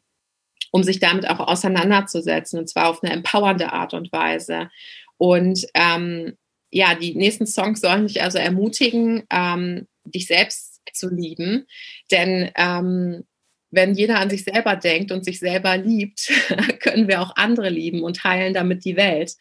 um 0.72 0.82
sich 0.82 0.98
damit 0.98 1.30
auch 1.30 1.38
auseinanderzusetzen, 1.38 2.58
und 2.58 2.68
zwar 2.68 2.88
auf 2.88 3.02
eine 3.02 3.12
empowernde 3.12 3.72
Art 3.72 3.94
und 3.94 4.12
Weise. 4.12 4.68
Und 5.16 5.64
ähm, 5.74 6.36
ja, 6.70 6.96
die 6.96 7.14
nächsten 7.14 7.46
Songs 7.46 7.80
sollen 7.80 8.08
dich 8.08 8.20
also 8.20 8.38
ermutigen, 8.38 9.22
dich 10.04 10.26
selbst 10.26 10.80
zu 10.92 11.08
lieben. 11.08 11.66
Denn 12.10 12.50
ähm, 12.56 13.24
wenn 13.72 13.94
jeder 13.94 14.20
an 14.20 14.30
sich 14.30 14.44
selber 14.44 14.76
denkt 14.76 15.10
und 15.10 15.24
sich 15.24 15.40
selber 15.40 15.76
liebt, 15.76 16.30
können 16.80 17.08
wir 17.08 17.22
auch 17.22 17.34
andere 17.36 17.70
lieben 17.70 18.04
und 18.04 18.22
heilen 18.22 18.54
damit 18.54 18.84
die 18.84 18.96
Welt. 18.96 19.32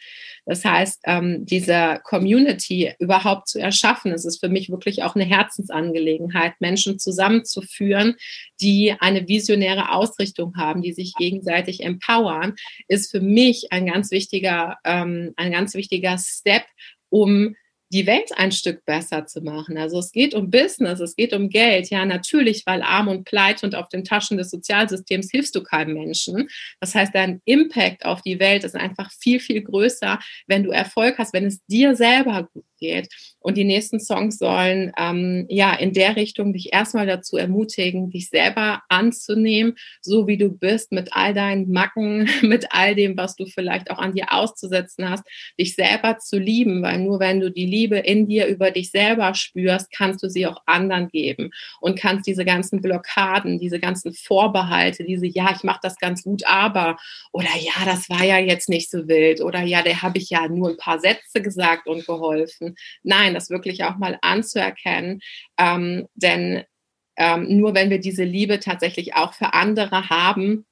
Das 0.45 0.65
heißt, 0.65 1.01
ähm, 1.05 1.45
diese 1.45 1.99
Community 2.03 2.93
überhaupt 2.97 3.49
zu 3.49 3.59
erschaffen, 3.59 4.11
es 4.11 4.25
ist 4.25 4.39
für 4.39 4.49
mich 4.49 4.71
wirklich 4.71 5.03
auch 5.03 5.15
eine 5.15 5.25
Herzensangelegenheit, 5.25 6.53
Menschen 6.59 6.97
zusammenzuführen, 6.97 8.15
die 8.59 8.95
eine 8.99 9.27
visionäre 9.27 9.91
Ausrichtung 9.91 10.55
haben, 10.55 10.81
die 10.81 10.93
sich 10.93 11.13
gegenseitig 11.15 11.83
empowern, 11.83 12.55
ist 12.87 13.11
für 13.11 13.21
mich 13.21 13.71
ein 13.71 13.85
ganz 13.85 14.11
wichtiger, 14.11 14.77
ähm, 14.85 15.33
ein 15.35 15.51
ganz 15.51 15.75
wichtiger 15.75 16.17
Step, 16.17 16.63
um 17.09 17.55
die 17.91 18.07
Welt 18.07 18.31
ein 18.37 18.51
Stück 18.51 18.85
besser 18.85 19.25
zu 19.25 19.41
machen. 19.41 19.77
Also 19.77 19.99
es 19.99 20.11
geht 20.11 20.33
um 20.33 20.49
Business, 20.49 20.99
es 20.99 21.15
geht 21.15 21.33
um 21.33 21.49
Geld. 21.49 21.89
Ja, 21.89 22.05
natürlich, 22.05 22.63
weil 22.65 22.81
arm 22.81 23.09
und 23.09 23.25
pleite 23.25 23.65
und 23.65 23.75
auf 23.75 23.89
den 23.89 24.03
Taschen 24.03 24.37
des 24.37 24.49
Sozialsystems 24.49 25.29
hilfst 25.29 25.55
du 25.55 25.63
keinem 25.63 25.93
Menschen. 25.93 26.47
Das 26.79 26.95
heißt, 26.95 27.13
dein 27.13 27.41
Impact 27.45 28.05
auf 28.05 28.21
die 28.21 28.39
Welt 28.39 28.63
ist 28.63 28.75
einfach 28.75 29.11
viel, 29.11 29.39
viel 29.39 29.61
größer, 29.61 30.19
wenn 30.47 30.63
du 30.63 30.71
Erfolg 30.71 31.17
hast, 31.17 31.33
wenn 31.33 31.45
es 31.45 31.63
dir 31.65 31.95
selber 31.95 32.47
geht. 32.81 33.07
Und 33.39 33.57
die 33.57 33.63
nächsten 33.63 33.99
Songs 33.99 34.37
sollen 34.37 34.91
ähm, 34.97 35.45
ja 35.49 35.73
in 35.73 35.93
der 35.93 36.15
Richtung 36.15 36.51
dich 36.53 36.73
erstmal 36.73 37.07
dazu 37.07 37.37
ermutigen, 37.37 38.09
dich 38.09 38.29
selber 38.29 38.81
anzunehmen, 38.89 39.75
so 40.01 40.27
wie 40.27 40.37
du 40.37 40.49
bist, 40.49 40.91
mit 40.91 41.13
all 41.13 41.33
deinen 41.33 41.71
Macken, 41.71 42.29
mit 42.41 42.67
all 42.71 42.93
dem, 42.95 43.15
was 43.17 43.35
du 43.35 43.45
vielleicht 43.45 43.89
auch 43.89 43.99
an 43.99 44.13
dir 44.13 44.33
auszusetzen 44.33 45.09
hast, 45.09 45.23
dich 45.59 45.75
selber 45.75 46.17
zu 46.17 46.37
lieben, 46.37 46.83
weil 46.83 46.99
nur 46.99 47.19
wenn 47.19 47.39
du 47.39 47.49
die 47.49 47.65
Liebe 47.65 47.97
in 47.97 48.27
dir 48.27 48.47
über 48.47 48.71
dich 48.71 48.91
selber 48.91 49.33
spürst, 49.33 49.91
kannst 49.91 50.21
du 50.23 50.29
sie 50.29 50.45
auch 50.45 50.61
anderen 50.65 51.07
geben 51.07 51.51
und 51.79 51.97
kannst 51.97 52.27
diese 52.27 52.45
ganzen 52.45 52.81
Blockaden, 52.81 53.59
diese 53.59 53.79
ganzen 53.79 54.13
Vorbehalte, 54.13 55.03
diese 55.03 55.27
ja, 55.27 55.51
ich 55.55 55.63
mache 55.63 55.79
das 55.81 55.97
ganz 55.97 56.23
gut, 56.23 56.45
aber 56.45 56.97
oder 57.31 57.49
ja, 57.59 57.85
das 57.85 58.09
war 58.09 58.23
ja 58.23 58.37
jetzt 58.37 58.69
nicht 58.69 58.91
so 58.91 59.07
wild 59.07 59.41
oder 59.41 59.61
ja, 59.61 59.81
der 59.81 60.01
habe 60.01 60.17
ich 60.17 60.29
ja 60.29 60.47
nur 60.47 60.69
ein 60.69 60.77
paar 60.77 60.99
Sätze 60.99 61.41
gesagt 61.41 61.87
und 61.87 62.05
geholfen. 62.05 62.70
Nein, 63.03 63.33
das 63.33 63.49
wirklich 63.49 63.83
auch 63.83 63.97
mal 63.97 64.17
anzuerkennen, 64.21 65.19
ähm, 65.57 66.07
denn 66.15 66.63
ähm, 67.17 67.57
nur 67.57 67.75
wenn 67.75 67.89
wir 67.89 67.99
diese 67.99 68.23
Liebe 68.23 68.59
tatsächlich 68.59 69.15
auch 69.15 69.33
für 69.33 69.53
andere 69.53 70.09
haben, 70.09 70.65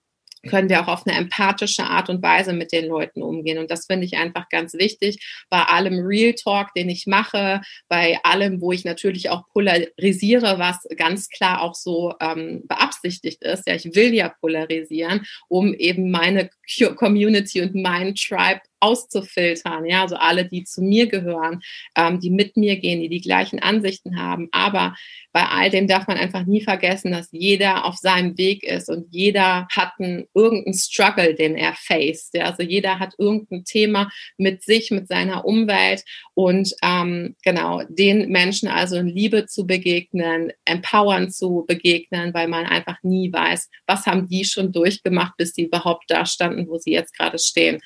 können 0.47 0.69
wir 0.69 0.81
auch 0.81 0.87
auf 0.87 1.05
eine 1.05 1.17
empathische 1.17 1.83
Art 1.83 2.09
und 2.09 2.21
Weise 2.21 2.53
mit 2.53 2.71
den 2.71 2.85
Leuten 2.85 3.21
umgehen. 3.21 3.57
Und 3.57 3.69
das 3.71 3.85
finde 3.85 4.05
ich 4.05 4.17
einfach 4.17 4.47
ganz 4.49 4.73
wichtig 4.73 5.19
bei 5.49 5.61
allem 5.63 5.99
Real 5.99 6.33
Talk, 6.33 6.73
den 6.73 6.89
ich 6.89 7.07
mache, 7.07 7.61
bei 7.87 8.19
allem, 8.23 8.61
wo 8.61 8.71
ich 8.71 8.85
natürlich 8.85 9.29
auch 9.29 9.43
polarisiere, 9.51 10.57
was 10.59 10.87
ganz 10.95 11.29
klar 11.29 11.61
auch 11.61 11.75
so 11.75 12.13
ähm, 12.21 12.63
beabsichtigt 12.67 13.43
ist. 13.43 13.67
Ja, 13.67 13.75
ich 13.75 13.95
will 13.95 14.13
ja 14.13 14.29
polarisieren, 14.29 15.25
um 15.49 15.73
eben 15.73 16.09
meine 16.09 16.49
Community 16.95 17.61
und 17.61 17.75
meinen 17.75 18.15
Tribe 18.15 18.61
auszufiltern, 18.79 19.85
ja, 19.85 20.01
also 20.01 20.15
alle, 20.15 20.45
die 20.45 20.63
zu 20.63 20.81
mir 20.81 21.07
gehören, 21.07 21.61
ähm, 21.95 22.19
die 22.19 22.29
mit 22.29 22.57
mir 22.57 22.77
gehen, 22.77 23.01
die 23.01 23.09
die 23.09 23.21
gleichen 23.21 23.59
Ansichten 23.59 24.19
haben. 24.19 24.49
Aber 24.51 24.95
bei 25.31 25.45
all 25.45 25.69
dem 25.69 25.87
darf 25.87 26.07
man 26.07 26.17
einfach 26.17 26.45
nie 26.45 26.61
vergessen, 26.61 27.11
dass 27.11 27.29
jeder 27.31 27.85
auf 27.85 27.95
seinem 27.95 28.37
Weg 28.37 28.63
ist 28.63 28.89
und 28.89 29.07
jeder 29.11 29.67
hat 29.71 29.93
einen, 29.99 30.25
irgendeinen 30.33 30.73
Struggle, 30.73 31.35
den 31.35 31.55
er 31.55 31.73
faced. 31.75 32.33
Ja? 32.33 32.45
Also 32.45 32.63
jeder 32.63 32.99
hat 32.99 33.13
irgendein 33.17 33.63
Thema 33.63 34.09
mit 34.37 34.63
sich, 34.63 34.89
mit 34.91 35.07
seiner 35.07 35.45
Umwelt 35.45 36.03
und 36.33 36.73
ähm, 36.83 37.35
genau 37.43 37.83
den 37.89 38.29
Menschen 38.29 38.69
also 38.69 38.95
in 38.95 39.07
Liebe 39.07 39.45
zu 39.45 39.67
begegnen, 39.67 40.51
empowern 40.65 41.29
zu 41.29 41.65
begegnen, 41.67 42.33
weil 42.33 42.47
man 42.47 42.65
einfach 42.65 42.97
nie 43.03 43.31
weiß, 43.31 43.69
was 43.85 44.05
haben 44.07 44.27
die 44.27 44.45
schon 44.45 44.71
durchgemacht, 44.71 45.37
bis 45.37 45.53
die 45.53 45.65
überhaupt 45.65 46.05
da 46.07 46.25
standen, 46.25 46.67
wo 46.67 46.77
sie 46.77 46.91
jetzt 46.91 47.15
gerade 47.15 47.37
stehen. 47.37 47.79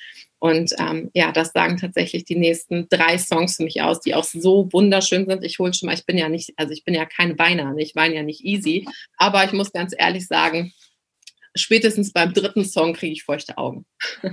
Und 0.43 0.75
ähm, 0.77 1.09
ja, 1.13 1.31
das 1.31 1.53
sagen 1.53 1.77
tatsächlich 1.77 2.25
die 2.25 2.35
nächsten 2.35 2.89
drei 2.89 3.17
Songs 3.17 3.55
für 3.55 3.63
mich 3.63 3.81
aus, 3.81 4.01
die 4.01 4.13
auch 4.13 4.25
so 4.25 4.67
wunderschön 4.73 5.25
sind. 5.25 5.41
Ich 5.41 5.57
hole 5.57 5.73
schon 5.73 5.87
mal, 5.87 5.93
ich 5.93 6.05
bin 6.05 6.17
ja 6.17 6.27
nicht, 6.27 6.51
also 6.57 6.73
ich 6.73 6.83
bin 6.83 6.93
ja 6.93 7.05
kein 7.05 7.39
Weiner, 7.39 7.71
ne? 7.71 7.81
ich 7.81 7.95
weine 7.95 8.15
ja 8.15 8.23
nicht 8.23 8.43
easy, 8.43 8.85
aber 9.15 9.45
ich 9.45 9.53
muss 9.53 9.71
ganz 9.71 9.95
ehrlich 9.97 10.27
sagen, 10.27 10.73
spätestens 11.55 12.11
beim 12.11 12.33
dritten 12.33 12.65
Song 12.65 12.91
kriege 12.91 13.13
ich 13.13 13.23
feuchte 13.23 13.57
Augen. 13.57 13.85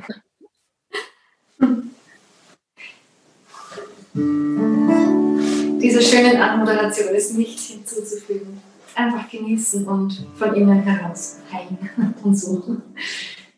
Diese 5.81 6.03
schöne 6.03 6.43
Anmoderation 6.43 7.15
ist 7.15 7.39
nichts 7.39 7.69
hinzuzufügen. 7.69 8.61
Einfach 8.97 9.31
genießen 9.31 9.87
und 9.87 10.27
von 10.35 10.57
innen 10.57 10.83
heraus 10.83 11.37
heilen 11.53 11.89
und 12.25 12.35
suchen. 12.35 12.83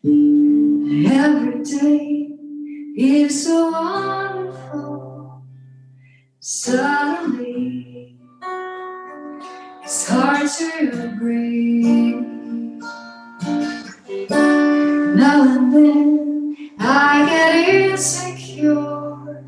Every 0.03 1.63
day 1.63 2.32
is 2.95 3.45
so 3.45 3.71
wonderful. 3.71 5.41
Suddenly, 6.39 8.17
it's 9.81 10.07
hard 10.07 10.47
to 10.47 11.15
breathe. 11.17 12.23
Now 14.29 15.57
and 15.57 15.73
then, 15.73 16.71
I 16.79 17.25
get 17.27 17.55
insecure 17.91 19.43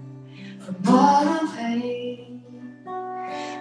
from 0.59 0.75
all 0.87 1.25
the 1.25 1.51
pain. 1.55 2.43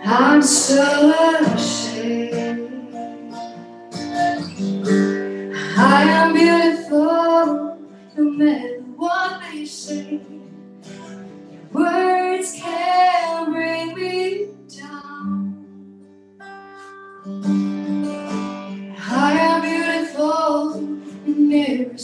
I'm 0.06 0.42
so 0.42 1.12
ashamed. 1.54 2.70
I 5.76 6.04
am 6.04 6.32
beautiful, 6.32 7.78
no 8.16 8.24
matter 8.30 8.73
say. 9.84 10.20
Words 11.72 12.52
can 12.56 13.52
bring 13.52 13.94
me 13.94 14.46
down. 14.78 15.66
I 18.98 19.32
am 19.48 19.60
beautiful 19.60 20.74
in 21.26 21.52
every 21.52 21.98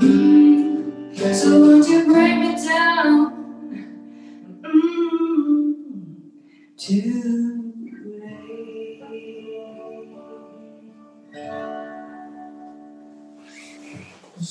So 0.00 1.60
won't 1.60 1.86
you 1.86 2.06
break 2.06 2.38
me 2.38 2.56
down? 2.56 3.32
Mm-hmm. 4.62 5.20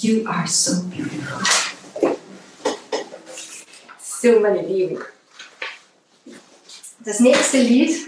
You 0.02 0.28
are 0.28 0.46
so 0.46 0.84
beautiful. 0.84 1.42
So, 3.98 4.40
meine 4.40 4.62
Lieben. 4.62 5.00
Das 7.00 7.20
nächste 7.22 7.58
Lied 7.58 8.08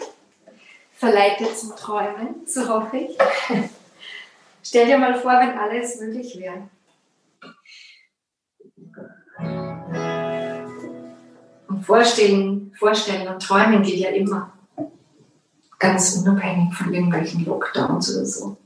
verleitet 0.94 1.58
zum 1.58 1.76
Träumen, 1.76 2.46
so 2.46 2.70
hoffe 2.70 2.98
ich. 2.98 3.18
Stell 4.64 4.86
dir 4.86 5.00
mal 5.00 5.20
vor, 5.20 5.32
wenn 5.40 5.58
alles 5.58 6.00
möglich 6.00 6.38
wäre. 6.38 6.70
Vorstellen, 11.82 12.72
vorstellen 12.78 13.28
und 13.28 13.42
träumen 13.42 13.82
geht 13.84 14.00
ja 14.00 14.10
immer. 14.10 14.54
Ganz 15.80 16.16
unabhängig 16.18 16.74
von 16.76 16.94
irgendwelchen 16.94 17.46
Lockdowns 17.46 18.16
oder 18.16 18.26
so. 18.26 18.58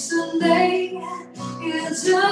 Sunday 0.00 0.98
is 1.62 2.08
a 2.08 2.29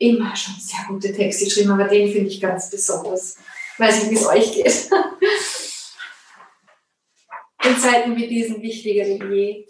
immer 0.00 0.34
schon 0.34 0.54
sehr 0.58 0.80
gute 0.88 1.12
Texte 1.12 1.44
geschrieben, 1.44 1.70
aber 1.70 1.84
den 1.84 2.10
finde 2.10 2.28
ich 2.28 2.40
ganz 2.40 2.68
besonders. 2.70 3.36
Weiß 3.78 4.00
nicht, 4.00 4.10
wie 4.10 4.16
es 4.16 4.26
euch 4.26 4.52
geht. 4.52 4.90
In 7.62 7.78
Zeiten 7.78 8.16
wie 8.16 8.26
diesen 8.26 8.62
wichtiger 8.62 9.04
denn 9.04 9.30
je. 9.30 9.66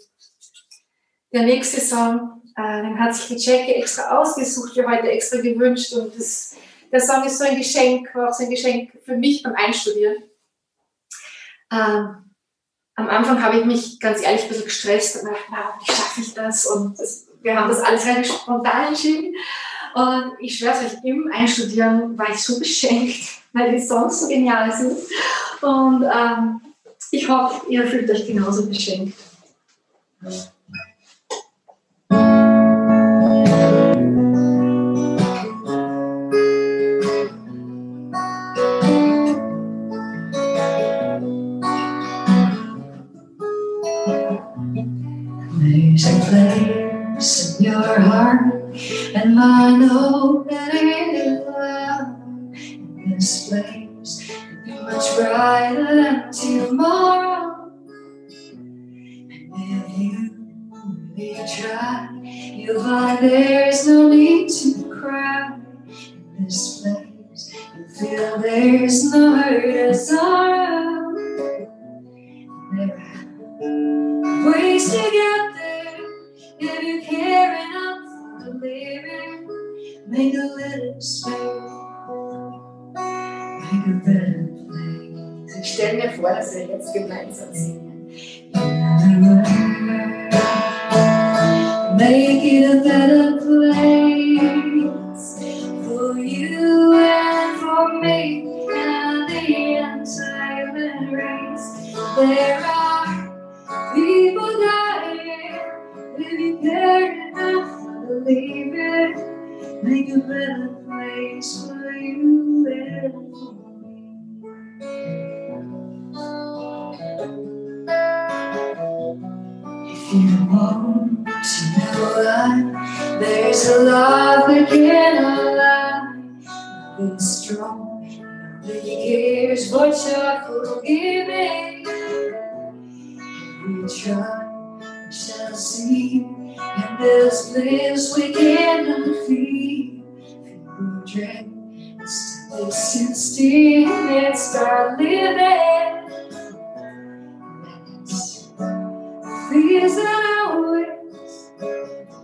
Der 1.33 1.43
nächste 1.43 1.81
Song, 1.81 2.41
äh, 2.55 2.81
den 2.81 2.97
hat 2.97 3.13
sich 3.13 3.27
die 3.27 3.35
Jackie 3.37 3.73
extra 3.73 4.17
ausgesucht, 4.17 4.73
für 4.73 4.87
heute 4.87 5.11
extra 5.11 5.41
gewünscht. 5.41 5.91
Und 5.93 6.17
das, 6.17 6.55
der 6.91 7.01
Song 7.01 7.25
ist 7.25 7.37
so 7.37 7.43
ein 7.43 7.57
Geschenk, 7.57 8.15
war 8.15 8.29
auch 8.29 8.33
so 8.33 8.43
ein 8.45 8.49
Geschenk 8.49 8.97
für 9.03 9.17
mich 9.17 9.43
beim 9.43 9.55
Einstudieren. 9.55 10.23
Ähm, 11.71 12.31
am 12.95 13.09
Anfang 13.09 13.43
habe 13.43 13.59
ich 13.59 13.65
mich 13.65 13.99
ganz 13.99 14.21
ehrlich 14.21 14.43
ein 14.43 14.49
bisschen 14.49 14.65
gestresst 14.65 15.17
und 15.17 15.25
gedacht, 15.25 15.45
na, 15.51 15.77
wie 15.79 15.91
schaffe 15.91 16.21
ich 16.21 16.33
das? 16.33 16.65
Und 16.65 16.97
das 16.97 17.27
wir 17.41 17.59
haben 17.59 17.69
das 17.69 17.81
alles 17.81 18.05
relativ 18.05 18.33
spontan 18.33 18.87
entschieden. 18.89 19.35
Und 19.93 20.33
ich 20.39 20.57
schwöre 20.57 20.73
es 20.73 20.93
euch, 20.93 21.03
im 21.03 21.31
Einstudieren 21.31 22.17
war 22.17 22.29
ich 22.29 22.41
so 22.41 22.59
beschenkt, 22.59 23.21
weil 23.53 23.71
die 23.71 23.79
sonst 23.79 24.21
so 24.21 24.27
genial 24.27 24.71
sind. 24.71 24.97
Und 25.61 26.03
ähm, 26.03 26.61
ich 27.11 27.27
hoffe, 27.27 27.69
ihr 27.69 27.85
fühlt 27.87 28.09
euch 28.09 28.25
genauso 28.25 28.67
beschenkt. 28.67 29.17
There's 30.21 30.51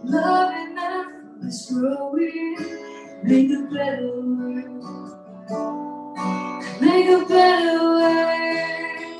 love 0.07 0.53
enough 0.53 1.07
is 1.43 1.71
growing. 1.73 2.55
Make 3.23 3.51
a 3.51 3.61
better 3.73 4.21
world. 4.21 4.83
Make 6.81 7.09
a 7.09 7.25
better 7.25 7.97
way. 7.97 9.19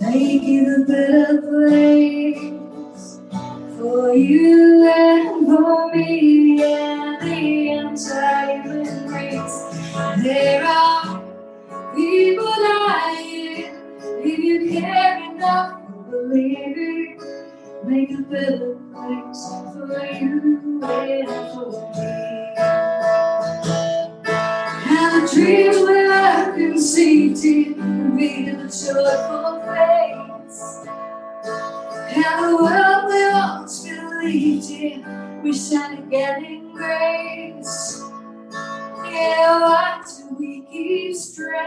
Make 0.00 0.42
it 0.42 0.68
a 0.68 0.84
better 0.84 1.42
place 1.42 2.03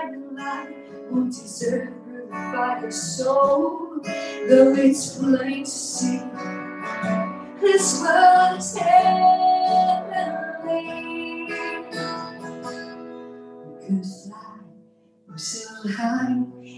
straying 0.08 0.36
like 0.36 0.70
won't 1.10 1.34
deserve 1.34 1.94
by 2.30 2.80
the 2.82 2.92
soul? 2.92 4.00
Though 4.04 4.76
it's 4.76 5.16
plain 5.18 5.64
to 5.64 5.70
see, 5.70 6.22
this 7.62 8.02
world 8.02 8.60
is 8.60 8.78
heavenly. 8.78 9.94
We 13.66 13.88
could 13.88 14.06
fly 14.06 14.58
so 15.36 15.90
high, 15.90 16.36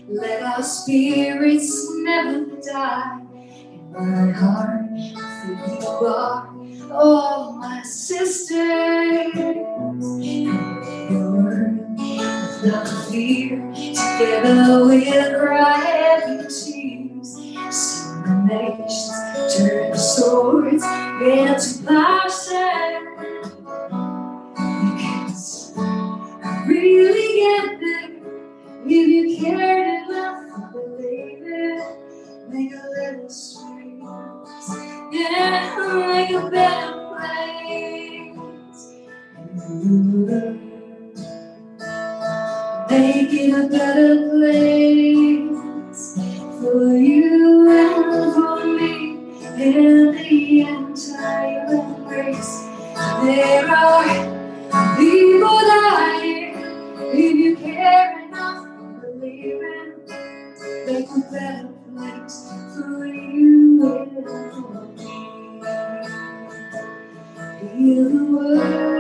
let 0.08 0.44
our 0.44 0.64
spirits 0.64 1.88
never 2.04 2.46
die. 2.62 3.22
In 3.98 4.12
my 4.12 4.32
heart, 4.32 4.82
for 5.42 5.54
you 5.68 5.88
are 6.08 6.50
all 6.92 7.54
my 7.54 7.82
sisters. 7.84 8.58
Your 11.10 11.49
without 12.62 12.88
fear, 13.10 13.58
together 13.74 14.86
we'll 14.86 15.40
cry 15.40 15.78
heavy 15.78 16.38
tears. 16.48 17.36
Sing 17.70 18.24
the 18.24 18.34
nations, 18.48 19.56
turn 19.56 19.92
the 19.92 19.98
swords 19.98 20.84
into 21.22 21.84
plowshares. 21.84 23.52
Because 24.56 25.74
I 25.78 26.66
really 26.68 27.28
get 27.40 27.80
there. 27.80 28.10
If 28.86 29.08
you 29.08 29.38
cared 29.38 30.10
enough 30.10 30.74
it, 30.76 31.84
make 32.50 32.74
a 32.74 32.76
little 32.76 33.30
space. 33.30 33.68
Yeah, 35.12 36.08
make 36.08 36.32
a 36.32 36.50
better 36.50 36.94
place. 39.78 40.69
Make 43.00 43.34
it 43.34 43.54
a 43.54 43.70
better 43.70 44.30
place 44.32 46.16
for 46.62 46.98
you 46.98 47.70
and 47.72 48.34
for 48.36 48.66
me 48.66 48.94
and 49.56 50.16
the 50.18 50.62
entire 50.62 51.82
race. 52.10 52.56
There 53.24 53.70
are 53.70 54.98
people 54.98 55.60
dying 55.70 56.56
if 57.14 57.36
you 57.38 57.58
care 57.58 58.28
enough 58.28 58.66
to 58.66 58.84
believe 59.02 59.62
it. 59.64 60.10
Make 60.88 61.10
a 61.10 61.22
better 61.32 61.70
place 61.96 62.38
for 62.76 63.06
you 63.08 63.98
and 63.98 64.26
for 64.28 64.86
me. 64.98 65.16
Hear 67.78 68.04
the 68.10 68.26
word, 68.26 68.99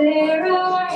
There 0.00 0.46
are 0.50 0.88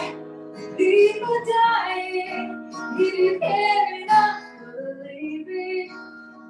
people 0.78 1.38
dying 1.46 2.72
if 2.98 3.18
you 3.18 3.38
care 3.38 4.00
enough 4.00 4.42
believe 4.60 5.46
it. 5.46 5.90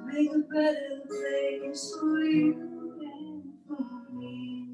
Make 0.05 0.31
a 0.31 0.39
better 0.39 1.01
place 1.09 1.93
for 1.99 2.19
you 2.23 2.95
and 3.03 3.43
for 3.67 3.83
me. 4.13 4.69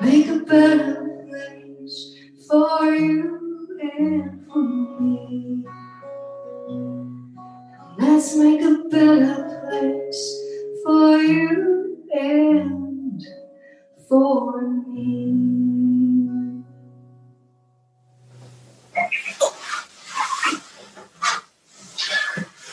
make 0.00 0.28
a 0.28 0.38
better 0.46 1.26
place 1.28 2.16
for 2.48 2.84
you 2.94 3.78
and 3.98 4.46
for 4.46 4.62
me. 4.98 5.64
Let's 7.98 8.34
make 8.34 8.62
a 8.62 8.76
better 8.88 9.60
place 9.68 10.40
for 10.86 11.18
you 11.18 11.98
and 12.14 13.22
for 14.08 14.62
me. 14.62 14.73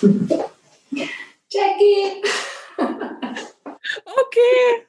Jackie! 0.02 0.18
Okay, 4.06 4.88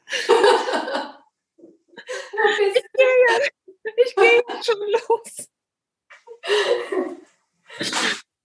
ich 2.75 2.85
gehe 2.95 3.51
ich 3.97 4.15
gehe 4.17 4.43
schon 4.63 4.81
los. 4.91 5.49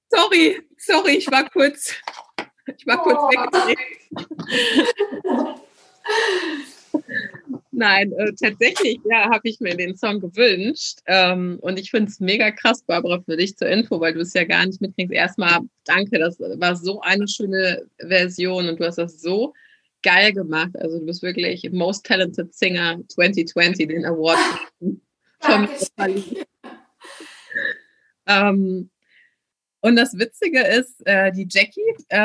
Sorry, 0.09 0.61
sorry, 0.78 1.11
ich 1.18 1.32
war 1.32 1.49
kurz, 1.49 1.93
ich 2.78 2.86
war 2.86 3.01
kurz 3.01 3.18
Oh. 5.24 5.55
Nein, 7.80 8.11
äh, 8.13 8.34
tatsächlich, 8.34 8.97
ja, 9.07 9.30
habe 9.30 9.41
ich 9.43 9.59
mir 9.59 9.78
den 9.78 9.95
Song 9.95 10.19
gewünscht. 10.19 10.97
Ähm, 11.05 11.59
und 11.61 11.78
ich 11.78 11.91
finde 11.91 12.09
es 12.09 12.19
mega 12.19 12.49
krass, 12.49 12.82
Barbara, 12.82 13.21
für 13.21 13.38
dich 13.38 13.55
zur 13.55 13.67
Info, 13.67 13.99
weil 13.99 14.15
du 14.15 14.21
es 14.21 14.34
ja 14.34 14.45
gar 14.45 14.65
nicht 14.65 14.82
mitkriegst. 14.82 15.13
Erstmal 15.13 15.59
danke, 15.86 16.17
das 16.17 16.39
war 16.39 16.75
so 16.75 17.01
eine 17.01 17.28
schöne 17.28 17.86
Version 17.99 18.67
und 18.67 18.80
du 18.80 18.86
hast 18.86 18.97
das 18.97 19.21
so 19.21 19.53
geil 20.01 20.34
gemacht. 20.34 20.71
Also 20.80 20.97
du 20.97 21.05
bist 21.05 21.21
wirklich 21.21 21.69
Most 21.71 22.03
Talented 22.03 22.51
Singer 22.51 22.97
2020, 23.09 23.88
den 23.88 24.05
Award. 24.05 24.39
Dankeschön. 25.41 26.45
ähm, 28.25 28.89
und 29.82 29.95
das 29.95 30.17
Witzige 30.17 30.61
ist, 30.61 31.05
äh, 31.05 31.32
die 31.32 31.47
Jackie 31.49 31.82
äh, 32.09 32.17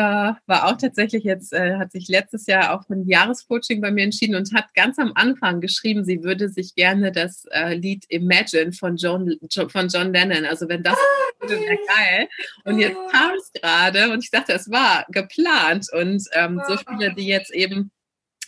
war 0.47 0.67
auch 0.67 0.77
tatsächlich 0.77 1.25
jetzt, 1.25 1.53
äh, 1.53 1.77
hat 1.77 1.93
sich 1.93 2.09
letztes 2.09 2.47
Jahr 2.47 2.75
auch 2.75 2.87
für 2.87 2.95
ein 2.95 3.07
Jahrescoaching 3.07 3.81
bei 3.81 3.91
mir 3.91 4.05
entschieden 4.05 4.35
und 4.35 4.53
hat 4.55 4.73
ganz 4.75 4.99
am 4.99 5.13
Anfang 5.15 5.61
geschrieben, 5.61 6.05
sie 6.05 6.23
würde 6.23 6.49
sich 6.49 6.75
gerne 6.75 7.13
das 7.13 7.45
äh, 7.53 7.75
Lied 7.75 8.05
Imagine 8.09 8.73
von 8.73 8.97
John, 8.97 9.37
Jo- 9.51 9.69
von 9.69 9.89
John 9.89 10.13
Lennon, 10.13 10.45
also 10.45 10.69
wenn 10.69 10.83
das 10.83 10.97
würde, 11.41 11.61
wäre 11.61 11.79
geil. 11.87 12.29
Und 12.65 12.79
jetzt 12.79 12.97
kam 13.11 13.33
es 13.37 13.53
gerade 13.53 14.11
und 14.13 14.25
ich 14.25 14.31
dachte, 14.31 14.53
es 14.53 14.71
war 14.71 15.05
geplant. 15.11 15.89
Und 15.93 16.25
ähm, 16.33 16.61
so 16.67 16.77
viele, 16.77 17.15
die 17.15 17.27
jetzt 17.27 17.53
eben 17.53 17.91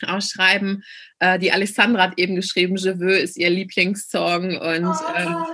auch 0.07 0.21
schreiben, 0.21 0.83
äh, 1.19 1.39
die 1.39 1.53
Alessandra 1.53 2.05
hat 2.05 2.19
eben 2.19 2.35
geschrieben, 2.37 2.77
Je 2.77 2.99
veux 2.99 3.19
ist 3.21 3.37
ihr 3.37 3.51
Lieblingssong. 3.51 4.57
Und 4.57 4.97
ähm, 5.17 5.37
Oh, 5.37 5.47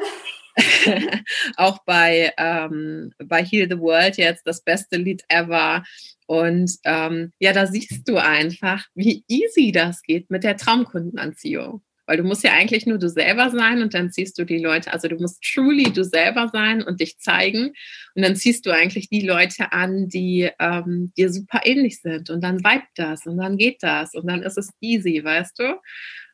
auch 1.57 1.79
bei, 1.85 2.33
ähm, 2.37 3.13
bei 3.19 3.45
Heal 3.45 3.69
the 3.71 3.79
World 3.79 4.17
jetzt 4.17 4.47
das 4.47 4.63
beste 4.63 4.97
Lied 4.97 5.23
ever. 5.29 5.85
Und 6.27 6.73
ähm, 6.85 7.33
ja, 7.39 7.53
da 7.53 7.67
siehst 7.67 8.09
du 8.09 8.17
einfach, 8.17 8.87
wie 8.95 9.25
easy 9.29 9.73
das 9.73 10.03
geht 10.03 10.31
mit 10.31 10.45
der 10.45 10.57
Traumkundenanziehung. 10.57 11.83
Weil 12.07 12.17
du 12.17 12.25
musst 12.25 12.43
ja 12.43 12.53
eigentlich 12.53 12.87
nur 12.87 12.99
du 12.99 13.09
selber 13.09 13.51
sein 13.51 13.83
und 13.83 13.95
dann 13.95 14.11
ziehst 14.11 14.37
du 14.37 14.45
die 14.45 14.59
Leute, 14.59 14.93
also 14.93 15.07
du 15.07 15.15
musst 15.17 15.43
truly 15.45 15.93
du 15.93 16.03
selber 16.03 16.51
sein 16.53 16.83
und 16.83 17.01
dich 17.01 17.19
zeigen. 17.19 17.73
Und 18.17 18.23
dann 18.23 18.35
ziehst 18.35 18.67
du 18.67 18.73
eigentlich 18.73 19.09
die 19.09 19.21
Leute 19.21 19.71
an, 19.71 20.09
die 20.09 20.51
ähm, 20.59 21.13
dir 21.17 21.33
super 21.33 21.61
ähnlich 21.63 22.01
sind. 22.01 22.29
Und 22.29 22.43
dann 22.43 22.65
vibet 22.65 22.89
das 22.97 23.27
und 23.27 23.37
dann 23.37 23.57
geht 23.57 23.83
das 23.83 24.15
und 24.15 24.27
dann 24.27 24.43
ist 24.43 24.59
es 24.59 24.71
easy, 24.81 25.23
weißt 25.23 25.61
du? 25.61 25.81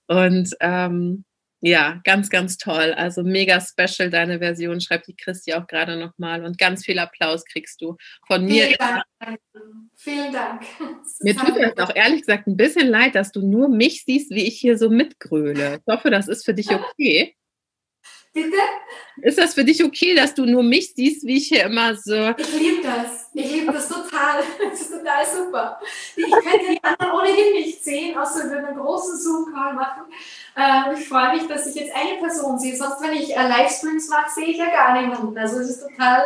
Und 0.07 0.51
ähm, 0.61 1.25
ja, 1.61 2.01
ganz, 2.05 2.29
ganz 2.29 2.59
toll. 2.59 2.93
Also 2.97 3.23
mega 3.23 3.61
special 3.61 4.11
deine 4.11 4.39
Version, 4.39 4.81
schreibt 4.81 5.09
die 5.09 5.17
Christi 5.17 5.55
auch 5.55 5.67
gerade 5.67 5.97
nochmal. 5.97 6.45
Und 6.45 6.59
ganz 6.59 6.85
viel 6.85 6.99
Applaus 6.99 7.45
kriegst 7.45 7.81
du 7.81 7.97
von 8.27 8.45
mir. 8.45 8.67
Vielen 8.67 8.79
Dank. 8.79 9.05
Vielen 9.97 10.33
Dank. 10.33 10.63
Mir 11.21 11.37
tut 11.37 11.57
es 11.57 11.79
auch 11.79 11.95
ehrlich 11.95 12.21
gesagt 12.21 12.47
ein 12.47 12.57
bisschen 12.57 12.89
leid, 12.89 13.15
dass 13.15 13.33
du 13.33 13.41
nur 13.41 13.69
mich 13.69 14.05
siehst, 14.05 14.31
wie 14.31 14.45
ich 14.45 14.59
hier 14.59 14.77
so 14.77 14.91
mitgröle. 14.91 15.81
Ich 15.87 15.93
hoffe, 15.93 16.11
das 16.11 16.29
ist 16.29 16.45
für 16.45 16.55
dich 16.55 16.71
okay. 16.71 17.35
Bitte? 18.37 18.59
Ist 19.23 19.39
das 19.39 19.55
für 19.55 19.65
dich 19.65 19.83
okay, 19.83 20.15
dass 20.15 20.35
du 20.35 20.45
nur 20.45 20.63
mich 20.63 20.93
siehst, 20.95 21.27
wie 21.27 21.39
ich 21.39 21.49
hier 21.49 21.65
immer 21.65 21.97
so. 21.97 22.35
Ich 22.37 22.53
liebe 22.53 22.83
das. 22.83 23.31
Ich 23.33 23.51
liebe 23.51 23.73
das 23.73 23.89
total. 23.89 24.43
Total 25.07 25.25
super. 25.25 25.81
Ich 26.17 26.25
könnte 26.25 26.67
die 26.69 26.83
anderen 26.83 27.13
ohnehin 27.13 27.53
nicht 27.53 27.85
sehen, 27.85 28.19
außer 28.19 28.45
wir 28.45 28.51
würden 28.51 28.67
einen 28.67 28.79
großen 28.81 29.17
Zoom-Call 29.17 29.75
machen. 29.75 30.03
Ähm, 30.57 30.97
ich 30.99 31.09
freue 31.09 31.37
mich, 31.37 31.47
dass 31.47 31.65
ich 31.69 31.77
jetzt 31.77 31.95
eine 31.95 32.19
Person 32.19 32.59
sehe. 32.59 32.75
Sonst, 32.77 33.01
wenn 33.01 33.13
ich 33.13 33.31
äh, 33.31 33.47
Livestreams 33.47 34.09
mache, 34.09 34.31
sehe 34.35 34.47
ich 34.47 34.57
ja 34.57 34.69
gar 34.69 35.01
niemanden. 35.01 35.39
Also 35.39 35.61
es 35.61 35.71
ist 35.71 35.83
total, 35.83 36.25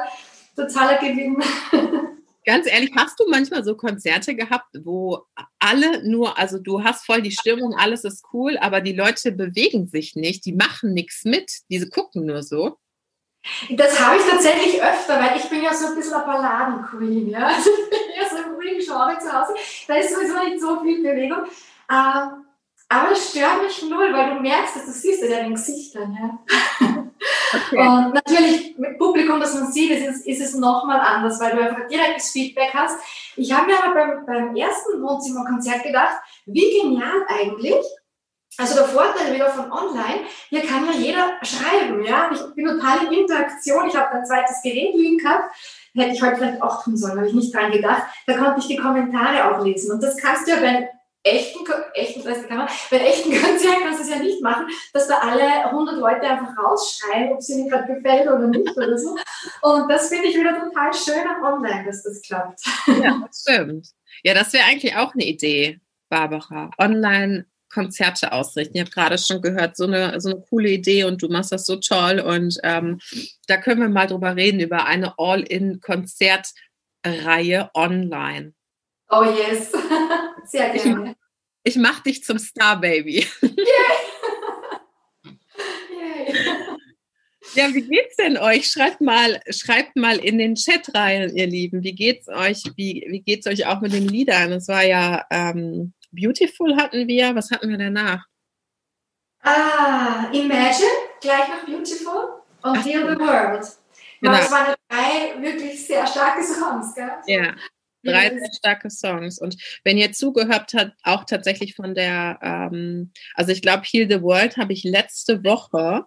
totaler 0.56 0.96
Gewinn. 0.96 1.42
Ganz 2.46 2.66
ehrlich, 2.66 2.90
hast 2.96 3.20
du 3.20 3.24
manchmal 3.28 3.62
so 3.64 3.76
Konzerte 3.76 4.34
gehabt, 4.34 4.74
wo 4.82 5.26
alle 5.58 6.08
nur, 6.08 6.38
also 6.38 6.58
du 6.58 6.82
hast 6.82 7.04
voll 7.04 7.20
die 7.20 7.32
Stimmung, 7.32 7.74
alles 7.74 8.04
ist 8.04 8.24
cool, 8.32 8.56
aber 8.56 8.80
die 8.80 8.94
Leute 8.94 9.32
bewegen 9.32 9.88
sich 9.88 10.16
nicht, 10.16 10.46
die 10.46 10.54
machen 10.54 10.94
nichts 10.94 11.26
mit, 11.26 11.52
diese 11.68 11.90
gucken 11.90 12.24
nur 12.24 12.42
so. 12.42 12.78
Das 13.70 13.98
habe 13.98 14.16
ich 14.18 14.22
tatsächlich 14.28 14.82
öfter, 14.82 15.18
weil 15.18 15.36
ich 15.36 15.48
bin 15.48 15.62
ja 15.62 15.72
so 15.72 15.86
ein 15.86 15.94
bisschen 15.94 16.14
eine 16.14 16.24
Balladen-Queen. 16.24 17.30
Ja? 17.30 17.50
Also 17.60 17.70
ich 17.70 17.90
bin 17.90 17.98
ja 18.16 18.28
so 18.28 18.36
im 18.72 18.78
Genre 18.80 19.18
zu 19.18 19.32
Hause. 19.32 19.54
Da 19.88 19.94
ist 19.96 20.14
sowieso 20.14 20.38
nicht 20.44 20.60
so 20.60 20.80
viel 20.80 21.02
Bewegung. 21.02 21.44
Ähm, 21.90 22.44
aber 22.92 23.12
es 23.12 23.30
stört 23.30 23.62
mich 23.62 23.82
null, 23.88 24.12
weil 24.12 24.34
du 24.34 24.40
merkst, 24.40 24.74
dass 24.76 24.84
du 24.86 24.90
siehst 24.92 25.22
in 25.22 25.30
den 25.30 25.54
Gesichtern. 25.54 26.16
Ja? 26.20 26.86
Und 27.72 28.14
natürlich 28.14 28.76
mit 28.78 28.98
Publikum, 28.98 29.38
das 29.40 29.54
man 29.54 29.70
sieht, 29.70 29.90
ist, 29.90 30.06
es- 30.06 30.26
ist 30.26 30.40
es 30.40 30.54
nochmal 30.54 31.00
anders, 31.00 31.38
weil 31.40 31.54
du 31.56 31.62
einfach 31.62 31.86
direktes 31.88 32.30
Feedback 32.30 32.72
hast. 32.74 32.96
Ich 33.36 33.52
habe 33.52 33.66
mir 33.66 33.82
aber 33.82 33.94
beim, 33.94 34.26
beim 34.26 34.56
ersten 34.56 35.02
Wohnzimmerkonzert 35.02 35.82
gedacht, 35.82 36.16
wie 36.46 36.80
genial 36.80 37.24
eigentlich. 37.28 37.84
Also 38.58 38.74
der 38.74 38.84
Vorteil 38.88 39.32
wieder 39.32 39.48
von 39.50 39.70
online, 39.70 40.20
hier 40.48 40.62
kann 40.66 40.84
ja 40.86 40.92
jeder 40.92 41.32
schreiben, 41.42 42.04
ja. 42.04 42.30
Ich 42.32 42.40
bin 42.54 42.66
total 42.66 43.06
in 43.06 43.12
Interaktion. 43.20 43.88
Ich 43.88 43.96
habe 43.96 44.10
ein 44.10 44.26
zweites 44.26 44.60
Gerät 44.62 44.94
liegen 44.94 45.18
gehabt. 45.18 45.54
Hätte 45.94 46.14
ich 46.14 46.22
heute 46.22 46.36
vielleicht 46.36 46.62
auch 46.62 46.82
tun 46.84 46.96
sollen, 46.96 47.18
habe 47.18 47.28
ich 47.28 47.34
nicht 47.34 47.54
dran 47.54 47.72
gedacht. 47.72 48.02
Da 48.26 48.36
konnte 48.36 48.60
ich 48.60 48.66
die 48.66 48.76
Kommentare 48.76 49.50
auch 49.50 49.64
lesen. 49.64 49.92
Und 49.92 50.02
das 50.02 50.16
kannst 50.16 50.46
du 50.46 50.52
ja 50.52 50.60
beim 50.60 50.86
echten, 51.22 51.58
echten, 51.94 52.24
das 52.24 52.46
kann 52.46 52.58
man, 52.58 52.68
bei 52.90 52.98
echten 52.98 53.30
Konzert 53.30 53.80
kannst 53.82 54.00
du 54.00 54.04
es 54.04 54.10
ja 54.10 54.18
nicht 54.18 54.42
machen, 54.42 54.66
dass 54.92 55.08
da 55.08 55.18
alle 55.18 55.66
100 55.66 55.98
Leute 55.98 56.22
einfach 56.22 56.56
rausschreien, 56.56 57.32
ob 57.32 57.38
es 57.38 57.48
ihnen 57.50 57.68
gerade 57.68 57.94
gefällt 57.94 58.26
oder 58.26 58.46
nicht 58.46 58.76
oder 58.76 58.96
so. 58.96 59.16
Und 59.62 59.88
das 59.90 60.08
finde 60.08 60.28
ich 60.28 60.36
wieder 60.36 60.58
total 60.58 60.94
schön 60.94 61.28
am 61.28 61.42
Online, 61.42 61.84
dass 61.84 62.02
das 62.02 62.22
klappt. 62.22 62.60
Ja, 62.86 63.22
das 63.26 63.44
stimmt. 63.46 63.88
Ja, 64.22 64.34
das 64.34 64.52
wäre 64.52 64.64
eigentlich 64.64 64.96
auch 64.96 65.14
eine 65.14 65.24
Idee, 65.24 65.80
Barbara. 66.08 66.70
Online 66.78 67.46
Konzerte 67.72 68.32
ausrichten. 68.32 68.76
Ich 68.76 68.80
habe 68.80 68.90
gerade 68.90 69.16
schon 69.18 69.40
gehört, 69.40 69.76
so 69.76 69.84
eine, 69.84 70.20
so 70.20 70.30
eine 70.30 70.40
coole 70.40 70.70
Idee 70.70 71.04
und 71.04 71.22
du 71.22 71.28
machst 71.28 71.52
das 71.52 71.64
so 71.64 71.76
toll. 71.76 72.18
Und 72.20 72.58
ähm, 72.62 72.98
da 73.46 73.56
können 73.56 73.80
wir 73.80 73.88
mal 73.88 74.06
drüber 74.06 74.36
reden, 74.36 74.60
über 74.60 74.84
eine 74.86 75.14
All-in-Konzertreihe 75.18 77.70
online. 77.74 78.52
Oh 79.08 79.24
yes. 79.24 79.72
Sehr 80.44 80.70
gerne. 80.70 81.16
Ich 81.62 81.76
mache 81.76 82.04
dich 82.04 82.24
zum 82.24 82.38
Star 82.38 82.80
Baby. 82.80 83.26
Yay. 83.42 83.50
Ja, 87.54 87.74
wie 87.74 87.82
geht's 87.82 88.16
denn 88.16 88.36
euch? 88.36 88.68
Schreibt 88.68 89.00
mal, 89.00 89.40
schreibt 89.50 89.96
mal 89.96 90.18
in 90.18 90.38
den 90.38 90.54
Chat 90.54 90.94
rein, 90.94 91.34
ihr 91.34 91.48
Lieben. 91.48 91.82
Wie 91.82 91.94
geht's 91.94 92.28
euch? 92.28 92.62
Wie, 92.76 93.04
wie 93.08 93.22
geht's 93.22 93.46
euch 93.46 93.66
auch 93.66 93.80
mit 93.80 93.92
den 93.92 94.06
Liedern? 94.06 94.52
Es 94.52 94.68
war 94.68 94.84
ja 94.84 95.24
ähm, 95.30 95.92
Beautiful 96.12 96.76
hatten 96.76 97.06
wir. 97.06 97.34
Was 97.34 97.50
hatten 97.50 97.68
wir 97.68 97.78
danach? 97.78 98.24
Ah, 99.42 100.28
Imagine, 100.32 100.90
gleich 101.20 101.48
nach 101.48 101.64
Beautiful 101.64 102.42
und 102.62 102.78
Ach 102.78 102.84
Heal 102.84 103.02
so. 103.02 103.08
the 103.08 103.18
World. 103.18 103.66
Genau. 104.20 104.36
Das 104.36 104.50
waren 104.50 104.74
drei 104.88 105.42
wirklich 105.42 105.86
sehr 105.86 106.06
starke 106.06 106.42
Songs, 106.42 106.94
gell? 106.94 107.10
Ja. 107.26 107.54
Drei 108.02 108.30
sehr 108.30 108.52
starke 108.56 108.90
Songs. 108.90 109.38
Und 109.38 109.56
wenn 109.84 109.98
ihr 109.98 110.12
zugehört 110.12 110.72
habt, 110.74 110.92
auch 111.02 111.24
tatsächlich 111.24 111.74
von 111.74 111.94
der, 111.94 112.38
ähm, 112.42 113.12
also 113.34 113.52
ich 113.52 113.62
glaube, 113.62 113.82
Heal 113.84 114.10
the 114.10 114.22
World 114.22 114.56
habe 114.56 114.72
ich 114.72 114.84
letzte 114.84 115.44
Woche, 115.44 116.06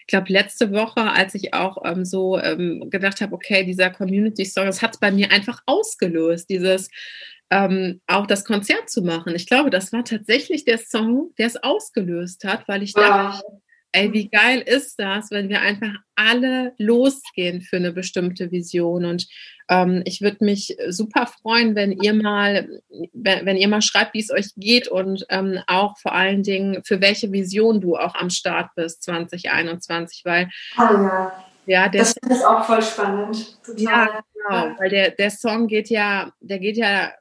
ich 0.00 0.06
glaube, 0.06 0.32
letzte 0.32 0.72
Woche, 0.72 1.02
als 1.02 1.34
ich 1.34 1.52
auch 1.52 1.84
ähm, 1.84 2.04
so 2.04 2.38
ähm, 2.38 2.88
gedacht 2.90 3.20
habe, 3.20 3.34
okay, 3.34 3.64
dieser 3.64 3.90
Community-Song, 3.90 4.66
das 4.66 4.80
hat 4.80 4.94
es 4.94 5.00
bei 5.00 5.10
mir 5.10 5.30
einfach 5.30 5.62
ausgelöst, 5.66 6.48
dieses 6.48 6.90
ähm, 7.50 8.00
auch 8.06 8.26
das 8.26 8.44
Konzert 8.44 8.90
zu 8.90 9.02
machen. 9.02 9.34
Ich 9.34 9.46
glaube, 9.46 9.70
das 9.70 9.92
war 9.92 10.04
tatsächlich 10.04 10.64
der 10.64 10.78
Song, 10.78 11.32
der 11.38 11.46
es 11.46 11.56
ausgelöst 11.62 12.44
hat, 12.44 12.68
weil 12.68 12.82
ich 12.82 12.92
dachte, 12.92 13.42
Wow. 13.42 13.60
ey, 13.92 14.12
wie 14.12 14.28
geil 14.28 14.60
ist 14.60 14.98
das, 14.98 15.30
wenn 15.30 15.48
wir 15.48 15.60
einfach 15.60 15.94
alle 16.14 16.74
losgehen 16.78 17.62
für 17.62 17.76
eine 17.76 17.92
bestimmte 17.92 18.50
Vision. 18.50 19.06
Und 19.06 19.26
ähm, 19.70 20.02
ich 20.04 20.20
würde 20.20 20.44
mich 20.44 20.76
super 20.88 21.26
freuen, 21.26 21.74
wenn 21.74 21.92
ihr 21.92 22.12
mal, 22.12 22.68
wenn, 23.14 23.56
ihr 23.56 23.68
mal 23.68 23.82
schreibt, 23.82 24.12
wie 24.12 24.20
es 24.20 24.30
euch 24.30 24.50
geht 24.56 24.88
und 24.88 25.24
ähm, 25.30 25.58
auch 25.66 25.96
vor 25.98 26.12
allen 26.12 26.42
Dingen, 26.42 26.82
für 26.84 27.00
welche 27.00 27.32
Vision 27.32 27.80
du 27.80 27.96
auch 27.96 28.14
am 28.14 28.28
Start 28.28 28.70
bist 28.76 29.02
2021, 29.04 30.22
weil 30.24 30.50
oh 30.76 30.82
ja. 30.82 31.44
Ja, 31.68 31.86
der 31.86 32.00
das 32.00 32.14
ich 32.30 32.44
auch 32.46 32.64
voll 32.64 32.80
spannend. 32.80 33.62
Total. 33.62 33.84
Ja, 33.84 34.20
genau, 34.32 34.78
weil 34.78 34.88
der, 34.88 35.10
der 35.10 35.30
Song 35.30 35.66
geht 35.66 35.90
ja, 35.90 36.32
der 36.40 36.58
geht 36.60 36.78
ja 36.78 37.12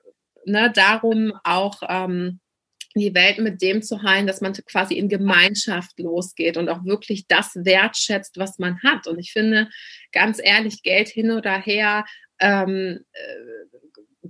ne, 0.47 0.71
darum, 0.73 1.33
auch 1.43 1.81
ähm, 1.87 2.39
die 2.95 3.13
Welt 3.13 3.37
mit 3.37 3.61
dem 3.61 3.81
zu 3.81 4.01
heilen, 4.01 4.27
dass 4.27 4.41
man 4.41 4.53
quasi 4.53 4.95
in 4.95 5.09
Gemeinschaft 5.09 5.99
losgeht 5.99 6.57
und 6.57 6.69
auch 6.69 6.83
wirklich 6.83 7.27
das 7.27 7.51
wertschätzt, 7.55 8.37
was 8.37 8.57
man 8.57 8.81
hat. 8.81 9.07
Und 9.07 9.19
ich 9.19 9.31
finde, 9.31 9.69
ganz 10.11 10.39
ehrlich, 10.41 10.81
Geld 10.81 11.09
hin 11.09 11.31
oder 11.31 11.59
her, 11.59 12.05
ähm, 12.39 12.99
äh, 13.13 13.67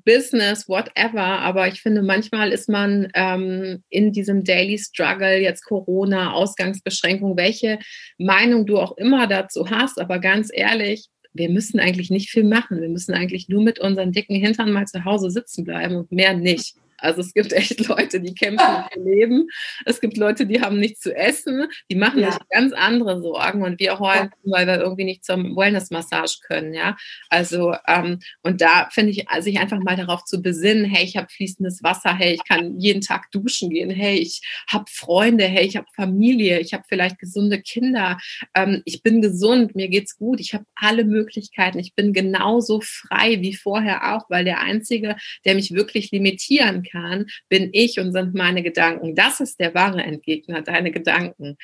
Business, 0.05 0.69
whatever, 0.69 1.21
aber 1.21 1.67
ich 1.67 1.81
finde, 1.81 2.01
manchmal 2.01 2.53
ist 2.53 2.69
man 2.69 3.09
ähm, 3.13 3.83
in 3.89 4.13
diesem 4.13 4.43
Daily 4.43 4.77
Struggle, 4.77 5.39
jetzt 5.39 5.65
Corona, 5.65 6.31
Ausgangsbeschränkung, 6.31 7.35
welche 7.35 7.79
Meinung 8.17 8.65
du 8.65 8.79
auch 8.79 8.95
immer 8.95 9.27
dazu 9.27 9.69
hast, 9.69 9.99
aber 9.99 10.19
ganz 10.19 10.49
ehrlich, 10.53 11.09
wir 11.37 11.49
müssen 11.49 11.79
eigentlich 11.79 12.09
nicht 12.09 12.29
viel 12.29 12.43
machen. 12.43 12.81
Wir 12.81 12.89
müssen 12.89 13.13
eigentlich 13.13 13.49
nur 13.49 13.61
mit 13.61 13.79
unseren 13.79 14.11
dicken 14.11 14.35
Hintern 14.35 14.71
mal 14.71 14.85
zu 14.85 15.05
Hause 15.05 15.29
sitzen 15.29 15.63
bleiben 15.63 15.95
und 15.95 16.11
mehr 16.11 16.33
nicht. 16.33 16.75
Also 16.97 17.21
es 17.21 17.33
gibt 17.33 17.53
echt 17.53 17.87
Leute, 17.87 18.19
die 18.19 18.33
kämpfen 18.33 18.83
für 18.91 18.99
Leben. 18.99 19.47
Es 19.85 20.01
gibt 20.01 20.17
Leute, 20.17 20.45
die 20.45 20.61
haben 20.61 20.79
nichts 20.79 21.01
zu 21.01 21.15
essen, 21.15 21.67
die 21.89 21.95
machen 21.95 22.19
ja. 22.19 22.31
sich 22.31 22.41
ganz 22.49 22.73
andere 22.73 23.21
Sorgen 23.21 23.63
und 23.63 23.79
wir 23.79 23.99
heulen, 23.99 24.31
weil 24.43 24.67
wir 24.67 24.79
irgendwie 24.79 25.03
nicht 25.03 25.23
zum 25.23 25.55
Wellness-Massage 25.55 26.39
können, 26.45 26.73
ja. 26.73 26.97
Also 27.29 27.75
ähm, 27.87 28.19
und 28.43 28.61
da 28.61 28.89
finde 28.91 29.11
ich, 29.11 29.29
also 29.29 29.45
sich 29.45 29.59
einfach 29.59 29.79
mal 29.79 29.95
darauf 29.95 30.23
zu 30.25 30.41
besinnen, 30.41 30.85
hey, 30.85 31.03
ich 31.03 31.17
habe 31.17 31.27
fließendes 31.29 31.83
Wasser, 31.83 32.15
hey, 32.15 32.33
ich 32.33 32.43
kann 32.43 32.79
jeden 32.79 33.01
Tag 33.01 33.31
duschen 33.31 33.69
gehen, 33.69 33.89
hey, 33.89 34.17
ich 34.17 34.41
habe 34.69 34.85
Freunde, 34.89 35.45
hey, 35.45 35.65
ich 35.65 35.77
habe 35.77 35.87
Familie, 35.95 36.59
ich 36.59 36.73
habe 36.73 36.83
vielleicht 36.87 37.19
gesunde 37.19 37.61
Kinder, 37.61 38.17
ähm, 38.55 38.81
ich 38.85 39.03
bin 39.03 39.21
gesund, 39.21 39.75
mir 39.75 39.87
geht's 39.87 40.17
gut, 40.17 40.39
ich 40.39 40.53
habe 40.53 40.65
alle 40.75 41.05
Möglichkeiten, 41.05 41.79
ich 41.79 41.93
bin 41.93 42.13
genauso 42.13 42.81
frei 42.81 43.41
wie 43.41 43.55
vorher 43.55 44.15
auch, 44.15 44.29
weil 44.29 44.45
der 44.45 44.61
Einzige, 44.61 45.15
der 45.45 45.55
mich 45.55 45.71
wirklich 45.71 46.11
limitieren 46.11 46.83
kann, 46.89 47.27
bin 47.49 47.69
ich 47.73 47.99
und 47.99 48.11
sind 48.11 48.33
meine 48.33 48.63
Gedanken. 48.63 49.15
Das 49.15 49.39
ist 49.39 49.59
der 49.59 49.73
wahre 49.73 50.03
Entgegner, 50.03 50.61
deine 50.61 50.91
Gedanken. 50.91 51.57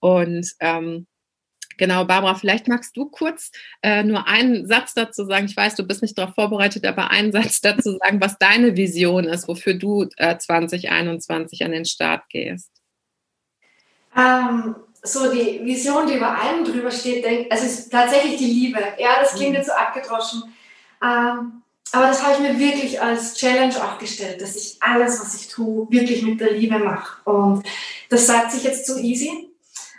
Und 0.00 0.52
ähm, 0.60 1.06
Genau, 1.80 2.04
Barbara, 2.04 2.34
vielleicht 2.34 2.68
magst 2.68 2.94
du 2.94 3.06
kurz 3.06 3.50
äh, 3.80 4.02
nur 4.02 4.28
einen 4.28 4.66
Satz 4.66 4.92
dazu 4.92 5.24
sagen. 5.24 5.46
Ich 5.46 5.56
weiß, 5.56 5.76
du 5.76 5.82
bist 5.82 6.02
nicht 6.02 6.18
darauf 6.18 6.34
vorbereitet, 6.34 6.84
aber 6.84 7.10
einen 7.10 7.32
Satz 7.32 7.62
dazu 7.62 7.96
sagen, 7.96 8.20
was 8.20 8.36
deine 8.36 8.76
Vision 8.76 9.24
ist, 9.24 9.48
wofür 9.48 9.72
du 9.72 10.06
äh, 10.18 10.36
2021 10.36 11.64
an 11.64 11.72
den 11.72 11.86
Start 11.86 12.28
gehst. 12.28 12.70
Ähm, 14.14 14.76
so 15.02 15.32
die 15.32 15.64
Vision, 15.64 16.06
die 16.06 16.16
über 16.16 16.38
allem 16.38 16.66
drüber 16.66 16.90
steht, 16.90 17.24
denk, 17.24 17.50
also 17.50 17.64
ist 17.64 17.88
tatsächlich 17.88 18.36
die 18.36 18.44
Liebe. 18.44 18.80
Ja, 18.98 19.18
das 19.18 19.34
klingt 19.34 19.52
mhm. 19.52 19.56
jetzt 19.56 19.68
so 19.68 19.72
abgedroschen. 19.72 20.54
Ähm, 21.02 21.62
aber 21.92 22.06
das 22.06 22.22
habe 22.22 22.34
ich 22.34 22.40
mir 22.40 22.58
wirklich 22.58 23.00
als 23.00 23.34
Challenge 23.34 23.74
auch 23.76 23.98
gestellt, 23.98 24.40
dass 24.40 24.56
ich 24.56 24.76
alles, 24.80 25.20
was 25.20 25.34
ich 25.34 25.48
tue, 25.48 25.90
wirklich 25.90 26.22
mit 26.22 26.40
der 26.40 26.52
Liebe 26.52 26.78
mache. 26.78 27.28
Und 27.28 27.64
das 28.08 28.26
sagt 28.26 28.52
sich 28.52 28.64
jetzt 28.64 28.86
so 28.86 28.96
easy. 28.96 29.50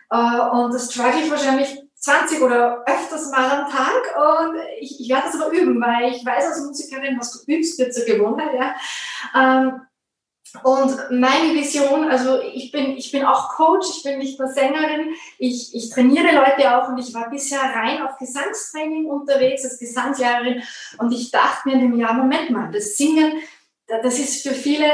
Äh, 0.09 0.39
und 0.51 0.73
das 0.73 0.91
struggle 0.91 1.21
ich 1.23 1.29
wahrscheinlich 1.31 1.81
20 1.95 2.41
oder 2.41 2.83
öfters 2.87 3.29
mal 3.31 3.61
am 3.61 3.69
Tag. 3.69 4.01
Und 4.15 4.55
ich, 4.79 4.99
ich 4.99 5.09
werde 5.09 5.27
das 5.31 5.41
aber 5.41 5.51
üben, 5.51 5.79
weil 5.81 6.11
ich 6.11 6.25
weiß 6.25 6.45
als 6.45 6.61
Musikerin, 6.65 7.19
was 7.19 7.31
du 7.31 7.51
übst, 7.51 7.77
wird 7.77 7.93
zur 7.93 8.05
Gewohnheit. 8.05 8.53
Ja. 8.53 8.75
Ähm, 9.35 9.81
und 10.63 10.97
meine 11.11 11.53
Vision, 11.53 12.09
also 12.09 12.41
ich 12.41 12.71
bin, 12.71 12.97
ich 12.97 13.11
bin 13.11 13.23
auch 13.23 13.49
Coach, 13.49 13.87
ich 13.97 14.03
bin 14.03 14.17
nicht 14.19 14.37
nur 14.37 14.49
Sängerin, 14.49 15.13
ich, 15.37 15.73
ich 15.73 15.89
trainiere 15.89 16.35
Leute 16.35 16.75
auch 16.75 16.89
und 16.89 16.97
ich 16.97 17.13
war 17.13 17.29
bisher 17.29 17.61
rein 17.61 18.01
auf 18.01 18.17
Gesangstraining 18.17 19.05
unterwegs 19.05 19.63
als 19.63 19.79
Gesangslehrerin 19.79 20.61
und 20.97 21.13
ich 21.13 21.31
dachte 21.31 21.69
mir 21.69 21.75
in 21.75 21.91
dem 21.91 21.99
Jahr, 21.99 22.13
Moment 22.13 22.49
mal, 22.49 22.69
das 22.71 22.97
Singen, 22.97 23.33
das 23.87 24.19
ist 24.19 24.45
für 24.45 24.53
viele 24.53 24.87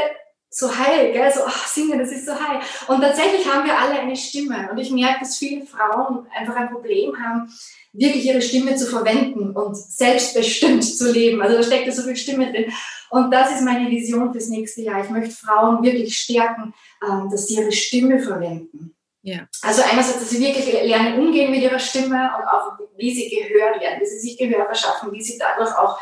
so 0.50 0.76
heil, 0.76 1.12
gell? 1.12 1.32
so 1.34 1.42
ach, 1.46 1.68
Singen, 1.68 2.00
das 2.00 2.12
ist 2.12 2.26
so 2.26 2.34
heil. 2.34 2.60
Und 2.88 3.02
tatsächlich 3.02 3.48
haben 3.48 3.66
wir 3.66 3.78
alle 3.78 4.00
eine 4.00 4.16
Stimme 4.16 4.70
und 4.72 4.78
ich 4.78 4.92
merke, 4.92 5.20
dass 5.22 5.38
viele 5.38 5.66
Frauen 5.66 6.26
einfach 6.34 6.56
ein 6.56 6.70
Problem 6.70 7.14
haben, 7.22 7.52
wirklich 7.94 8.26
ihre 8.26 8.42
Stimme 8.42 8.76
zu 8.76 8.86
verwenden 8.86 9.52
und 9.52 9.76
selbstbestimmt 9.76 10.84
zu 10.84 11.12
leben. 11.12 11.42
Also 11.42 11.58
da 11.58 11.64
steckt 11.64 11.88
ja 11.88 11.92
so 11.92 12.04
viel 12.04 12.16
Stimme 12.16 12.52
drin. 12.52 12.72
Und 13.10 13.32
das 13.32 13.52
ist 13.52 13.62
meine 13.62 13.90
Vision 13.90 14.32
fürs 14.32 14.50
nächste 14.50 14.82
Jahr. 14.82 15.04
Ich 15.04 15.10
möchte 15.10 15.32
Frauen 15.32 15.84
wirklich 15.84 16.18
stärken, 16.18 16.74
ähm, 17.08 17.30
dass 17.32 17.48
sie 17.48 17.56
ihre 17.56 17.72
Stimme 17.72 18.20
verwenden. 18.20 18.96
Ja. 19.22 19.48
Also 19.62 19.82
einerseits, 19.82 20.20
dass 20.20 20.30
sie 20.30 20.40
wirklich 20.40 20.72
lernen, 20.72 21.20
umgehen 21.20 21.52
mit 21.52 21.62
ihrer 21.62 21.80
Stimme 21.80 22.30
und 22.38 22.48
auch, 22.48 22.80
wie 22.98 23.14
sie 23.14 23.30
Gehör 23.30 23.78
lernen, 23.78 24.02
wie 24.02 24.06
sie 24.06 24.20
sich 24.20 24.38
Gehör 24.38 24.66
verschaffen, 24.66 25.12
wie 25.12 25.22
sie 25.22 25.38
dadurch 25.38 25.76
auch 25.76 26.00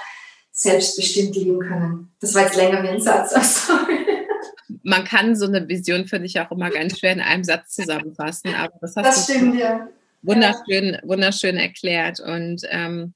selbstbestimmt 0.52 1.36
leben 1.36 1.60
können. 1.60 2.16
Das 2.22 2.34
war 2.36 2.44
jetzt 2.44 2.56
länger 2.56 2.84
wie 2.84 2.90
ein 2.90 3.02
Satz. 3.02 3.32
Sorry. 3.68 3.95
Man 4.86 5.04
kann 5.04 5.36
so 5.36 5.48
eine 5.48 5.68
Vision, 5.68 6.08
finde 6.08 6.28
ich, 6.28 6.40
auch 6.40 6.52
immer 6.52 6.70
ganz 6.70 7.00
schwer 7.00 7.14
in 7.14 7.20
einem 7.20 7.44
Satz 7.44 7.74
zusammenfassen. 7.76 8.54
Aber 8.54 8.74
das 8.82 8.96
hast 8.96 9.06
das 9.06 9.24
stimmt, 9.24 9.60
ja. 9.60 9.88
wunderschön, 10.22 10.98
wunderschön 11.04 11.58
erklärt. 11.58 12.20
Und 12.20 12.62
ähm, 12.70 13.14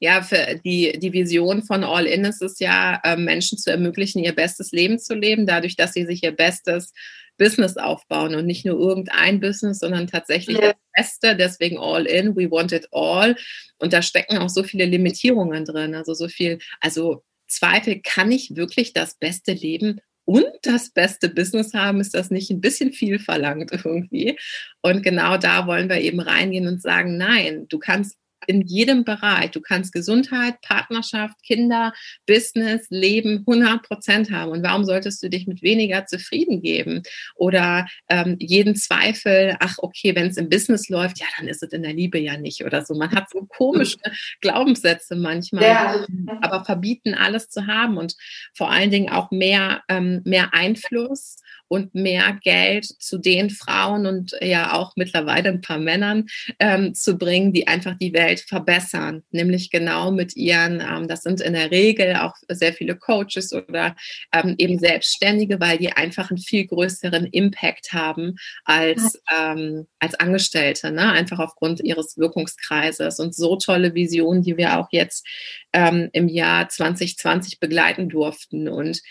ja, 0.00 0.22
für 0.22 0.60
die, 0.64 0.98
die 0.98 1.12
Vision 1.12 1.62
von 1.62 1.84
All 1.84 2.06
In 2.06 2.24
ist 2.24 2.42
es 2.42 2.58
ja, 2.58 3.00
äh, 3.04 3.16
Menschen 3.16 3.58
zu 3.58 3.70
ermöglichen, 3.70 4.22
ihr 4.22 4.34
bestes 4.34 4.72
Leben 4.72 4.98
zu 4.98 5.14
leben, 5.14 5.46
dadurch, 5.46 5.76
dass 5.76 5.92
sie 5.92 6.04
sich 6.04 6.22
ihr 6.22 6.32
bestes 6.32 6.92
Business 7.36 7.76
aufbauen 7.76 8.34
und 8.34 8.46
nicht 8.46 8.66
nur 8.66 8.78
irgendein 8.78 9.40
Business, 9.40 9.78
sondern 9.78 10.08
tatsächlich 10.08 10.58
ja. 10.58 10.72
das 10.72 10.76
Beste. 10.94 11.36
Deswegen 11.36 11.78
All 11.78 12.06
In, 12.06 12.36
we 12.36 12.50
want 12.50 12.72
it 12.72 12.88
all. 12.90 13.36
Und 13.78 13.92
da 13.92 14.02
stecken 14.02 14.38
auch 14.38 14.48
so 14.48 14.64
viele 14.64 14.84
Limitierungen 14.84 15.64
drin. 15.64 15.94
Also 15.94 16.14
so 16.14 16.28
viel, 16.28 16.58
also 16.80 17.22
Zweifel, 17.46 18.00
kann 18.02 18.30
ich 18.30 18.56
wirklich 18.56 18.92
das 18.92 19.14
beste 19.14 19.52
Leben 19.52 20.00
und 20.28 20.44
das 20.60 20.90
beste 20.90 21.30
Business 21.30 21.72
haben, 21.72 22.02
ist 22.02 22.12
das 22.12 22.30
nicht 22.30 22.50
ein 22.50 22.60
bisschen 22.60 22.92
viel 22.92 23.18
verlangt 23.18 23.72
irgendwie. 23.72 24.38
Und 24.82 25.02
genau 25.02 25.38
da 25.38 25.66
wollen 25.66 25.88
wir 25.88 26.02
eben 26.02 26.20
reingehen 26.20 26.68
und 26.68 26.82
sagen, 26.82 27.16
nein, 27.16 27.64
du 27.70 27.78
kannst 27.78 28.18
in 28.46 28.62
jedem 28.62 29.04
Bereich. 29.04 29.50
Du 29.50 29.60
kannst 29.60 29.92
Gesundheit, 29.92 30.60
Partnerschaft, 30.62 31.36
Kinder, 31.42 31.92
Business, 32.26 32.86
Leben 32.90 33.44
100 33.46 33.82
Prozent 33.82 34.30
haben. 34.30 34.52
Und 34.52 34.62
warum 34.62 34.84
solltest 34.84 35.22
du 35.22 35.28
dich 35.28 35.46
mit 35.46 35.62
weniger 35.62 36.06
zufrieden 36.06 36.62
geben? 36.62 37.02
Oder 37.34 37.86
ähm, 38.08 38.36
jeden 38.38 38.76
Zweifel, 38.76 39.56
ach 39.60 39.76
okay, 39.78 40.14
wenn 40.14 40.28
es 40.28 40.36
im 40.36 40.48
Business 40.48 40.88
läuft, 40.88 41.18
ja, 41.20 41.26
dann 41.38 41.48
ist 41.48 41.62
es 41.62 41.72
in 41.72 41.82
der 41.82 41.92
Liebe 41.92 42.18
ja 42.18 42.36
nicht 42.36 42.64
oder 42.64 42.84
so. 42.84 42.94
Man 42.94 43.10
hat 43.12 43.30
so 43.30 43.46
komische 43.46 43.98
Glaubenssätze 44.40 45.16
manchmal, 45.16 45.64
ja. 45.64 46.06
aber 46.40 46.64
verbieten 46.64 47.14
alles 47.14 47.48
zu 47.48 47.66
haben 47.66 47.96
und 47.96 48.14
vor 48.54 48.70
allen 48.70 48.90
Dingen 48.90 49.10
auch 49.10 49.30
mehr, 49.30 49.82
ähm, 49.88 50.22
mehr 50.24 50.54
Einfluss 50.54 51.36
und 51.68 51.94
mehr 51.94 52.38
Geld 52.42 52.84
zu 52.84 53.18
den 53.18 53.50
Frauen 53.50 54.06
und 54.06 54.34
ja 54.40 54.72
auch 54.72 54.94
mittlerweile 54.96 55.50
ein 55.50 55.60
paar 55.60 55.78
Männern 55.78 56.26
ähm, 56.58 56.94
zu 56.94 57.16
bringen, 57.16 57.52
die 57.52 57.68
einfach 57.68 57.96
die 57.98 58.12
Welt 58.12 58.40
verbessern, 58.40 59.22
nämlich 59.30 59.70
genau 59.70 60.10
mit 60.10 60.36
ihren, 60.36 60.80
ähm, 60.80 61.08
das 61.08 61.22
sind 61.22 61.40
in 61.40 61.52
der 61.52 61.70
Regel 61.70 62.16
auch 62.16 62.34
sehr 62.48 62.72
viele 62.72 62.96
Coaches 62.96 63.52
oder 63.52 63.94
ähm, 64.32 64.54
eben 64.58 64.78
Selbstständige, 64.78 65.60
weil 65.60 65.78
die 65.78 65.92
einfach 65.92 66.30
einen 66.30 66.38
viel 66.38 66.66
größeren 66.66 67.26
Impact 67.26 67.92
haben 67.92 68.36
als, 68.64 69.20
ähm, 69.36 69.86
als 69.98 70.14
Angestellte, 70.14 70.90
ne? 70.90 71.12
einfach 71.12 71.38
aufgrund 71.38 71.80
ihres 71.80 72.16
Wirkungskreises. 72.16 73.20
Und 73.20 73.34
so 73.34 73.56
tolle 73.56 73.94
Visionen, 73.94 74.42
die 74.42 74.56
wir 74.56 74.78
auch 74.78 74.88
jetzt 74.90 75.26
ähm, 75.72 76.08
im 76.12 76.28
Jahr 76.28 76.68
2020 76.68 77.60
begleiten 77.60 78.08
durften. 78.08 78.68
Und 78.68 79.02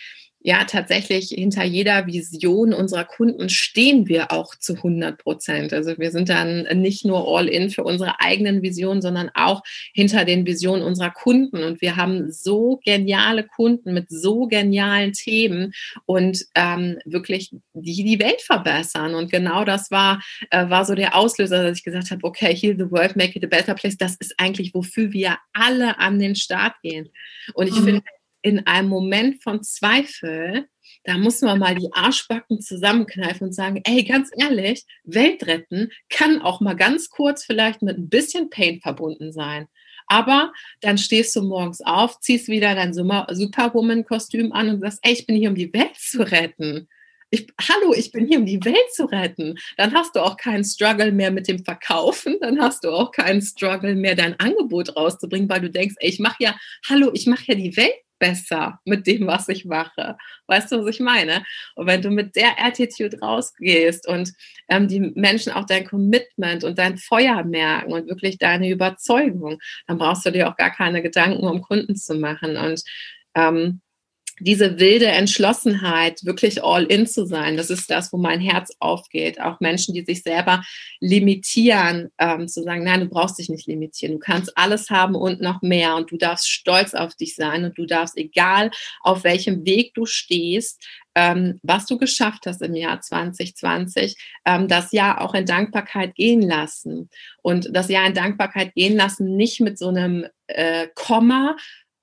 ja, 0.48 0.64
tatsächlich 0.64 1.28
hinter 1.28 1.66
jeder 1.66 2.08
Vision 2.08 2.74
unserer 2.74 3.04
Kunden 3.04 3.50
stehen 3.50 4.08
wir 4.08 4.32
auch 4.32 4.56
zu 4.56 4.76
100 4.76 5.18
Prozent. 5.18 5.74
Also 5.74 5.98
wir 5.98 6.10
sind 6.10 6.30
dann 6.30 6.64
nicht 6.80 7.04
nur 7.04 7.28
all 7.28 7.50
in 7.50 7.70
für 7.70 7.84
unsere 7.84 8.22
eigenen 8.22 8.62
Visionen, 8.62 9.02
sondern 9.02 9.30
auch 9.34 9.62
hinter 9.94 10.24
den 10.24 10.46
Visionen 10.46 10.84
unserer 10.84 11.12
Kunden. 11.12 11.64
Und 11.64 11.82
wir 11.82 11.98
haben 11.98 12.32
so 12.32 12.80
geniale 12.86 13.44
Kunden 13.44 13.94
mit 13.94 14.10
so 14.10 14.48
genialen 14.48 15.12
Themen 15.12 15.74
und 16.06 16.46
ähm, 16.56 16.98
wirklich 17.04 17.52
die 17.74 18.06
die 18.06 18.20
Welt 18.20 18.42
verbessern. 18.42 19.16
Und 19.16 19.30
genau 19.30 19.66
das 19.66 19.92
war, 19.92 20.24
äh, 20.50 20.70
war 20.70 20.86
so 20.86 20.96
der 20.96 21.18
Auslöser, 21.18 21.62
dass 21.62 21.80
ich 21.80 21.84
gesagt 21.84 22.10
habe, 22.10 22.24
okay, 22.24 22.56
heal 22.56 22.78
the 22.78 22.90
world, 22.90 23.18
make 23.18 23.38
it 23.38 23.44
a 23.44 23.48
better 23.50 23.74
place. 23.74 23.98
Das 23.98 24.16
ist 24.16 24.34
eigentlich, 24.38 24.74
wofür 24.74 25.12
wir 25.12 25.40
alle 25.52 26.00
an 26.00 26.20
den 26.20 26.38
Start 26.38 26.76
gehen. 26.82 27.10
Und 27.54 27.68
ich 27.68 27.76
mhm. 27.82 27.84
finde, 27.84 28.02
in 28.48 28.66
einem 28.66 28.90
Moment 28.90 29.44
von 29.44 29.64
Zweifel, 29.64 30.68
da 31.04 31.18
muss 31.18 31.42
man 31.42 31.60
mal 31.60 31.76
die 31.76 31.90
Arschbacken 31.94 32.62
zusammenkneifen 32.62 33.48
und 33.48 33.54
sagen, 33.54 33.82
ey, 33.86 34.04
ganz 34.04 34.30
ehrlich, 34.38 34.86
Welt 35.04 35.46
retten 35.48 35.90
kann 36.10 36.42
auch 36.42 36.62
mal 36.62 36.76
ganz 36.76 37.10
kurz 37.10 37.46
vielleicht 37.46 37.82
mit 37.82 37.98
ein 37.98 38.10
bisschen 38.10 38.50
Pain 38.50 38.82
verbunden 38.82 39.32
sein. 39.32 39.68
Aber 40.08 40.54
dann 40.80 40.98
stehst 40.98 41.36
du 41.36 41.42
morgens 41.42 41.82
auf, 41.82 42.20
ziehst 42.22 42.48
wieder 42.48 42.76
dein 42.76 42.94
Superwoman-Kostüm 42.94 44.54
an 44.54 44.70
und 44.70 44.80
sagst, 44.80 45.00
ey, 45.02 45.14
ich 45.14 45.26
bin 45.26 45.36
hier, 45.36 45.50
um 45.50 45.56
die 45.56 45.74
Welt 45.74 45.96
zu 45.98 46.24
retten. 46.30 46.88
Ich, 47.30 47.48
hallo, 47.60 47.94
ich 47.94 48.14
bin 48.14 48.26
hier, 48.26 48.40
um 48.40 48.46
die 48.46 48.64
Welt 48.64 48.94
zu 48.94 49.04
retten. 49.04 49.56
Dann 49.76 49.94
hast 49.94 50.16
du 50.16 50.22
auch 50.22 50.38
keinen 50.38 50.64
Struggle 50.64 51.12
mehr 51.12 51.30
mit 51.32 51.50
dem 51.50 51.64
Verkaufen. 51.64 52.38
Dann 52.40 52.62
hast 52.62 52.86
du 52.86 52.90
auch 52.90 53.12
keinen 53.12 53.42
Struggle 53.42 53.96
mehr, 53.96 54.16
dein 54.16 54.40
Angebot 54.40 54.96
rauszubringen, 54.96 55.50
weil 55.50 55.60
du 55.60 55.70
denkst, 55.70 55.96
ey, 56.00 56.10
ich 56.10 56.20
mache 56.20 56.38
ja, 56.40 56.58
hallo, 56.90 57.12
ich 57.14 57.28
mache 57.28 57.44
ja 57.48 57.56
die 57.56 57.76
Welt 57.76 57.96
besser 58.20 58.80
mit 58.86 59.08
dem, 59.08 59.28
was 59.28 59.50
ich 59.50 59.66
mache. 59.66 60.18
Weißt 60.48 60.72
du, 60.72 60.84
was 60.84 60.96
ich 60.96 61.00
meine? 61.00 61.44
Und 61.76 61.88
wenn 61.88 62.02
du 62.02 62.10
mit 62.10 62.36
der 62.36 62.64
Attitude 62.64 63.20
rausgehst 63.20 64.08
und 64.08 64.34
ähm, 64.70 64.88
die 64.88 65.00
Menschen 65.00 65.54
auch 65.54 65.66
dein 65.66 65.86
Commitment 65.86 66.64
und 66.64 66.78
dein 66.78 66.98
Feuer 66.98 67.44
merken 67.44 67.94
und 67.94 68.08
wirklich 68.08 68.38
deine 68.38 68.70
Überzeugung, 68.70 69.60
dann 69.88 69.98
brauchst 69.98 70.26
du 70.26 70.32
dir 70.32 70.50
auch 70.50 70.56
gar 70.56 70.72
keine 70.72 71.02
Gedanken 71.02 71.46
um 71.46 71.62
Kunden 71.62 71.96
zu 71.96 72.16
machen. 72.16 72.58
Und 72.58 72.84
ähm, 73.36 73.82
diese 74.40 74.80
wilde 74.80 75.08
Entschlossenheit, 75.08 76.24
wirklich 76.24 76.64
all 76.64 76.84
in 76.86 77.08
zu 77.08 77.26
sein, 77.26 77.58
das 77.58 77.70
ist 77.70 77.90
das, 77.90 78.14
wo 78.14 78.18
mein 78.18 78.40
Herz 78.40 78.72
aufgeht. 78.80 79.42
Auch 79.42 79.60
Menschen, 79.60 79.94
die 79.94 80.04
sich 80.04 80.24
selber 80.24 80.64
limitieren, 81.00 82.10
ähm, 82.20 82.48
zu 82.48 82.64
sagen, 82.64 82.84
nein, 82.84 83.02
du 83.02 83.08
brauchst 83.08 83.40
dich 83.40 83.50
nicht 83.50 83.68
limitieren. 83.68 84.14
Du 84.14 84.20
kannst 84.20 84.58
alles 84.58 84.90
haben 84.90 85.16
und 85.16 85.42
noch 85.42 85.62
mehr 85.62 85.96
und 85.96 86.12
du 86.12 86.18
darfst 86.18 86.50
stolz 86.50 86.94
auf 86.94 87.16
dich 87.16 87.36
sein 87.36 87.66
und 87.66 87.78
du 87.78 87.86
darfst, 87.86 88.18
egal 88.18 88.72
auf 89.02 89.24
welchem 89.24 89.66
Weg 89.66 89.94
du 89.94 90.06
stehst, 90.06 90.84
ähm, 91.16 91.60
was 91.64 91.88
du 91.88 91.98
geschafft 91.98 92.46
hast 92.46 92.62
im 92.62 92.76
Jahr 92.76 93.02
2020, 93.02 94.16
ähm, 94.46 94.68
das 94.68 94.92
Jahr 94.92 95.22
auch 95.22 95.34
in 95.34 95.48
Dankbarkeit 95.48 96.14
gehen 96.14 96.44
lassen. 96.44 97.10
Und 97.42 97.70
das 97.72 97.90
Jahr 97.90 98.06
in 98.06 98.14
Dankbarkeit 98.14 98.76
gehen 98.76 98.96
lassen, 98.96 99.36
nicht 99.36 99.60
mit 99.60 99.80
so 99.80 99.88
einem 99.88 100.28
äh, 100.46 100.88
Komma, 100.94 101.56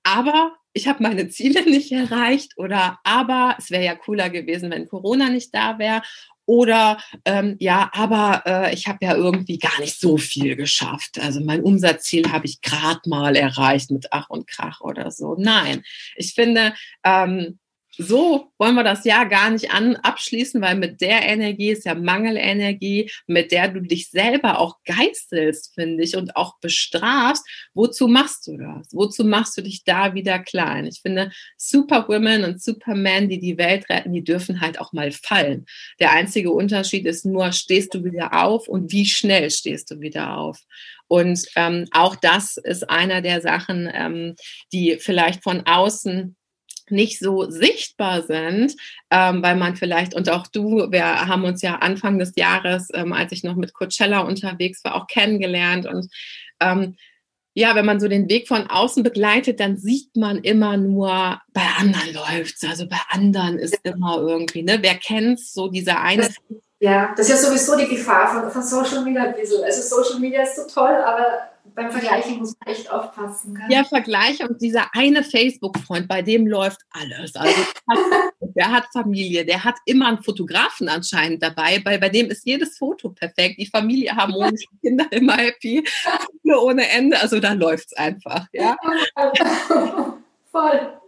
aber 0.03 0.57
ich 0.75 0.87
habe 0.87 1.01
meine 1.01 1.29
Ziele 1.29 1.63
nicht 1.69 1.91
erreicht 1.91 2.53
oder 2.57 2.99
aber 3.03 3.55
es 3.57 3.71
wäre 3.71 3.83
ja 3.83 3.95
cooler 3.95 4.29
gewesen, 4.29 4.69
wenn 4.69 4.87
Corona 4.87 5.29
nicht 5.29 5.55
da 5.55 5.79
wäre. 5.79 6.03
Oder 6.47 6.99
ähm, 7.23 7.55
ja, 7.59 7.89
aber 7.91 8.43
äh, 8.45 8.73
ich 8.75 8.87
habe 8.87 9.03
ja 9.03 9.15
irgendwie 9.15 9.57
gar 9.57 9.79
nicht 9.79 9.99
so 9.99 10.17
viel 10.17 10.55
geschafft. 10.55 11.19
Also 11.19 11.41
mein 11.41 11.63
Umsatzziel 11.63 12.31
habe 12.31 12.45
ich 12.45 12.61
gerade 12.61 12.99
mal 13.07 13.35
erreicht 13.35 13.89
mit 13.89 14.05
Ach 14.11 14.29
und 14.29 14.45
Krach 14.45 14.81
oder 14.81 15.09
so. 15.09 15.35
Nein, 15.39 15.83
ich 16.15 16.35
finde, 16.35 16.75
ähm, 17.03 17.57
so 17.97 18.51
wollen 18.57 18.75
wir 18.75 18.83
das 18.83 19.05
Jahr 19.05 19.27
gar 19.27 19.49
nicht 19.49 19.71
an, 19.71 19.95
abschließen, 19.95 20.61
weil 20.61 20.75
mit 20.75 21.01
der 21.01 21.23
Energie 21.23 21.71
ist 21.71 21.85
ja 21.85 21.95
Mangelenergie, 21.95 23.11
mit 23.27 23.51
der 23.51 23.69
du 23.69 23.81
dich 23.81 24.09
selber 24.09 24.59
auch 24.59 24.77
geißelst, 24.85 25.73
finde 25.73 26.03
ich, 26.03 26.15
und 26.15 26.35
auch 26.35 26.59
bestrafst. 26.59 27.45
Wozu 27.73 28.07
machst 28.07 28.47
du 28.47 28.57
das? 28.57 28.87
Wozu 28.91 29.23
machst 29.23 29.57
du 29.57 29.61
dich 29.61 29.83
da 29.83 30.13
wieder 30.13 30.39
klein? 30.39 30.85
Ich 30.85 31.01
finde, 31.01 31.31
Superwomen 31.57 32.43
und 32.43 32.61
Supermen, 32.61 33.29
die 33.29 33.39
die 33.39 33.57
Welt 33.57 33.89
retten, 33.89 34.13
die 34.13 34.23
dürfen 34.23 34.61
halt 34.61 34.79
auch 34.79 34.93
mal 34.93 35.11
fallen. 35.11 35.65
Der 35.99 36.11
einzige 36.11 36.51
Unterschied 36.51 37.05
ist 37.05 37.25
nur, 37.25 37.51
stehst 37.51 37.93
du 37.93 38.03
wieder 38.03 38.33
auf 38.33 38.67
und 38.67 38.91
wie 38.91 39.05
schnell 39.05 39.49
stehst 39.51 39.91
du 39.91 39.99
wieder 39.99 40.37
auf? 40.37 40.59
Und 41.07 41.45
ähm, 41.55 41.85
auch 41.91 42.15
das 42.15 42.57
ist 42.57 42.89
einer 42.89 43.21
der 43.21 43.41
Sachen, 43.41 43.89
ähm, 43.93 44.35
die 44.71 44.97
vielleicht 44.99 45.43
von 45.43 45.61
außen 45.65 46.35
nicht 46.89 47.19
so 47.19 47.49
sichtbar 47.49 48.21
sind, 48.23 48.75
ähm, 49.09 49.41
weil 49.43 49.55
man 49.55 49.75
vielleicht, 49.75 50.13
und 50.13 50.29
auch 50.29 50.47
du, 50.47 50.91
wir 50.91 51.27
haben 51.27 51.43
uns 51.43 51.61
ja 51.61 51.75
Anfang 51.75 52.19
des 52.19 52.33
Jahres, 52.35 52.89
ähm, 52.93 53.13
als 53.13 53.31
ich 53.31 53.43
noch 53.43 53.55
mit 53.55 53.73
Coachella 53.73 54.19
unterwegs 54.19 54.83
war, 54.83 54.95
auch 54.95 55.07
kennengelernt. 55.07 55.85
Und 55.85 56.09
ähm, 56.59 56.95
ja, 57.53 57.73
wenn 57.73 57.85
man 57.85 57.99
so 57.99 58.07
den 58.07 58.29
Weg 58.29 58.47
von 58.47 58.69
außen 58.69 59.01
begleitet, 59.01 59.59
dann 59.61 59.77
sieht 59.77 60.15
man 60.17 60.39
immer 60.39 60.75
nur, 60.75 61.39
bei 61.53 61.65
anderen 61.79 62.13
läuft's. 62.13 62.63
Also 62.65 62.87
bei 62.87 62.99
anderen 63.09 63.57
ist 63.57 63.79
immer 63.83 64.17
irgendwie, 64.19 64.61
ne? 64.61 64.79
Wer 64.81 64.95
kennt's, 64.95 65.53
so 65.53 65.69
dieser 65.69 66.01
eine. 66.01 66.29
Ja, 66.79 67.13
das 67.15 67.29
ist 67.29 67.41
ja 67.41 67.49
sowieso 67.49 67.77
die 67.77 67.87
Gefahr 67.87 68.27
von, 68.27 68.51
von 68.51 68.61
Social 68.61 69.03
Media 69.05 69.23
ein 69.23 69.35
bisschen. 69.35 69.63
Also 69.63 69.81
Social 69.81 70.19
Media 70.19 70.43
ist 70.43 70.57
so 70.57 70.67
toll, 70.67 70.93
aber 70.93 71.49
beim 71.75 71.91
Vergleichen 71.91 72.37
muss 72.37 72.55
man 72.59 72.73
echt 72.73 72.89
aufpassen. 72.89 73.55
Gell? 73.55 73.65
Ja, 73.69 73.83
Vergleiche 73.83 74.47
und 74.47 74.61
dieser 74.61 74.89
eine 74.93 75.23
Facebook-Freund, 75.23 76.07
bei 76.07 76.21
dem 76.21 76.47
läuft 76.47 76.81
alles. 76.91 77.35
Also 77.35 77.61
der 78.39 78.71
hat 78.71 78.85
Familie, 78.93 79.45
der 79.45 79.63
hat 79.63 79.75
immer 79.85 80.07
einen 80.07 80.23
Fotografen 80.23 80.87
anscheinend 80.87 81.43
dabei, 81.43 81.79
bei, 81.79 81.97
bei 81.97 82.09
dem 82.09 82.27
ist 82.27 82.45
jedes 82.45 82.77
Foto 82.77 83.09
perfekt, 83.09 83.59
die 83.59 83.65
Familie 83.65 84.15
harmonisch, 84.15 84.65
die 84.71 84.87
Kinder 84.87 85.05
immer 85.11 85.35
happy, 85.35 85.83
ohne 86.43 86.89
Ende, 86.89 87.19
also 87.19 87.39
da 87.39 87.53
läuft 87.53 87.87
es 87.91 87.97
einfach. 87.97 88.47
Ja? 88.53 88.77
Voll. 90.51 90.99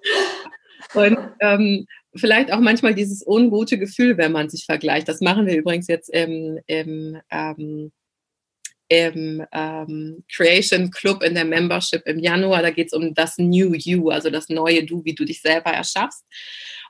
Und 0.93 1.17
ähm, 1.39 1.85
vielleicht 2.15 2.51
auch 2.51 2.59
manchmal 2.59 2.93
dieses 2.93 3.25
ungute 3.25 3.77
Gefühl, 3.77 4.17
wenn 4.17 4.31
man 4.31 4.49
sich 4.49 4.65
vergleicht. 4.65 5.07
Das 5.07 5.21
machen 5.21 5.45
wir 5.45 5.55
übrigens 5.55 5.87
jetzt 5.87 6.09
im, 6.09 6.59
im 6.67 7.21
ähm, 7.29 7.91
im 8.89 9.45
ähm, 9.51 10.23
Creation 10.31 10.91
Club 10.91 11.23
in 11.23 11.35
der 11.35 11.45
Membership 11.45 12.05
im 12.05 12.19
Januar. 12.19 12.61
Da 12.61 12.69
geht 12.69 12.87
es 12.87 12.93
um 12.93 13.13
das 13.13 13.37
New 13.37 13.73
You, 13.73 14.09
also 14.09 14.29
das 14.29 14.49
neue 14.49 14.85
Du, 14.85 15.03
wie 15.05 15.15
du 15.15 15.25
dich 15.25 15.41
selber 15.41 15.71
erschaffst. 15.71 16.25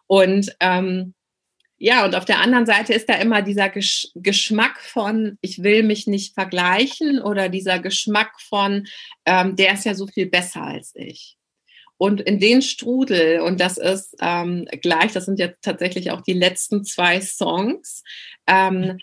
Und 0.08 0.56
ähm, 0.60 1.14
ja, 1.80 2.06
und 2.06 2.16
auf 2.16 2.26
der 2.26 2.40
anderen 2.40 2.66
Seite 2.66 2.94
ist 2.94 3.08
da 3.08 3.16
immer 3.16 3.44
dieser 3.44 3.70
Gesch 3.70 4.08
Geschmack 4.16 4.80
von, 4.80 5.38
ich 5.42 5.62
will 5.62 5.84
mich 5.84 6.08
nicht 6.08 6.34
vergleichen 6.34 7.22
oder 7.22 7.50
dieser 7.50 7.80
Geschmack 7.80 8.42
von, 8.42 8.88
ähm, 9.26 9.56
der 9.56 9.74
ist 9.74 9.86
ja 9.86 9.94
so 9.94 10.08
viel 10.08 10.26
besser 10.26 10.64
als 10.64 10.94
ich. 10.96 11.38
Und 11.98 12.22
in 12.22 12.40
den 12.40 12.62
Strudel, 12.62 13.42
und 13.42 13.60
das 13.60 13.78
ist 13.78 14.16
ähm, 14.22 14.68
gleich, 14.82 15.14
das 15.14 15.26
sind 15.26 15.40
jetzt 15.40 15.64
tatsächlich 15.64 16.12
auch 16.12 16.22
die 16.22 16.34
letzten 16.34 16.84
zwei 16.84 17.22
Songs, 17.22 18.04
ähm, 18.48 18.98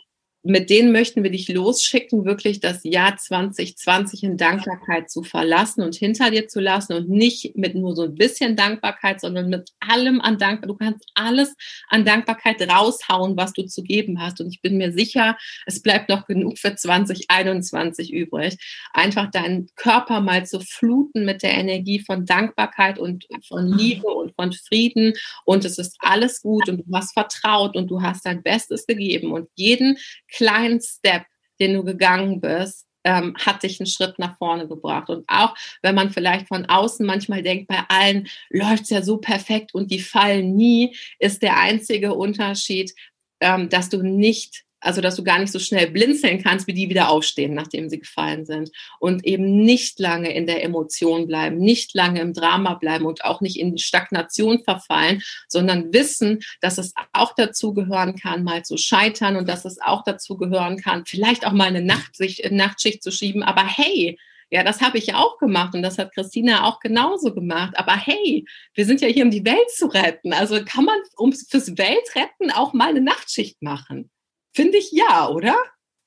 mit 0.47 0.69
denen 0.69 0.93
möchten 0.93 1.23
wir 1.23 1.31
dich 1.31 1.49
losschicken, 1.49 2.27
wirklich 2.27 2.61
das 2.61 2.81
Jahr 2.85 3.17
2020 3.17 4.25
in 4.25 4.37
Dankbarkeit 4.37 5.11
zu 5.11 5.23
verlassen 5.23 5.83
und 5.83 5.95
hinter 5.95 6.31
dir 6.31 6.49
zu 6.49 6.61
lassen 6.61 6.93
und 6.93 7.09
nicht 7.09 7.57
mit 7.57 7.75
nur 7.75 7.97
so 7.97 8.03
ein 8.03 8.15
bisschen 8.15 8.55
Dankbarkeit, 8.55 9.23
sondern 9.23 9.49
mit 9.49 9.71
allem 9.81 10.21
an 10.21 10.37
Dankbarkeit. 10.37 10.69
Du 10.69 10.77
kannst 10.77 11.11
alles 11.15 11.55
an 11.89 12.05
Dankbarkeit 12.05 12.61
raushauen, 12.61 13.39
was 13.39 13.55
du 13.55 13.65
zu 13.65 13.83
geben 13.83 14.21
hast. 14.21 14.39
Und 14.43 14.49
ich 14.49 14.61
bin 14.61 14.77
mir 14.77 14.93
sicher, 14.93 15.39
es 15.65 15.81
bleibt 15.81 16.11
noch 16.11 16.27
genug 16.27 16.59
für 16.59 16.75
2021 16.75 18.13
übrig. 18.13 18.59
Einfach 18.93 19.31
deinen 19.31 19.69
Körper 19.77 20.21
mal 20.21 20.45
zu 20.45 20.61
fluten 20.61 21.25
mit 21.25 21.43
der 21.43 21.55
Energie 21.55 22.01
von 22.01 22.27
Dankbarkeit 22.27 22.99
und 22.99 23.25
von 23.49 23.67
Liebe 23.67 24.09
und 24.09 24.35
von 24.35 24.53
Frieden. 24.53 25.15
Und 25.47 25.65
es 25.65 25.79
ist 25.79 25.97
alles 26.01 26.43
gut 26.43 26.69
und 26.69 26.85
du 26.87 26.95
hast 26.95 27.15
vertraut 27.15 27.77
und 27.77 27.91
du 27.91 28.03
hast 28.03 28.27
dein 28.27 28.43
Bestes 28.43 28.87
gegeben 28.87 29.33
und 29.33 29.49
jeden 29.55 29.97
kleinen 30.35 30.81
Step, 30.81 31.25
den 31.61 31.75
du 31.75 31.85
gegangen 31.85 32.41
bist, 32.41 32.87
ähm, 33.05 33.37
hat 33.39 33.63
dich 33.63 33.79
einen 33.79 33.87
Schritt 33.87 34.19
nach 34.19 34.37
vorne 34.39 34.67
gebracht. 34.67 35.11
Und 35.11 35.25
auch 35.29 35.55
wenn 35.83 35.95
man 35.95 36.11
vielleicht 36.11 36.49
von 36.49 36.65
außen 36.67 37.05
manchmal 37.05 37.43
denkt, 37.43 37.69
bei 37.69 37.83
allen 37.89 38.29
läuft 38.51 38.85
es 38.85 38.91
ja 38.91 39.03
so 39.03 39.19
perfekt 39.19 39.75
und 39.75 39.91
die 39.91 40.01
fallen 40.01 40.57
nie, 40.57 40.97
ist 41.19 41.43
der 41.43 41.59
einzige 41.59 42.15
Unterschied, 42.15 42.95
ähm, 43.41 43.69
dass 43.69 43.91
du 43.91 44.03
nicht 44.03 44.65
also 44.85 45.01
dass 45.01 45.17
du 45.17 45.25
gar 45.25 45.39
nicht 45.39 45.53
so 45.53 45.59
schnell 45.59 45.91
blinzeln 45.91 46.43
kannst, 46.43 46.67
wie 46.67 46.75
die 46.75 46.89
wieder 46.89 47.09
aufstehen, 47.09 47.55
nachdem 47.55 47.89
sie 47.89 47.99
gefallen 47.99 48.45
sind. 48.45 48.71
Und 48.99 49.25
eben 49.25 49.65
nicht 49.65 49.99
lange 49.99 50.35
in 50.35 50.47
der 50.47 50.63
Emotion 50.63 51.27
bleiben, 51.27 51.59
nicht 51.59 51.95
lange 51.95 52.21
im 52.21 52.33
Drama 52.33 52.75
bleiben 52.75 53.07
und 53.07 53.25
auch 53.25 53.41
nicht 53.41 53.59
in 53.59 53.79
Stagnation 53.79 54.63
verfallen, 54.63 55.23
sondern 55.49 55.93
wissen, 55.93 56.41
dass 56.61 56.79
es 56.79 56.93
auch 57.13 57.35
dazu 57.35 57.75
gehören 57.75 58.17
kann, 58.17 58.45
mal 58.45 58.65
zu 58.65 58.77
scheitern 58.77 59.37
und 59.37 59.49
dass 59.49 59.65
es 59.65 59.81
auch 59.81 60.05
dazu 60.05 60.37
gehören 60.37 60.77
kann, 60.77 61.07
vielleicht 61.07 61.47
auch 61.47 61.53
mal 61.53 61.69
eine 61.69 61.83
Nachtschicht, 61.83 62.51
Nachtschicht 62.51 63.03
zu 63.03 63.11
schieben. 63.11 63.43
Aber 63.43 63.67
hey, 63.67 64.19
ja, 64.51 64.63
das 64.63 64.81
habe 64.81 64.99
ich 64.99 65.15
auch 65.15 65.39
gemacht 65.39 65.75
und 65.75 65.83
das 65.83 65.99
hat 65.99 66.15
Christina 66.15 66.65
auch 66.65 66.79
genauso 66.79 67.35
gemacht. 67.35 67.75
Aber 67.77 67.97
hey, 67.97 68.45
wir 68.75 68.85
sind 68.85 69.01
ja 69.01 69.09
hier, 69.09 69.25
um 69.25 69.31
die 69.31 69.45
Welt 69.45 69.71
zu 69.75 69.87
retten. 69.87 70.33
Also 70.33 70.63
kann 70.65 70.85
man 70.85 70.99
um 71.17 71.33
fürs 71.33 71.77
Weltretten 71.77 72.51
auch 72.53 72.73
mal 72.73 72.91
eine 72.91 73.01
Nachtschicht 73.01 73.63
machen. 73.63 74.11
Finde 74.55 74.79
ich 74.79 74.93
ja, 74.93 75.29
oder? 75.29 75.57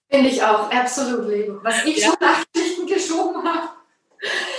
Finde 0.10 0.30
ich 0.30 0.42
auch, 0.42 0.72
absolut, 0.72 1.28
Leben. 1.28 1.60
Was 1.64 1.84
ich 1.86 1.98
ja. 1.98 2.08
schon 2.08 2.16
Nachrichten 2.22 2.88
geschoben 2.88 3.44
habe. 3.44 3.70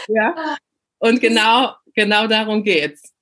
Ja. 0.08 0.56
Und 0.98 1.20
genau, 1.20 1.74
genau 1.94 2.26
darum 2.26 2.62
geht's. 2.62 3.14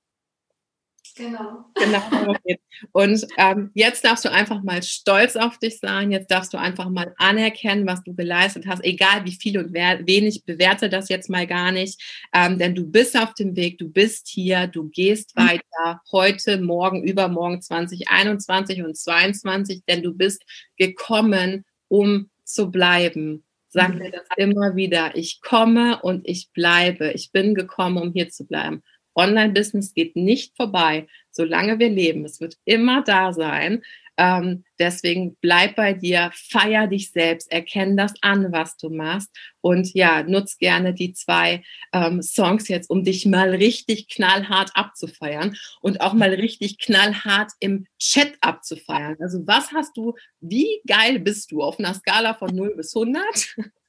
Genau. 1.17 1.65
Genau. 1.75 2.01
Und 2.91 3.25
ähm, 3.37 3.71
jetzt 3.73 4.05
darfst 4.05 4.23
du 4.25 4.31
einfach 4.31 4.61
mal 4.61 4.83
stolz 4.83 5.35
auf 5.35 5.57
dich 5.57 5.79
sein. 5.79 6.11
Jetzt 6.11 6.29
darfst 6.29 6.53
du 6.53 6.57
einfach 6.59 6.89
mal 6.89 7.13
anerkennen, 7.17 7.87
was 7.87 8.03
du 8.03 8.13
geleistet 8.13 8.65
hast. 8.67 8.83
Egal 8.83 9.25
wie 9.25 9.31
viel 9.31 9.57
und 9.57 9.73
wer, 9.73 10.05
wenig, 10.05 10.45
bewerte 10.45 10.89
das 10.89 11.09
jetzt 11.09 11.29
mal 11.29 11.47
gar 11.47 11.71
nicht. 11.71 11.99
Ähm, 12.33 12.59
denn 12.59 12.75
du 12.75 12.85
bist 12.85 13.17
auf 13.17 13.33
dem 13.33 13.55
Weg, 13.55 13.79
du 13.79 13.89
bist 13.89 14.27
hier, 14.27 14.67
du 14.67 14.89
gehst 14.89 15.35
Mhm. 15.35 15.41
weiter. 15.49 16.01
Heute, 16.11 16.57
morgen, 16.61 17.03
übermorgen 17.03 17.61
2021 17.61 18.83
und 18.83 18.95
22. 18.95 19.83
Denn 19.87 20.03
du 20.03 20.13
bist 20.13 20.43
gekommen, 20.77 21.65
um 21.87 22.29
zu 22.43 22.69
bleiben. 22.69 23.43
Sag 23.69 23.93
Mhm. 23.93 23.99
mir 23.99 24.11
das 24.11 24.23
immer 24.37 24.75
wieder. 24.75 25.15
Ich 25.15 25.41
komme 25.41 25.99
und 26.01 26.27
ich 26.27 26.49
bleibe. 26.53 27.11
Ich 27.11 27.31
bin 27.31 27.55
gekommen, 27.55 27.97
um 27.97 28.13
hier 28.13 28.29
zu 28.29 28.45
bleiben. 28.45 28.83
Online-Business 29.17 29.93
geht 29.93 30.15
nicht 30.15 30.55
vorbei, 30.55 31.07
solange 31.31 31.79
wir 31.79 31.89
leben. 31.89 32.23
Es 32.23 32.39
wird 32.39 32.57
immer 32.65 33.03
da 33.03 33.33
sein. 33.33 33.83
Ähm, 34.19 34.63
deswegen 34.79 35.37
bleib 35.41 35.75
bei 35.75 35.93
dir, 35.93 36.31
feier 36.33 36.87
dich 36.87 37.11
selbst, 37.11 37.51
erkenn 37.51 37.95
das 37.95 38.13
an, 38.21 38.51
was 38.51 38.75
du 38.75 38.89
machst 38.89 39.29
und 39.61 39.93
ja, 39.93 40.23
nutz 40.23 40.57
gerne 40.57 40.95
die 40.95 41.13
zwei 41.13 41.63
ähm, 41.93 42.23
Songs 42.23 42.67
jetzt, 42.67 42.89
um 42.89 43.03
dich 43.03 43.27
mal 43.27 43.51
richtig 43.51 44.07
knallhart 44.09 44.71
abzufeiern 44.73 45.55
und 45.81 46.01
auch 46.01 46.13
mal 46.13 46.33
richtig 46.33 46.79
knallhart 46.79 47.51
im 47.59 47.85
Chat 47.99 48.33
abzufeiern. 48.41 49.17
Also 49.19 49.45
was 49.45 49.71
hast 49.71 49.95
du, 49.95 50.15
wie 50.39 50.81
geil 50.87 51.19
bist 51.19 51.51
du 51.51 51.61
auf 51.61 51.77
einer 51.77 51.93
Skala 51.93 52.33
von 52.33 52.55
0 52.55 52.75
bis 52.75 52.95
100? 52.95 53.23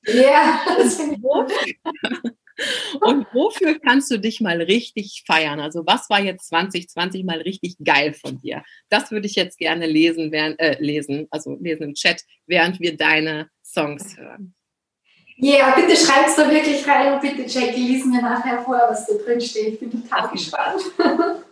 Ja, 0.09 0.61
Wo- 1.23 1.47
Und 3.01 3.27
wofür 3.33 3.79
kannst 3.79 4.11
du 4.11 4.19
dich 4.19 4.41
mal 4.41 4.61
richtig 4.61 5.25
feiern? 5.27 5.61
Also 5.61 5.87
was 5.87 6.11
war 6.11 6.21
jetzt 6.21 6.49
2020 6.49 7.25
mal 7.25 7.41
richtig 7.41 7.77
geil 7.85 8.15
von 8.15 8.39
dir? 8.39 8.63
Das 8.89 9.11
würde 9.11 9.27
ich 9.27 9.37
jetzt 9.37 9.59
gerne 9.59 9.87
lesen, 9.87 10.33
während, 10.33 10.59
äh, 10.59 10.77
lesen, 10.81 11.29
also 11.31 11.57
lesen 11.61 11.85
im 11.85 11.95
Chat, 11.95 12.23
während 12.47 12.81
wir 12.81 12.97
deine 12.97 13.49
Songs 13.63 14.17
hören. 14.17 14.55
Ja, 15.41 15.73
bitte 15.77 15.95
schreib's 15.97 16.35
da 16.35 16.51
wirklich 16.51 16.87
rein 16.87 17.13
und 17.13 17.21
bitte, 17.21 17.43
Jackie, 17.43 17.87
lies 17.87 18.05
mir 18.05 18.21
nachher 18.21 18.61
vor, 18.63 18.81
was 18.89 19.07
da 19.07 19.15
drin 19.15 19.41
steht. 19.41 19.75
Ich 19.75 19.81
bin 19.81 19.91
total 19.91 20.31
gespannt. 20.31 20.83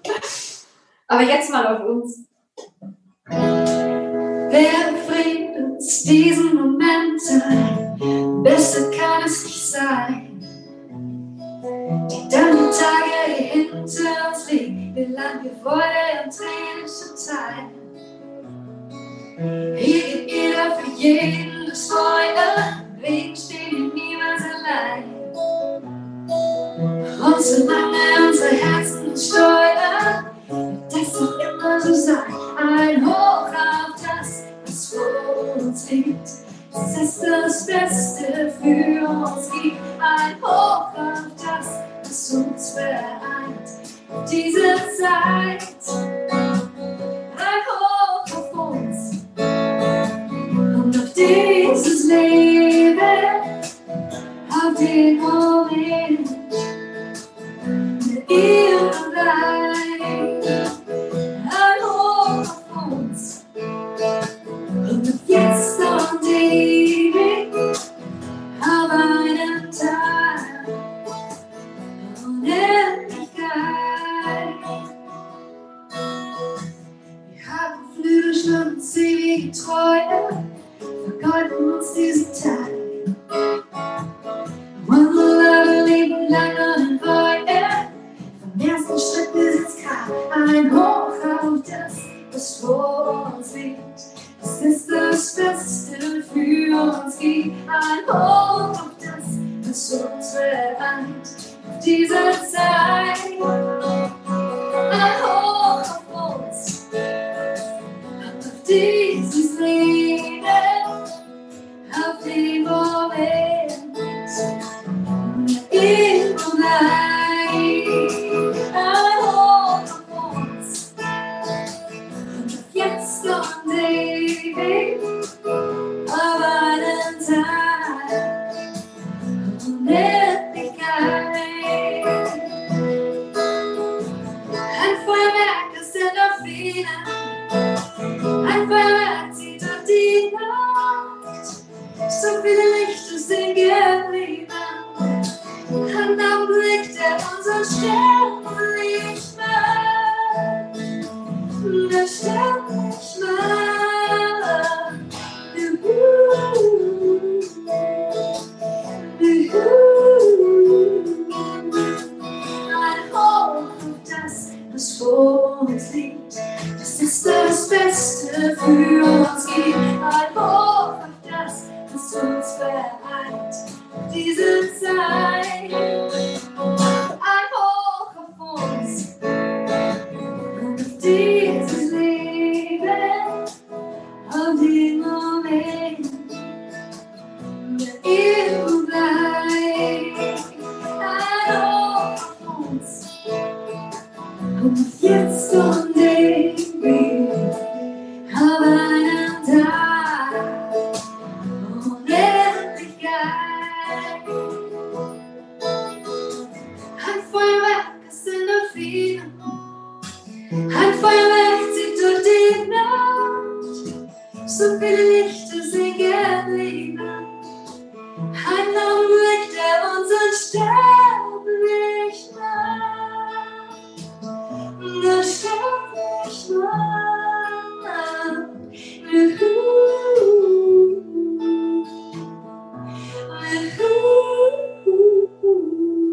Aber 1.06 1.22
jetzt 1.22 1.50
mal 1.52 1.76
auf 1.76 1.88
uns. 1.88 2.24
Wer 3.28 4.92
bringt 5.06 5.56
uns 5.56 6.02
diesen 6.02 6.54
Moment 6.56 7.20
ein? 7.44 8.42
Besser 8.42 8.90
kann 8.90 9.22
es 9.24 9.44
nicht 9.44 9.66
sein. 9.66 10.25
Tage, 12.78 13.36
die 13.38 13.44
hinter 13.44 14.28
uns 14.28 14.50
liegen, 14.50 14.94
wie 14.94 15.04
lang 15.04 15.40
Freude 15.62 16.24
und 16.24 16.30
Tränen 16.36 16.86
schon 16.86 17.14
teilen. 17.26 17.70
Hier 19.76 20.00
gibt 20.02 20.30
jeder 20.30 20.76
für 20.76 20.90
jeden 20.96 21.66
das 21.76 21.88
Feuer, 21.88 22.86
Wegen 23.00 23.36
stehen 23.36 23.70
wir 23.70 23.94
niemals 23.94 24.42
allein. 24.42 25.04
Und 27.22 27.42
solange 27.42 28.28
unsere 28.28 28.54
Herzen 28.56 29.16
steuern, 29.16 30.30
wird 30.48 30.92
das 30.92 31.12
doch 31.12 31.38
immer 31.38 31.80
so 31.80 31.92
sein. 31.92 32.34
Ein 32.56 33.06
Hoch 33.06 33.48
auf 33.48 33.94
das, 33.94 34.44
was 34.64 34.94
vor 34.94 35.56
uns 35.56 35.90
liegt. 35.90 36.26
Es 36.26 36.98
ist 36.98 37.22
das 37.22 37.66
Beste 37.66 38.52
für 38.60 39.08
uns 39.08 39.50
gibt. 39.50 39.76
Ein 39.98 40.40
Hoch 40.42 40.88
auf 40.94 41.26
das, 41.36 41.80
was 42.06 42.34
uns 42.34 42.70
vereint. 42.72 43.68
Diese 44.30 44.76
Zeit. 44.96 45.62
Ein 46.30 47.62
Hoch 47.66 48.36
auf 48.36 48.52
uns 48.52 48.98
und 50.48 50.96
auf 50.96 51.12
dieses 51.14 52.04
Leben, 52.04 53.00
auf 54.50 54.74
den 54.78 55.18
Moment. 55.18 56.36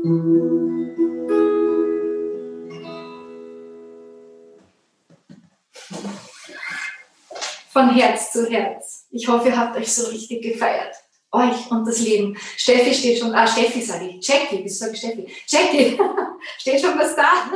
Von 0.03 0.11
Herz 7.95 8.33
zu 8.33 8.49
Herz. 8.49 9.07
Ich 9.11 9.29
hoffe, 9.29 9.47
ihr 9.47 9.57
habt 9.57 9.77
euch 9.77 9.93
so 9.93 10.09
richtig 10.09 10.43
gefeiert. 10.43 10.93
Euch 11.31 11.71
und 11.71 11.87
das 11.87 12.01
Leben. 12.01 12.35
Steffi 12.57 12.93
steht 12.93 13.19
schon, 13.19 13.33
ah, 13.33 13.47
Steffi 13.47 13.79
sage 13.81 14.09
ich. 14.09 14.27
Jackie, 14.27 14.65
wie 14.65 14.67
sage 14.67 14.91
ich 14.91 14.99
Steffi? 14.99 15.25
Jackie, 15.47 15.97
steht 16.57 16.81
schon 16.81 16.99
was 16.99 17.15
da? 17.15 17.49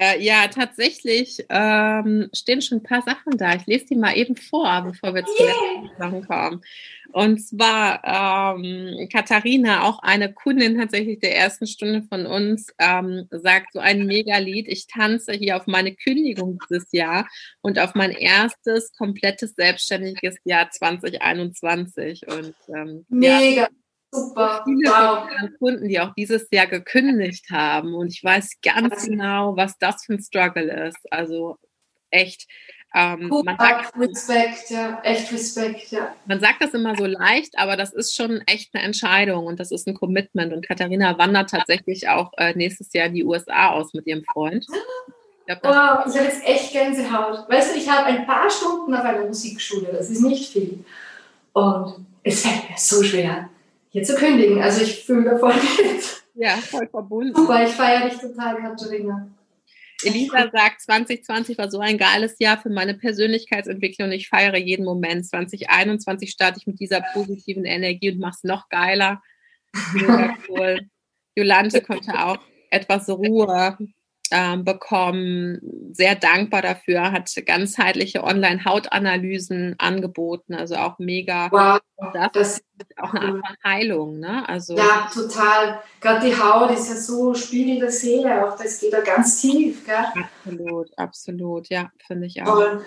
Äh, 0.00 0.22
ja, 0.22 0.48
tatsächlich 0.48 1.44
ähm, 1.50 2.30
stehen 2.32 2.62
schon 2.62 2.78
ein 2.78 2.82
paar 2.82 3.02
Sachen 3.02 3.36
da. 3.36 3.54
Ich 3.54 3.66
lese 3.66 3.84
die 3.84 3.96
mal 3.96 4.16
eben 4.16 4.34
vor, 4.34 4.80
bevor 4.80 5.14
wir 5.14 5.26
zu 5.26 5.42
yeah. 5.42 5.52
den 5.74 5.90
Sachen 5.98 6.26
kommen. 6.26 6.62
Und 7.12 7.38
zwar 7.38 8.54
ähm, 8.56 9.08
Katharina, 9.12 9.84
auch 9.84 10.00
eine 10.02 10.32
Kundin 10.32 10.78
tatsächlich 10.78 11.18
der 11.18 11.36
ersten 11.36 11.66
Stunde 11.66 12.02
von 12.08 12.26
uns, 12.26 12.72
ähm, 12.78 13.26
sagt 13.30 13.72
so 13.72 13.78
ein 13.78 14.06
Megalied. 14.06 14.68
Ich 14.68 14.86
tanze 14.86 15.32
hier 15.32 15.56
auf 15.56 15.66
meine 15.66 15.94
Kündigung 15.94 16.58
dieses 16.68 16.92
Jahr 16.92 17.28
und 17.62 17.78
auf 17.78 17.94
mein 17.94 18.10
erstes 18.10 18.92
komplettes 18.96 19.54
selbstständiges 19.54 20.36
Jahr 20.44 20.70
2021. 20.70 22.26
Und 22.28 22.54
ähm, 22.68 23.04
ja, 23.08 23.38
Mega, 23.38 23.68
super, 24.12 24.62
viele 24.64 24.90
wow. 24.90 25.28
Kunden, 25.58 25.88
die 25.88 26.00
auch 26.00 26.14
dieses 26.14 26.48
Jahr 26.52 26.66
gekündigt 26.66 27.50
haben. 27.50 27.94
Und 27.94 28.08
ich 28.08 28.22
weiß 28.22 28.58
ganz 28.62 29.06
genau, 29.06 29.56
was 29.56 29.76
das 29.78 30.04
für 30.04 30.14
ein 30.14 30.22
Struggle 30.22 30.88
ist. 30.88 31.00
Also 31.10 31.58
echt. 32.10 32.46
Ähm, 32.92 33.28
man, 33.28 33.56
Hut 33.56 33.58
sagt, 33.58 33.96
Respekt, 33.96 34.70
ja, 34.70 35.00
echt 35.04 35.32
Respekt, 35.32 35.92
ja. 35.92 36.12
man 36.26 36.40
sagt 36.40 36.60
das 36.60 36.74
immer 36.74 36.96
so 36.96 37.06
leicht, 37.06 37.56
aber 37.56 37.76
das 37.76 37.92
ist 37.92 38.16
schon 38.16 38.42
echt 38.46 38.74
eine 38.74 38.82
Entscheidung 38.82 39.46
und 39.46 39.60
das 39.60 39.70
ist 39.70 39.86
ein 39.86 39.94
Commitment. 39.94 40.52
Und 40.52 40.66
Katharina 40.66 41.16
wandert 41.16 41.50
tatsächlich 41.50 42.08
auch 42.08 42.32
äh, 42.36 42.52
nächstes 42.54 42.92
Jahr 42.92 43.06
in 43.06 43.14
die 43.14 43.24
USA 43.24 43.70
aus 43.70 43.94
mit 43.94 44.06
ihrem 44.06 44.24
Freund. 44.24 44.66
Ich 44.68 45.60
glaub, 45.60 45.64
Wow, 45.64 46.06
ich 46.06 46.18
habe 46.18 46.28
jetzt 46.28 46.44
echt 46.44 46.72
Gänsehaut. 46.72 47.48
Weißt 47.48 47.74
du, 47.74 47.78
ich 47.78 47.88
habe 47.88 48.06
ein 48.06 48.26
paar 48.26 48.50
Stunden 48.50 48.92
auf 48.92 49.04
einer 49.04 49.24
Musikschule, 49.24 49.88
das 49.92 50.10
ist 50.10 50.22
nicht 50.22 50.52
viel. 50.52 50.84
Und 51.52 51.94
es 52.24 52.42
fällt 52.42 52.70
mir 52.70 52.76
so 52.76 53.04
schwer, 53.04 53.48
hier 53.90 54.02
zu 54.02 54.16
kündigen. 54.16 54.60
Also 54.60 54.82
ich 54.82 55.04
fühle 55.04 55.30
davon 55.30 55.52
mit. 55.54 56.22
ja, 56.34 56.56
voll 56.56 56.88
verbunden. 56.88 57.36
Super, 57.36 57.64
ich 57.64 57.70
feiere 57.70 58.08
dich 58.08 58.18
total, 58.18 58.56
Katharina. 58.56 59.28
Elisa 60.02 60.50
sagt, 60.52 60.80
2020 60.82 61.58
war 61.58 61.70
so 61.70 61.80
ein 61.80 61.98
geiles 61.98 62.36
Jahr 62.38 62.60
für 62.60 62.70
meine 62.70 62.94
Persönlichkeitsentwicklung 62.94 64.08
und 64.08 64.14
ich 64.14 64.28
feiere 64.28 64.56
jeden 64.56 64.84
Moment. 64.84 65.26
2021 65.26 66.30
starte 66.30 66.58
ich 66.58 66.66
mit 66.66 66.80
dieser 66.80 67.02
positiven 67.12 67.64
Energie 67.64 68.12
und 68.12 68.18
mache 68.18 68.36
es 68.36 68.44
noch 68.44 68.68
geiler. 68.68 69.22
Mega 69.94 70.36
cool. 70.48 70.80
Jolante 71.36 71.80
konnte 71.80 72.12
auch 72.24 72.38
etwas 72.70 73.08
Ruhe 73.08 73.78
ähm, 74.30 74.64
bekommen, 74.64 75.60
sehr 75.92 76.14
dankbar 76.14 76.62
dafür, 76.62 77.12
hat 77.12 77.30
ganzheitliche 77.46 78.24
Online-Hautanalysen 78.24 79.74
angeboten, 79.78 80.54
also 80.54 80.76
auch 80.76 80.98
mega. 80.98 81.50
Wow, 81.50 81.80
das 82.12 82.32
das 82.32 82.88
ist 82.88 82.98
auch 82.98 83.12
eine 83.14 83.26
Art 83.26 83.46
von 83.46 83.56
Heilung, 83.64 84.18
ne? 84.18 84.48
Also 84.48 84.76
ja, 84.76 85.08
total. 85.12 85.80
Gerade 86.00 86.26
die 86.26 86.36
Haut 86.36 86.70
ist 86.70 86.88
ja 86.88 86.96
so 86.96 87.34
Spiegel 87.34 87.80
der 87.80 87.90
Seele, 87.90 88.46
auch 88.46 88.56
das 88.56 88.80
geht 88.80 88.92
da 88.92 89.00
ganz 89.00 89.40
tief, 89.40 89.84
gell? 89.84 89.96
absolut, 90.44 90.98
absolut, 90.98 91.68
ja, 91.68 91.90
finde 92.06 92.26
ich 92.26 92.42
auch. 92.42 92.46
Toll. 92.46 92.84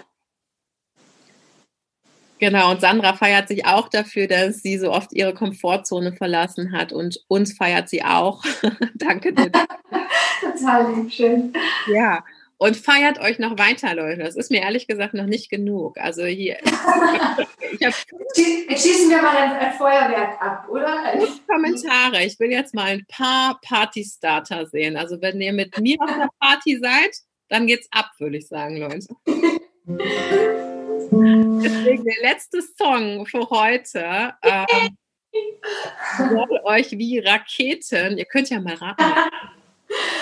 Genau, 2.40 2.72
und 2.72 2.82
Sandra 2.82 3.14
feiert 3.14 3.48
sich 3.48 3.66
auch 3.66 3.88
dafür, 3.88 4.28
dass 4.28 4.58
sie 4.58 4.78
so 4.78 4.92
oft 4.92 5.14
ihre 5.14 5.34
Komfortzone 5.34 6.12
verlassen 6.12 6.74
hat 6.74 6.92
und 6.92 7.24
uns 7.30 7.54
feiert 7.54 7.88
sie 7.88 8.04
auch. 8.04 8.44
Danke 8.96 9.32
dir. 9.32 9.50
Total 10.64 10.94
lieb, 10.94 11.12
schön. 11.12 11.54
Ja, 11.88 12.24
und 12.58 12.78
feiert 12.78 13.20
euch 13.20 13.40
noch 13.40 13.58
weiter, 13.58 13.94
Leute. 13.94 14.24
Das 14.24 14.36
ist 14.38 14.50
mir 14.50 14.62
ehrlich 14.62 14.88
gesagt 14.88 15.14
noch 15.14 15.26
nicht 15.26 15.50
genug. 15.50 15.98
Also 15.98 16.24
hier, 16.26 16.58
ich 17.72 17.80
Schie- 18.36 18.70
Jetzt 18.70 18.84
schießen 18.88 19.10
wir 19.10 19.22
mal 19.22 19.36
ein, 19.36 19.74
Feuerwerk 19.74 20.42
ab, 20.42 20.68
oder? 20.70 21.04
Ein- 21.04 21.20
Kommentare. 21.48 22.24
Ich 22.24 22.40
will 22.40 22.52
jetzt 22.52 22.74
mal 22.74 22.86
ein 22.86 23.06
paar 23.10 23.60
Partystarter 23.62 24.66
sehen. 24.68 24.96
Also 24.96 25.22
wenn 25.22 25.42
ihr 25.42 25.52
mit 25.52 25.78
mir 25.80 25.98
auf 26.00 26.10
der 26.10 26.30
Party 26.40 26.80
seid, 26.82 27.12
dann 27.50 27.68
geht's 27.68 27.88
ab, 27.92 28.12
würde 28.20 28.38
ich 28.38 28.48
sagen, 28.48 28.78
Leute. 28.78 29.08
Deswegen 31.12 32.06
der 32.06 32.22
letzte 32.22 32.62
Song 32.62 33.26
für 33.26 33.50
heute 33.50 34.34
ähm, 34.42 34.98
soll 36.18 36.60
euch 36.64 36.92
wie 36.92 37.20
Raketen. 37.20 38.18
Ihr 38.18 38.26
könnt 38.26 38.50
ja 38.50 38.62
mal 38.62 38.76
raten. 38.76 39.04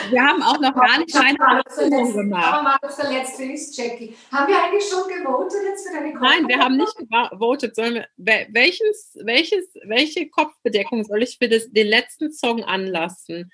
Wir 0.09 0.21
haben 0.23 0.41
auch 0.41 0.59
noch 0.59 0.73
gar 0.73 0.99
nicht 0.99 1.15
eine 1.15 1.39
Abstimmung 1.39 2.13
gemacht. 2.13 2.53
Aber 2.53 2.63
mal 2.63 2.79
verletzt 2.89 3.39
ist, 3.39 3.77
Jackie. 3.77 4.15
Haben 4.31 4.47
wir 4.51 4.63
eigentlich 4.63 4.83
schon 4.89 5.07
gewotet 5.07 5.61
jetzt 5.63 5.87
für 5.87 5.93
deine 5.93 6.13
Nein, 6.19 6.47
wir 6.47 6.59
haben 6.59 6.77
nicht 6.77 6.95
gewotet. 6.97 7.75
Sollen 7.75 7.95
wir, 7.95 8.07
wel- 8.17 8.47
welches, 8.51 9.17
welches, 9.23 9.65
welche 9.85 10.29
Kopfbedeckung 10.29 11.03
soll 11.03 11.23
ich 11.23 11.37
für 11.37 11.49
das, 11.49 11.69
den 11.71 11.87
letzten 11.87 12.31
Song 12.31 12.63
anlassen? 12.63 13.51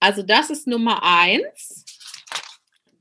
Also 0.00 0.22
das 0.22 0.50
ist 0.50 0.66
Nummer 0.66 1.02
eins. 1.02 1.84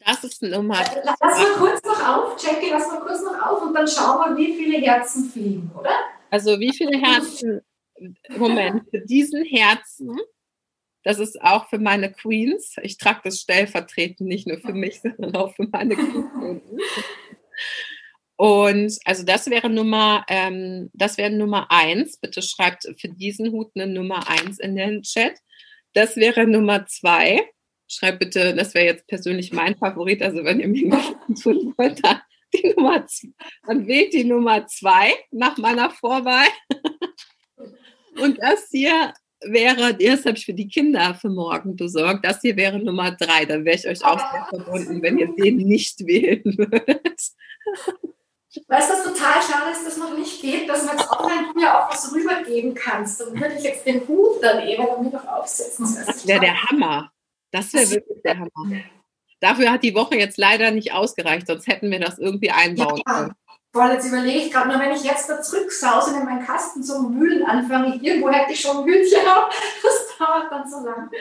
Das 0.06 0.24
ist 0.24 0.42
Nummer 0.42 0.84
Lass 1.04 1.20
mal 1.20 1.46
kurz 1.58 1.84
noch 1.84 2.08
auf, 2.08 2.42
Jackie, 2.42 2.70
lass 2.72 2.88
mal 2.88 3.02
kurz 3.02 3.22
noch 3.22 3.46
auf 3.46 3.62
und 3.62 3.74
dann 3.74 3.88
schauen 3.88 4.38
wir, 4.38 4.48
wie 4.48 4.54
viele 4.56 4.78
Herzen 4.78 5.30
fliegen, 5.30 5.70
oder? 5.78 5.92
Also 6.30 6.58
wie 6.60 6.74
viele 6.74 6.98
Herzen, 6.98 7.62
Moment, 8.38 8.90
für 8.90 9.02
diesen 9.02 9.44
Herzen, 9.44 10.18
das 11.08 11.20
ist 11.20 11.42
auch 11.42 11.70
für 11.70 11.80
meine 11.80 12.12
Queens, 12.12 12.76
ich 12.82 12.98
trage 12.98 13.22
das 13.24 13.40
stellvertretend 13.40 14.28
nicht 14.28 14.46
nur 14.46 14.58
für 14.58 14.74
mich, 14.74 15.00
sondern 15.02 15.38
auch 15.38 15.56
für 15.56 15.66
meine 15.72 15.96
Queens. 15.96 16.62
Und 18.36 19.00
also 19.06 19.24
das 19.24 19.50
wäre 19.50 19.70
Nummer, 19.70 20.26
ähm, 20.28 20.90
das 20.92 21.18
wäre 21.18 21.32
Nummer 21.32 21.72
eins. 21.72 22.18
Bitte 22.18 22.42
schreibt 22.42 22.90
für 23.00 23.08
diesen 23.08 23.54
Hut 23.54 23.72
eine 23.74 23.88
Nummer 23.88 24.30
eins 24.30 24.60
in 24.60 24.76
den 24.76 25.02
Chat. 25.04 25.36
Das 25.94 26.18
wäre 26.18 26.46
Nummer 26.46 26.86
zwei. 26.88 27.42
Schreibt 27.88 28.20
bitte, 28.20 28.54
das 28.54 28.74
wäre 28.74 28.88
jetzt 28.88 29.08
persönlich 29.08 29.54
mein 29.54 29.78
Favorit. 29.78 30.22
Also 30.22 30.44
wenn 30.44 30.60
ihr 30.60 30.68
mir 30.68 30.90
tun 31.42 31.74
wollt, 31.78 32.04
dann 32.04 32.20
die 32.54 32.74
Nummer. 32.76 33.06
Dann 33.66 33.88
wählt 33.88 34.12
die 34.12 34.26
Nummer 34.26 34.68
zwei 34.68 35.14
nach 35.32 35.58
meiner 35.58 35.90
Vorwahl. 35.90 36.48
Und 38.18 38.40
das 38.40 38.68
hier 38.72 39.14
wäre, 39.42 39.94
das 39.94 40.26
habe 40.26 40.38
ich 40.38 40.46
für 40.46 40.54
die 40.54 40.68
Kinder 40.68 41.16
für 41.16 41.30
morgen 41.30 41.76
besorgt. 41.76 42.26
Das 42.26 42.42
hier 42.42 42.56
wäre 42.56 42.80
Nummer 42.80 43.12
drei. 43.12 43.46
Da 43.46 43.64
wäre 43.64 43.76
ich 43.76 43.88
euch 43.88 44.04
auch 44.04 44.20
sehr 44.20 44.46
verbunden, 44.50 45.02
wenn 45.02 45.18
ihr 45.18 45.34
den 45.36 45.58
nicht 45.58 46.06
wählen 46.06 46.44
würdet. 46.58 47.22
Weißt 48.68 48.90
du, 48.90 48.94
was 48.94 49.04
total 49.04 49.42
schade 49.42 49.72
ist, 49.72 49.86
dass 49.86 49.98
noch 49.98 50.18
nicht 50.18 50.42
geht, 50.42 50.68
dass 50.68 50.86
man 50.86 50.98
jetzt 50.98 51.12
online 51.12 51.54
mir 51.56 51.78
auch 51.78 51.92
was 51.92 52.12
rübergeben 52.14 52.74
kannst. 52.74 53.22
Dann 53.22 53.40
würde 53.40 53.56
ich 53.56 53.64
jetzt 53.64 53.86
den 53.86 54.08
Hut 54.08 54.42
dann 54.42 54.68
eben 54.68 54.86
damit 54.86 55.14
noch 55.14 55.28
aufsetzen. 55.28 55.86
Das 56.06 56.28
wäre 56.28 56.40
der 56.40 56.64
Hammer. 56.64 57.12
Das 57.52 57.74
wäre 57.74 57.92
wirklich 57.92 58.22
der 58.24 58.40
Hammer. 58.40 58.82
Dafür 59.40 59.72
hat 59.72 59.84
die 59.84 59.94
Woche 59.94 60.16
jetzt 60.16 60.38
leider 60.38 60.72
nicht 60.72 60.94
ausgereicht, 60.94 61.46
sonst 61.46 61.68
hätten 61.68 61.92
wir 61.92 62.00
das 62.00 62.18
irgendwie 62.18 62.50
einbauen 62.50 63.02
Ja. 63.06 63.30
Voll, 63.74 63.92
jetzt 63.92 64.08
überlege 64.08 64.40
ich 64.40 64.52
gerade 64.52 64.70
nur, 64.70 64.80
wenn 64.80 64.92
ich 64.92 65.04
jetzt 65.04 65.30
da 65.30 65.42
zurücksause 65.42 66.12
und 66.12 66.22
in 66.22 66.26
meinen 66.26 66.46
Kasten 66.46 66.82
zum 66.84 67.20
Wühlen 67.20 67.46
anfange, 67.46 67.96
irgendwo 68.02 68.30
hätte 68.30 68.54
ich 68.54 68.60
schon 68.62 68.78
ein 68.78 68.86
Hütchen, 68.86 69.20
aber 69.28 69.50
das 69.84 70.18
dauert 70.18 70.52
dann 70.52 70.68
so 70.70 70.80
lang. 70.86 71.12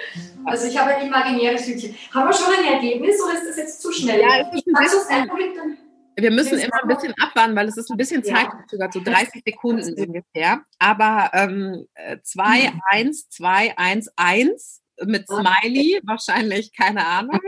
Also 0.44 0.66
ich 0.68 0.78
habe 0.78 0.94
ein 0.94 1.06
imaginäres 1.06 1.66
Hütchen. 1.66 1.94
Haben 2.14 2.28
wir 2.28 2.32
schon 2.32 2.54
ein 2.54 2.72
Ergebnis 2.74 3.20
oder 3.22 3.34
ist 3.34 3.46
das 3.48 3.56
jetzt 3.56 3.82
zu 3.82 3.92
schnell? 3.92 4.20
Ja, 4.20 4.48
es 4.52 4.54
ist 4.58 4.66
ein 4.68 5.28
bisschen- 5.28 5.78
Wir 6.18 6.30
müssen 6.30 6.58
immer 6.58 6.82
ein 6.82 6.88
noch- 6.88 6.96
bisschen 6.96 7.14
abwarten, 7.20 7.56
weil 7.56 7.68
es 7.68 7.76
ist 7.76 7.90
ein 7.90 7.96
bisschen 7.98 8.22
Ja. 8.22 8.36
zeitverzögert, 8.36 8.92
so 8.92 9.00
30 9.00 9.42
Sekunden 9.44 9.94
ungefähr. 10.00 10.62
Aber 10.78 11.30
ähm, 11.34 11.86
2, 12.22 12.72
1, 12.90 13.28
2, 13.28 13.76
1, 13.76 14.08
1 14.16 14.80
mit 15.04 15.26
Smiley, 15.26 16.00
wahrscheinlich, 16.04 16.72
keine 16.74 17.04
Ahnung. 17.06 17.40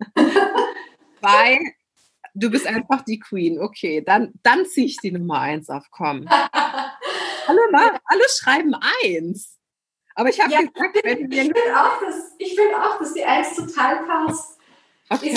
2, 1.20 1.58
du 2.34 2.50
bist 2.50 2.66
einfach 2.66 3.02
die 3.02 3.18
Queen. 3.18 3.60
Okay, 3.60 4.02
dann, 4.04 4.32
dann 4.42 4.66
ziehe 4.66 4.86
ich 4.86 4.98
die 4.98 5.12
Nummer 5.12 5.40
1 5.40 5.68
auf, 5.70 5.86
komm. 5.90 6.28
Alle, 7.46 7.60
mal, 7.70 8.00
alle 8.06 8.22
schreiben 8.28 8.74
1. 9.04 9.58
Aber 10.14 10.30
ich 10.30 10.40
habe 10.40 10.50
Ja, 10.52 10.60
gesagt, 10.60 10.98
wenn 11.04 11.30
Ich 11.30 11.30
wir... 11.30 11.42
finde 11.42 11.60
auch, 11.76 12.00
dass, 12.00 12.32
ich 12.38 12.56
auch, 12.78 12.98
dass 12.98 13.12
die 13.12 13.24
Eins 13.24 13.54
total 13.54 14.04
passt. 14.06 14.58
Okay, 15.10 15.34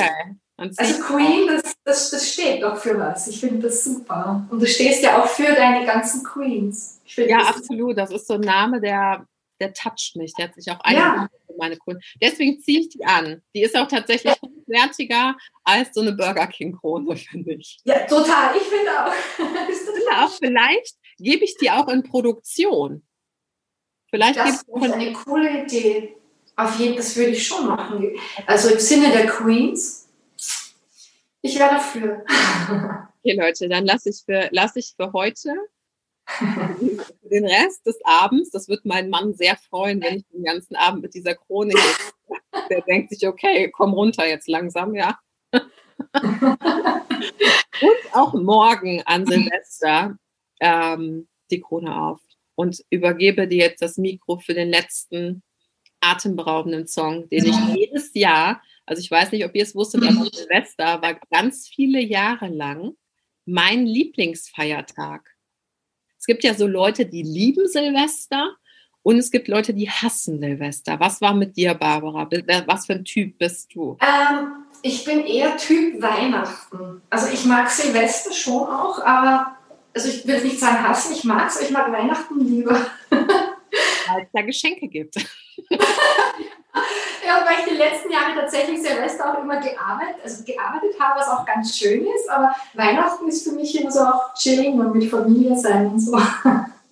zieh 0.55 0.79
Also 0.79 0.93
ich 0.93 1.01
Queen, 1.01 1.47
das, 1.47 1.75
das, 1.83 2.09
das 2.11 2.31
steht 2.31 2.63
doch 2.63 2.77
für 2.77 2.97
was. 2.97 3.27
Ich 3.27 3.39
finde 3.41 3.67
das 3.67 3.83
super. 3.83 4.47
Und 4.49 4.61
du 4.61 4.65
stehst 4.65 5.03
ja 5.03 5.21
auch 5.21 5.27
für 5.27 5.53
deine 5.53 5.85
ganzen 5.85 6.23
Queens. 6.23 7.01
Ich 7.05 7.17
Ja, 7.17 7.39
das 7.39 7.57
absolut. 7.57 7.97
Das 7.97 8.11
ist 8.11 8.27
so 8.27 8.35
ein 8.35 8.41
Name, 8.41 8.79
der, 8.79 9.25
der 9.59 9.73
toucht 9.73 10.15
mich. 10.15 10.33
Der 10.35 10.47
hat 10.47 10.55
sich 10.55 10.71
auch 10.71 10.79
Ja. 10.89 11.03
eingebracht 11.03 11.31
für 11.45 11.57
meine 11.57 11.77
Kunden. 11.77 12.01
Deswegen 12.21 12.61
ziehe 12.61 12.79
ich 12.81 12.89
die 12.89 13.03
an. 13.03 13.41
Die 13.53 13.63
ist 13.63 13.75
auch 13.75 13.87
tatsächlich 13.87 14.33
wertiger 14.67 15.35
als 15.63 15.93
so 15.93 16.01
eine 16.01 16.13
Burger 16.13 16.47
King 16.47 16.77
Krone, 16.77 17.15
finde 17.31 17.53
ich. 17.53 17.79
Ja, 17.83 18.05
total. 18.05 18.55
Ich 18.55 18.63
finde 18.63 19.05
auch. 19.05 19.13
Total 19.37 20.25
auch 20.25 20.31
vielleicht 20.31 20.95
gebe 21.17 21.43
ich 21.43 21.55
die 21.57 21.71
auch 21.71 21.87
in 21.87 22.03
Produktion. 22.03 23.03
Vielleicht 24.09 24.37
Das 24.37 24.61
ist 24.61 24.67
in, 24.67 24.91
eine 24.91 25.13
coole 25.13 25.63
Idee. 25.63 26.15
Auf 26.55 26.79
jeden 26.79 26.95
das 26.95 27.15
würde 27.15 27.31
ich 27.31 27.45
schon 27.45 27.67
machen. 27.67 28.15
Also 28.45 28.69
im 28.69 28.79
Sinne 28.79 29.11
der 29.11 29.27
Queens. 29.27 30.07
Ich 31.41 31.57
wäre 31.57 31.71
dafür. 31.71 32.23
Okay, 33.23 33.35
Leute, 33.35 33.67
dann 33.67 33.85
lasse 33.85 34.09
ich 34.09 34.23
für, 34.23 34.47
lasse 34.51 34.79
ich 34.79 34.93
für 34.95 35.11
heute 35.11 35.53
den 37.23 37.45
Rest 37.45 37.85
des 37.85 37.97
Abends, 38.03 38.51
das 38.51 38.67
wird 38.67 38.85
mein 38.85 39.09
Mann 39.09 39.33
sehr 39.33 39.57
freuen, 39.57 40.01
wenn 40.01 40.17
ich 40.17 40.25
den 40.27 40.43
ganzen 40.43 40.75
Abend 40.75 41.01
mit 41.01 41.13
dieser 41.13 41.35
Krone 41.35 41.71
hier. 41.71 42.11
Der 42.69 42.81
denkt 42.81 43.11
sich, 43.11 43.27
okay, 43.27 43.69
komm 43.71 43.93
runter 43.93 44.27
jetzt 44.27 44.47
langsam, 44.47 44.95
ja. 44.95 45.17
Und 47.81 48.13
auch 48.13 48.33
morgen 48.33 49.01
an 49.05 49.25
Silvester 49.25 50.17
ähm, 50.59 51.27
die 51.51 51.61
Krone 51.61 51.95
auf 51.95 52.21
und 52.55 52.83
übergebe 52.89 53.47
dir 53.47 53.65
jetzt 53.65 53.81
das 53.81 53.97
Mikro 53.97 54.37
für 54.37 54.53
den 54.53 54.69
letzten 54.69 55.43
atemberaubenden 56.01 56.87
Song, 56.87 57.27
den 57.29 57.45
ich 57.45 57.75
jedes 57.75 58.13
Jahr, 58.13 58.61
also 58.85 58.99
ich 58.99 59.09
weiß 59.09 59.31
nicht, 59.31 59.45
ob 59.45 59.55
ihr 59.55 59.63
es 59.63 59.75
wusstet, 59.75 60.03
aber 60.03 60.29
Silvester 60.31 61.01
war 61.01 61.19
ganz 61.31 61.67
viele 61.67 62.01
Jahre 62.01 62.47
lang 62.47 62.95
mein 63.45 63.85
Lieblingsfeiertag. 63.85 65.35
Es 66.19 66.25
gibt 66.25 66.43
ja 66.43 66.53
so 66.53 66.67
Leute, 66.67 67.05
die 67.05 67.23
lieben 67.23 67.67
Silvester 67.67 68.55
und 69.07 69.17
es 69.19 69.31
gibt 69.31 69.47
Leute, 69.47 69.73
die 69.73 69.89
hassen 69.89 70.41
Silvester. 70.41 70.99
Was 70.99 71.21
war 71.21 71.33
mit 71.33 71.55
dir, 71.55 71.73
Barbara? 71.75 72.27
Was 72.65 72.87
für 72.87 72.91
ein 72.91 73.05
Typ 73.05 73.37
bist 73.37 73.73
du? 73.73 73.97
Ähm, 74.01 74.65
ich 74.81 75.05
bin 75.05 75.25
eher 75.25 75.55
Typ 75.55 76.01
Weihnachten. 76.01 77.01
Also 77.09 77.31
ich 77.31 77.45
mag 77.45 77.69
Silvester 77.69 78.33
schon 78.33 78.67
auch, 78.67 79.01
aber 79.05 79.55
also 79.95 80.09
ich 80.09 80.27
will 80.27 80.43
nicht 80.43 80.59
sagen 80.59 80.85
hassen, 80.85 81.13
ich 81.13 81.23
mag 81.23 81.47
es, 81.47 81.61
ich 81.61 81.69
mag 81.69 81.89
Weihnachten 81.89 82.37
lieber. 82.41 82.85
Weil 83.09 84.23
es 84.23 84.29
da 84.33 84.41
Geschenke 84.41 84.89
gibt. 84.89 85.15
ja, 85.15 85.77
weil 87.45 87.59
ich 87.59 87.65
die 87.71 87.77
letzten 87.77 88.11
Jahre 88.11 88.35
tatsächlich 88.35 88.81
Silvester 88.81 89.33
auch 89.33 89.41
immer 89.41 89.61
gearbeitet, 89.61 90.17
also 90.21 90.43
gearbeitet 90.43 90.99
habe, 90.99 91.21
was 91.21 91.29
auch 91.29 91.45
ganz 91.45 91.77
schön 91.77 92.05
ist, 92.05 92.29
aber 92.29 92.53
Weihnachten 92.73 93.27
ist 93.29 93.47
für 93.47 93.53
mich 93.55 93.79
immer 93.79 93.91
so 93.91 94.01
auch 94.01 94.33
chilling 94.33 94.77
und 94.79 94.93
mit 94.93 95.09
Familie 95.09 95.57
sein 95.57 95.87
und 95.87 95.99
so. 95.99 96.19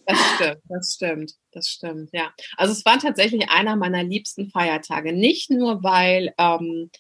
Das 0.05 0.19
stimmt, 0.35 0.61
das 0.69 0.93
stimmt, 0.93 1.31
das 1.51 1.67
stimmt, 1.67 2.09
ja. 2.13 2.33
Also 2.57 2.73
es 2.73 2.85
war 2.85 2.99
tatsächlich 2.99 3.49
einer 3.49 3.75
meiner 3.75 4.03
liebsten 4.03 4.49
Feiertage. 4.49 5.13
Nicht 5.13 5.49
nur, 5.49 5.83
weil, 5.83 6.33
ähm, 6.37 6.91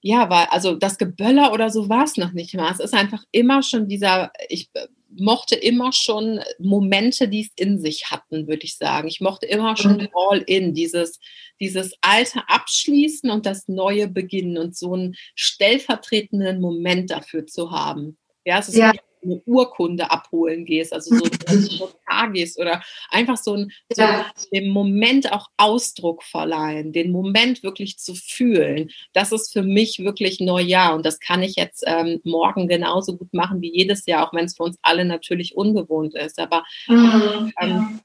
ja, 0.00 0.30
weil, 0.30 0.46
also 0.46 0.74
das 0.74 0.98
Geböller 0.98 1.52
oder 1.52 1.70
so 1.70 1.88
war 1.88 2.04
es 2.04 2.16
noch 2.16 2.32
nicht 2.32 2.54
mal. 2.54 2.72
Es 2.72 2.80
ist 2.80 2.94
einfach 2.94 3.24
immer 3.32 3.62
schon 3.62 3.88
dieser, 3.88 4.32
ich 4.48 4.70
mochte 5.10 5.54
immer 5.54 5.92
schon 5.92 6.40
Momente, 6.58 7.28
die 7.28 7.42
es 7.42 7.52
in 7.56 7.78
sich 7.78 8.10
hatten, 8.10 8.46
würde 8.46 8.64
ich 8.64 8.76
sagen. 8.76 9.08
Ich 9.08 9.20
mochte 9.20 9.46
immer 9.46 9.76
schon 9.76 9.98
mhm. 9.98 10.08
all 10.14 10.38
in, 10.38 10.74
dieses, 10.74 11.18
dieses 11.60 11.94
alte 12.00 12.48
Abschließen 12.48 13.30
und 13.30 13.46
das 13.46 13.68
neue 13.68 14.08
beginnen 14.08 14.58
und 14.58 14.76
so 14.76 14.94
einen 14.94 15.16
stellvertretenden 15.34 16.60
Moment 16.60 17.10
dafür 17.10 17.46
zu 17.46 17.70
haben. 17.70 18.18
Ja, 18.44 18.58
es 18.58 18.68
ist 18.68 18.76
ja 18.76 18.92
eine 19.22 19.40
Urkunde 19.46 20.10
abholen 20.10 20.64
gehst, 20.64 20.92
also 20.92 21.16
so 21.16 21.24
ein 22.06 22.32
gehst 22.32 22.58
oder 22.58 22.82
einfach 23.10 23.36
so, 23.36 23.54
ein, 23.54 23.72
so 23.92 24.02
ja. 24.02 24.26
dem 24.52 24.70
Moment 24.70 25.32
auch 25.32 25.48
Ausdruck 25.56 26.22
verleihen, 26.22 26.92
den 26.92 27.12
Moment 27.12 27.62
wirklich 27.62 27.98
zu 27.98 28.14
fühlen. 28.14 28.90
Das 29.12 29.32
ist 29.32 29.52
für 29.52 29.62
mich 29.62 29.98
wirklich 29.98 30.40
Neujahr 30.40 30.94
und 30.94 31.04
das 31.06 31.20
kann 31.20 31.42
ich 31.42 31.56
jetzt 31.56 31.84
ähm, 31.86 32.20
morgen 32.24 32.68
genauso 32.68 33.16
gut 33.16 33.32
machen 33.32 33.60
wie 33.60 33.74
jedes 33.74 34.06
Jahr, 34.06 34.26
auch 34.26 34.32
wenn 34.32 34.46
es 34.46 34.56
für 34.56 34.64
uns 34.64 34.78
alle 34.82 35.04
natürlich 35.04 35.56
ungewohnt 35.56 36.14
ist. 36.14 36.38
Aber 36.38 36.64
mhm. 36.86 37.52
ähm, 37.60 38.00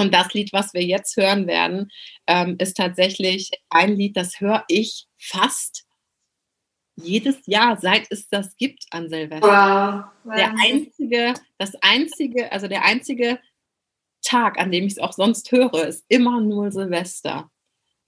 und 0.00 0.14
das 0.14 0.32
Lied, 0.32 0.52
was 0.52 0.74
wir 0.74 0.84
jetzt 0.84 1.16
hören 1.16 1.48
werden, 1.48 1.90
ähm, 2.28 2.54
ist 2.58 2.76
tatsächlich 2.76 3.50
ein 3.68 3.96
Lied, 3.96 4.16
das 4.16 4.40
höre 4.40 4.64
ich 4.68 5.06
fast 5.18 5.87
jedes 7.02 7.46
Jahr, 7.46 7.78
seit 7.80 8.06
es 8.10 8.28
das 8.28 8.56
gibt 8.56 8.86
an 8.90 9.08
Silvester. 9.08 10.12
Wow. 10.24 10.36
Der 10.36 10.54
einzige, 10.58 11.34
das 11.58 11.72
einzige, 11.80 12.50
also 12.52 12.68
der 12.68 12.84
einzige 12.84 13.38
Tag, 14.22 14.58
an 14.58 14.70
dem 14.70 14.84
ich 14.84 14.92
es 14.92 14.98
auch 14.98 15.12
sonst 15.12 15.50
höre, 15.52 15.86
ist 15.86 16.04
immer 16.08 16.40
nur 16.40 16.70
Silvester. 16.70 17.50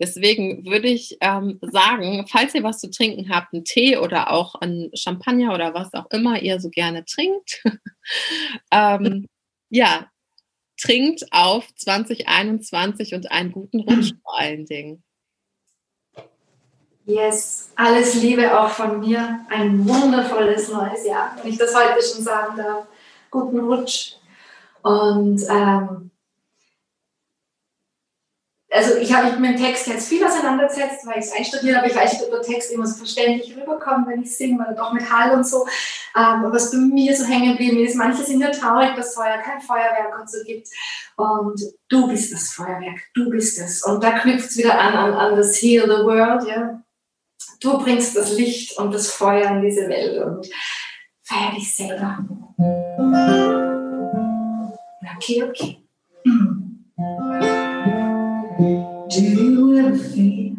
Deswegen 0.01 0.65
würde 0.65 0.89
ich 0.89 1.19
ähm, 1.21 1.59
sagen, 1.61 2.27
falls 2.27 2.55
ihr 2.55 2.63
was 2.63 2.81
zu 2.81 2.91
trinken 2.91 3.29
habt, 3.29 3.53
einen 3.53 3.65
Tee 3.65 3.99
oder 3.99 4.31
auch 4.31 4.55
ein 4.55 4.91
Champagner 4.95 5.53
oder 5.53 5.75
was 5.75 5.93
auch 5.93 6.11
immer 6.11 6.41
ihr 6.41 6.59
so 6.59 6.71
gerne 6.71 7.05
trinkt, 7.05 7.63
ähm, 8.73 9.27
ja, 9.69 10.11
trinkt 10.81 11.25
auf 11.33 11.69
2021 11.75 13.15
und 13.15 13.31
einen 13.31 13.53
guten 13.53 13.81
Rutsch 13.81 14.13
vor 14.23 14.39
allen 14.39 14.65
Dingen. 14.65 15.05
Yes, 17.07 17.71
alles 17.77 18.15
Liebe 18.15 18.59
auch 18.59 18.71
von 18.71 19.01
mir. 19.01 19.41
Ein 19.49 19.89
wundervolles 19.89 20.69
neues 20.69 21.05
Jahr, 21.05 21.35
wenn 21.37 21.51
ich 21.51 21.59
das 21.59 21.75
heute 21.75 22.01
schon 22.03 22.23
sagen 22.23 22.57
darf. 22.57 22.87
Guten 23.31 23.59
Rutsch. 23.61 24.17
Und 24.83 25.43
ähm, 25.49 26.11
also 28.73 28.97
ich 28.97 29.13
habe 29.13 29.31
mich 29.31 29.39
mit 29.39 29.59
dem 29.59 29.65
Text 29.65 29.89
jetzt 29.89 30.09
viel 30.09 30.25
auseinandergesetzt, 30.25 31.05
weil 31.05 31.19
ich 31.19 31.25
es 31.25 31.33
einstudiert 31.33 31.79
habe. 31.79 31.89
Ich 31.89 31.97
weiß 31.97 32.13
nicht, 32.13 32.23
ob 32.23 32.31
der 32.31 32.43
Text 32.43 32.71
immer 32.71 32.87
so 32.87 32.99
verständlich 32.99 33.57
rüberkommt, 33.57 34.07
wenn 34.07 34.23
ich 34.23 34.37
singe, 34.37 34.65
weil 34.65 34.77
doch 34.77 34.93
mit 34.93 35.11
Hall 35.11 35.33
und 35.33 35.47
so. 35.47 35.67
Ähm, 36.17 36.45
was 36.45 36.71
bei 36.71 36.79
mir 36.79 37.17
so 37.17 37.25
hängen 37.25 37.53
geblieben 37.53 37.85
ist, 37.85 37.97
manche 37.97 38.23
sind 38.23 38.41
ja 38.41 38.51
traurig, 38.51 38.95
dass 38.95 39.09
es 39.09 39.15
Feuer 39.15 39.39
kein 39.39 39.61
Feuerwerk 39.61 40.21
und 40.21 40.31
so 40.31 40.39
gibt. 40.45 40.69
Und 41.17 41.61
du 41.89 42.07
bist 42.07 42.33
das 42.33 42.51
Feuerwerk, 42.53 43.01
du 43.15 43.31
bist 43.31 43.59
es. 43.59 43.83
Und 43.83 44.05
da 44.05 44.19
knüpft 44.19 44.51
es 44.51 44.57
wieder 44.57 44.79
an, 44.79 44.95
an, 44.95 45.15
an 45.15 45.37
das 45.37 45.61
Heal 45.61 45.87
the 45.87 46.05
World, 46.05 46.47
ja 46.47 46.81
Du 47.61 47.79
bringst 47.79 48.17
das 48.17 48.37
Licht 48.37 48.79
und 48.79 48.93
das 48.93 49.11
Feuer 49.11 49.51
in 49.51 49.63
diese 49.63 49.87
Welt 49.89 50.23
und 50.25 50.49
feier 51.23 51.53
dich 51.55 51.75
selber. 51.75 52.27
Okay, 55.17 55.43
okay. 55.43 55.77
Do 59.11 59.21
you 59.21 59.77
ever 59.79 59.97
feel 59.97 60.57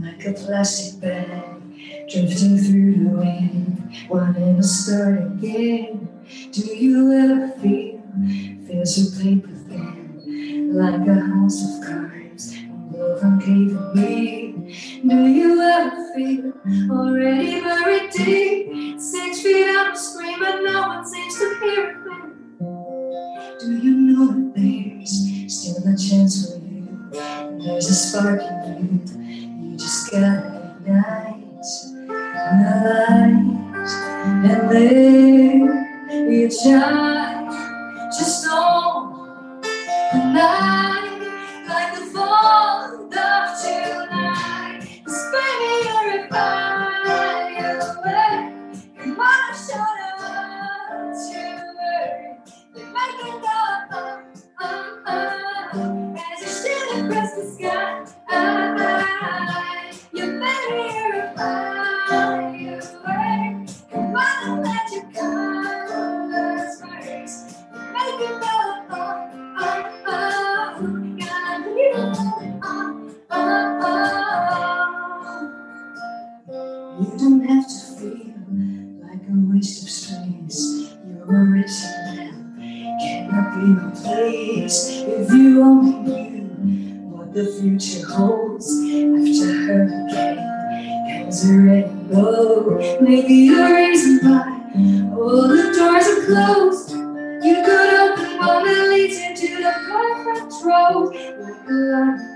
like 0.00 0.24
a 0.26 0.32
plastic 0.32 1.00
bag 1.00 1.60
drifting 2.10 2.56
through 2.56 2.94
the 2.94 3.10
wind, 3.10 3.92
wanting 4.08 4.56
to 4.56 4.62
start 4.62 5.18
again? 5.18 6.08
Do 6.52 6.62
you 6.74 7.12
ever 7.12 7.48
feel, 7.60 8.00
feel 8.66 8.86
so 8.86 9.02
paper 9.22 9.48
thin, 9.68 10.72
like 10.72 11.06
a 11.06 11.20
house 11.20 11.62
of 11.64 11.84
cards, 11.84 12.19
love 13.00 13.22
and 13.22 13.40
caving 13.40 13.94
me? 13.94 14.52
Do 15.08 15.26
you 15.26 15.62
ever 15.62 16.14
feel 16.14 16.52
already 16.90 17.60
buried 17.60 18.10
deep? 18.10 19.00
Six 19.00 19.40
feet 19.42 19.68
up, 19.76 19.96
screaming, 19.96 20.64
no 20.64 20.80
one 20.88 21.06
seems 21.06 21.38
to 21.38 21.58
hear 21.62 22.04
thing. 22.04 22.56
Do 23.60 23.66
you 23.82 23.94
know 23.94 24.26
that 24.28 24.52
there's 24.54 25.54
still 25.54 25.82
a 25.82 25.96
chance 25.96 26.52
for 26.52 26.58
you? 26.58 27.10
There's 27.64 27.88
a 27.88 27.94
spark 27.94 28.42
in 28.42 29.02
you. 29.08 29.70
You 29.70 29.76
just 29.78 30.10
gotta 30.10 30.76
ignite 30.80 31.40
light, 32.08 33.90
and 34.44 34.70
there 34.70 36.30
you 36.30 36.50
shine. 36.50 37.29
Maybe 93.00 93.48
the 93.48 93.64
reason 93.64 94.20
why 94.30 95.14
all 95.16 95.48
the 95.48 95.72
doors 95.76 96.06
are 96.06 96.26
closed. 96.26 96.90
You 96.90 97.54
could 97.64 97.94
open 97.94 98.38
one 98.38 98.64
that 98.66 98.88
leads 98.90 99.18
into 99.18 99.56
the 99.62 99.72
perfect 99.88 100.52
road. 100.64 101.14
Like 101.40 101.68
a 101.68 101.72
light 101.72 102.30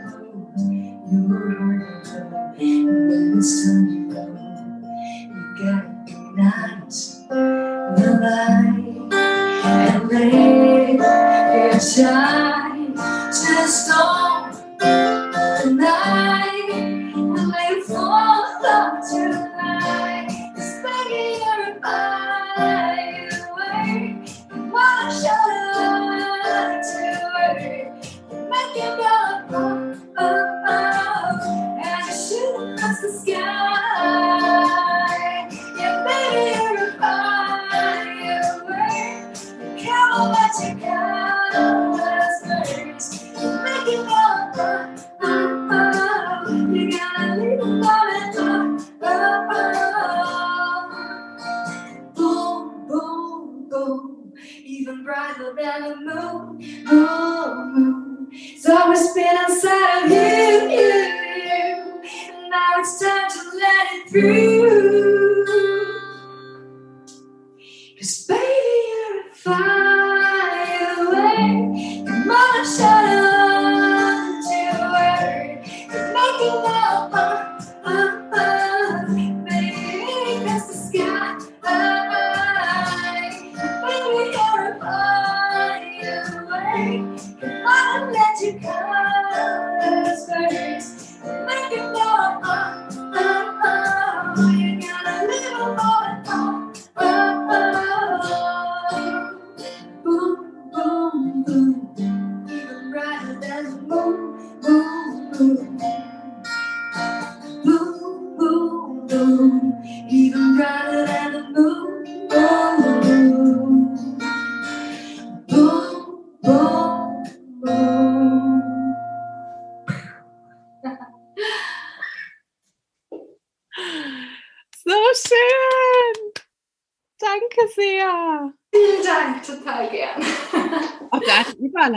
you 1.11 1.28
were 1.28 1.51
know. 1.51 2.55
And 2.59 2.86
when 2.86 3.39
it's 3.39 3.66
time 3.66 4.09
to 4.09 4.15
go, 4.15 4.23
you 5.31 5.43
gotta 5.59 6.35
night, 6.36 6.91
the 7.97 8.09
light, 8.23 9.15
and 9.65 10.09
let 10.09 11.74
it 11.74 11.81
shine. 11.81 12.44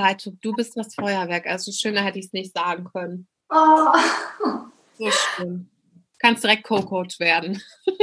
Deine 0.07 0.17
Überleitung. 0.17 0.37
Du 0.41 0.53
bist 0.53 0.77
das 0.77 0.95
Feuerwerk. 0.95 1.47
Also 1.47 1.71
schöner 1.71 2.03
hätte 2.03 2.19
ich 2.19 2.25
es 2.25 2.33
nicht 2.33 2.53
sagen 2.53 2.85
können. 2.91 3.27
Oh. 3.49 3.93
So 4.97 5.09
schön. 5.11 5.69
Kannst 6.19 6.43
direkt 6.43 6.63
Co-Coach 6.63 7.19
werden. 7.19 7.61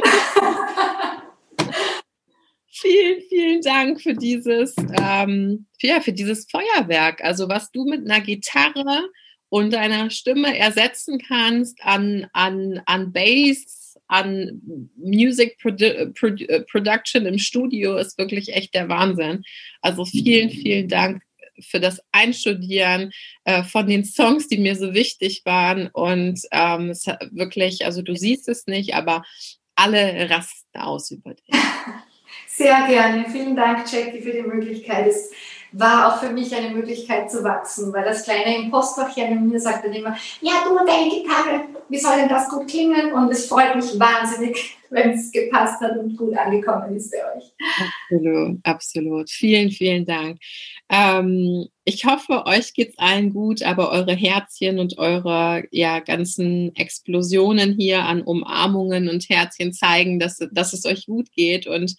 vielen, 2.68 3.22
vielen 3.28 3.60
Dank 3.62 4.00
für 4.00 4.14
dieses, 4.14 4.74
ähm, 5.00 5.66
ja, 5.80 6.00
für 6.00 6.12
dieses 6.12 6.46
Feuerwerk. 6.48 7.22
Also 7.22 7.48
was 7.48 7.72
du 7.72 7.84
mit 7.84 8.08
einer 8.08 8.20
Gitarre 8.20 9.08
und 9.48 9.72
deiner 9.72 10.10
Stimme 10.10 10.56
ersetzen 10.56 11.20
kannst 11.26 11.78
an, 11.82 12.28
an, 12.32 12.80
an 12.86 13.12
Bass, 13.12 13.98
an 14.06 14.62
Music 14.96 15.58
Produ 15.58 16.12
Produ 16.12 16.46
Production 16.70 17.26
im 17.26 17.38
Studio, 17.38 17.96
ist 17.96 18.16
wirklich 18.18 18.52
echt 18.54 18.74
der 18.74 18.88
Wahnsinn. 18.88 19.42
Also 19.80 20.04
vielen, 20.04 20.50
vielen 20.50 20.88
Dank 20.88 21.23
für 21.60 21.80
das 21.80 22.00
Einstudieren 22.12 23.12
äh, 23.44 23.62
von 23.62 23.86
den 23.86 24.04
Songs, 24.04 24.48
die 24.48 24.58
mir 24.58 24.76
so 24.76 24.94
wichtig 24.94 25.42
waren. 25.44 25.88
Und 25.88 26.40
ähm, 26.50 26.90
es 26.90 27.06
wirklich, 27.30 27.84
also 27.84 28.02
du 28.02 28.14
siehst 28.14 28.48
es 28.48 28.66
nicht, 28.66 28.94
aber 28.94 29.22
alle 29.74 30.30
rasten 30.30 30.78
aus 30.78 31.10
über 31.10 31.34
dich. 31.34 31.48
Sehr 32.48 32.86
gerne. 32.86 33.26
Vielen 33.30 33.56
Dank, 33.56 33.90
Jackie, 33.92 34.20
für 34.20 34.32
die 34.32 34.42
Möglichkeit. 34.42 35.08
Es 35.08 35.32
war 35.76 36.08
auch 36.08 36.20
für 36.20 36.30
mich 36.30 36.54
eine 36.54 36.70
Möglichkeit 36.70 37.30
zu 37.30 37.42
wachsen, 37.42 37.92
weil 37.92 38.04
das 38.04 38.24
kleine 38.24 38.56
Impostorchen 38.58 39.32
in 39.32 39.48
mir 39.48 39.58
sagt 39.58 39.84
dann 39.84 39.92
immer, 39.92 40.16
ja, 40.40 40.52
du 40.64 40.78
und 40.78 40.88
deine 40.88 41.10
Gitarre, 41.10 41.64
wie 41.88 41.98
soll 41.98 42.16
denn 42.16 42.28
das 42.28 42.48
gut 42.48 42.68
klingen? 42.68 43.12
Und 43.12 43.30
es 43.30 43.46
freut 43.46 43.74
mich 43.74 43.98
wahnsinnig, 43.98 44.76
wenn 44.90 45.10
es 45.10 45.32
gepasst 45.32 45.80
hat 45.80 45.98
und 45.98 46.16
gut 46.16 46.36
angekommen 46.36 46.94
ist 46.94 47.10
bei 47.10 47.18
euch. 47.36 47.52
Absolut, 48.08 48.60
absolut. 48.62 49.30
Vielen, 49.30 49.70
vielen 49.72 50.06
Dank. 50.06 50.38
Ähm, 50.88 51.66
ich 51.84 52.04
hoffe, 52.04 52.46
euch 52.46 52.72
geht's 52.72 52.96
allen 52.96 53.32
gut, 53.32 53.64
aber 53.64 53.90
eure 53.90 54.14
Herzchen 54.14 54.78
und 54.78 54.98
eure 54.98 55.64
ja, 55.72 55.98
ganzen 55.98 56.74
Explosionen 56.76 57.74
hier 57.76 58.04
an 58.04 58.22
Umarmungen 58.22 59.08
und 59.08 59.28
Herzchen 59.28 59.72
zeigen, 59.72 60.20
dass, 60.20 60.38
dass 60.52 60.72
es 60.72 60.84
euch 60.86 61.06
gut 61.06 61.32
geht. 61.32 61.66
Und 61.66 61.96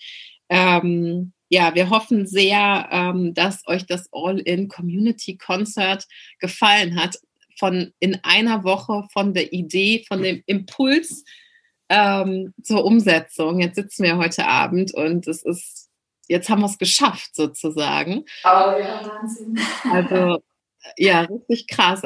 ähm, 0.48 1.34
ja, 1.56 1.74
wir 1.74 1.90
hoffen 1.90 2.28
sehr, 2.28 2.90
ähm, 2.92 3.34
dass 3.34 3.66
euch 3.66 3.86
das 3.86 4.10
All-in 4.12 4.68
Community 4.68 5.38
Concert 5.38 6.06
gefallen 6.40 7.02
hat. 7.02 7.18
Von 7.58 7.94
in 8.02 8.20
einer 8.24 8.66
Woche 8.66 9.08
von 9.14 9.34
der 9.34 9.54
Idee, 9.54 10.04
von 10.06 10.22
dem 10.22 10.44
Impuls 10.48 11.24
ähm, 11.88 12.54
zur 12.62 12.84
Umsetzung. 12.84 13.62
Jetzt 13.62 13.76
sitzen 13.76 14.04
wir 14.04 14.18
heute 14.18 14.46
Abend 14.46 14.94
und 14.94 15.26
es 15.28 15.44
ist, 15.44 15.90
jetzt 16.28 16.50
haben 16.50 16.60
wir 16.60 16.66
es 16.66 16.78
geschafft 16.78 17.34
sozusagen. 17.34 18.26
Oh 18.44 18.76
ja, 18.78 19.00
Wahnsinn. 19.06 19.58
Also 19.90 20.44
ja, 20.98 21.22
richtig 21.22 21.68
krass. 21.68 22.02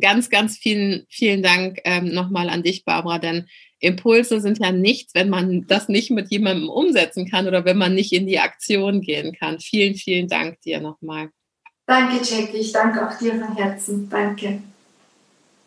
Ganz, 0.00 0.30
ganz 0.30 0.56
vielen, 0.56 1.06
vielen 1.08 1.42
Dank 1.42 1.80
ähm, 1.84 2.12
nochmal 2.12 2.48
an 2.48 2.62
dich, 2.62 2.84
Barbara, 2.84 3.18
denn 3.18 3.46
Impulse 3.80 4.40
sind 4.40 4.58
ja 4.58 4.72
nichts, 4.72 5.14
wenn 5.14 5.30
man 5.30 5.66
das 5.66 5.88
nicht 5.88 6.10
mit 6.10 6.30
jemandem 6.30 6.68
umsetzen 6.68 7.28
kann 7.28 7.46
oder 7.46 7.64
wenn 7.64 7.78
man 7.78 7.94
nicht 7.94 8.12
in 8.12 8.26
die 8.26 8.38
Aktion 8.38 9.00
gehen 9.00 9.32
kann. 9.32 9.58
Vielen, 9.58 9.94
vielen 9.94 10.28
Dank 10.28 10.60
dir 10.60 10.80
nochmal. 10.80 11.30
Danke, 11.86 12.16
Jackie. 12.22 12.58
Ich 12.58 12.72
danke 12.72 13.06
auch 13.06 13.18
dir 13.18 13.32
von 13.32 13.56
Herzen. 13.56 14.08
Danke. 14.08 14.62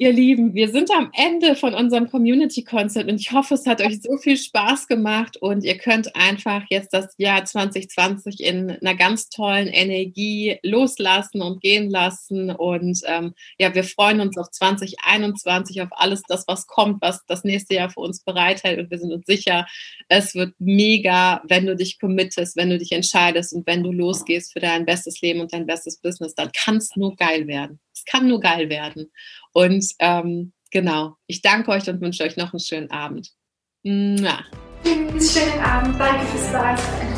Ihr 0.04 0.12
Lieben, 0.12 0.54
wir 0.54 0.68
sind 0.68 0.92
am 0.92 1.12
Ende 1.14 1.56
von 1.56 1.74
unserem 1.74 2.10
Community 2.10 2.66
Concert 2.66 3.10
und 3.10 3.22
ich 3.22 3.32
hoffe, 3.32 3.54
es 3.54 3.66
hat 3.66 3.80
euch 3.80 4.02
so 4.02 4.18
viel 4.18 4.36
Spaß 4.36 4.90
gemacht 4.90 5.38
und 5.38 5.64
ihr 5.64 5.78
könnt 5.78 6.14
einfach 6.14 6.64
jetzt 6.70 6.94
das 6.94 7.16
Jahr 7.18 7.46
2020 7.46 8.42
in 8.42 8.72
einer 8.72 8.96
ganz 8.96 9.30
tollen 9.30 9.68
Energie 9.68 10.58
loslassen 10.62 11.42
und 11.42 11.62
gehen 11.62 11.90
lassen. 11.90 12.52
Und 12.52 13.00
ähm, 13.06 13.34
ja, 13.58 13.74
wir 13.74 13.86
freuen 13.86 14.20
uns 14.20 14.38
auf 14.38 14.52
2021, 14.52 15.82
auf 15.82 15.90
alles 15.92 16.22
das, 16.28 16.44
was 16.50 16.68
kommt, 16.68 17.02
was 17.02 17.24
das 17.26 17.46
nächste 17.46 17.76
Jahr 17.76 17.90
für 17.90 18.02
uns 18.02 18.26
bereithält. 18.26 18.80
Und 18.80 18.92
wir 18.92 19.00
sind 19.00 19.14
uns 19.14 19.26
sicher, 19.26 19.66
es 20.10 20.36
wird 20.36 20.54
mega, 20.60 21.42
wenn 21.48 21.66
du 21.66 21.78
dich 21.78 21.98
committest, 21.98 22.58
wenn 22.58 22.72
du 22.72 22.78
dich 22.78 22.92
entscheidest 22.92 23.54
und 23.54 23.66
wenn 23.68 23.84
du 23.84 23.94
losgehst 23.94 24.52
für 24.52 24.60
dein 24.60 24.86
bestes 24.86 25.22
Leben 25.22 25.40
und 25.40 25.54
dein 25.54 25.66
bestes 25.66 26.02
Business, 26.02 26.36
dann 26.36 26.52
kann 26.52 26.76
es 26.76 26.94
nur 26.98 27.16
geil 27.16 27.48
werden. 27.48 27.80
Kann 28.06 28.28
nur 28.28 28.40
geil 28.40 28.70
werden. 28.70 29.12
Und 29.52 29.86
ähm, 30.00 30.54
genau, 30.72 31.16
ich 31.28 31.42
danke 31.42 31.72
euch 31.72 31.88
und 31.90 32.02
wünsche 32.02 32.24
euch 32.24 32.38
noch 32.38 32.54
einen 32.54 32.60
schönen 32.60 32.92
Abend. 32.92 33.30
Mua. 33.84 34.40
Schönen 34.84 35.60
Abend. 35.64 36.00
Danke 36.00 36.26
fürs 36.26 36.52
Dasein. 36.52 37.12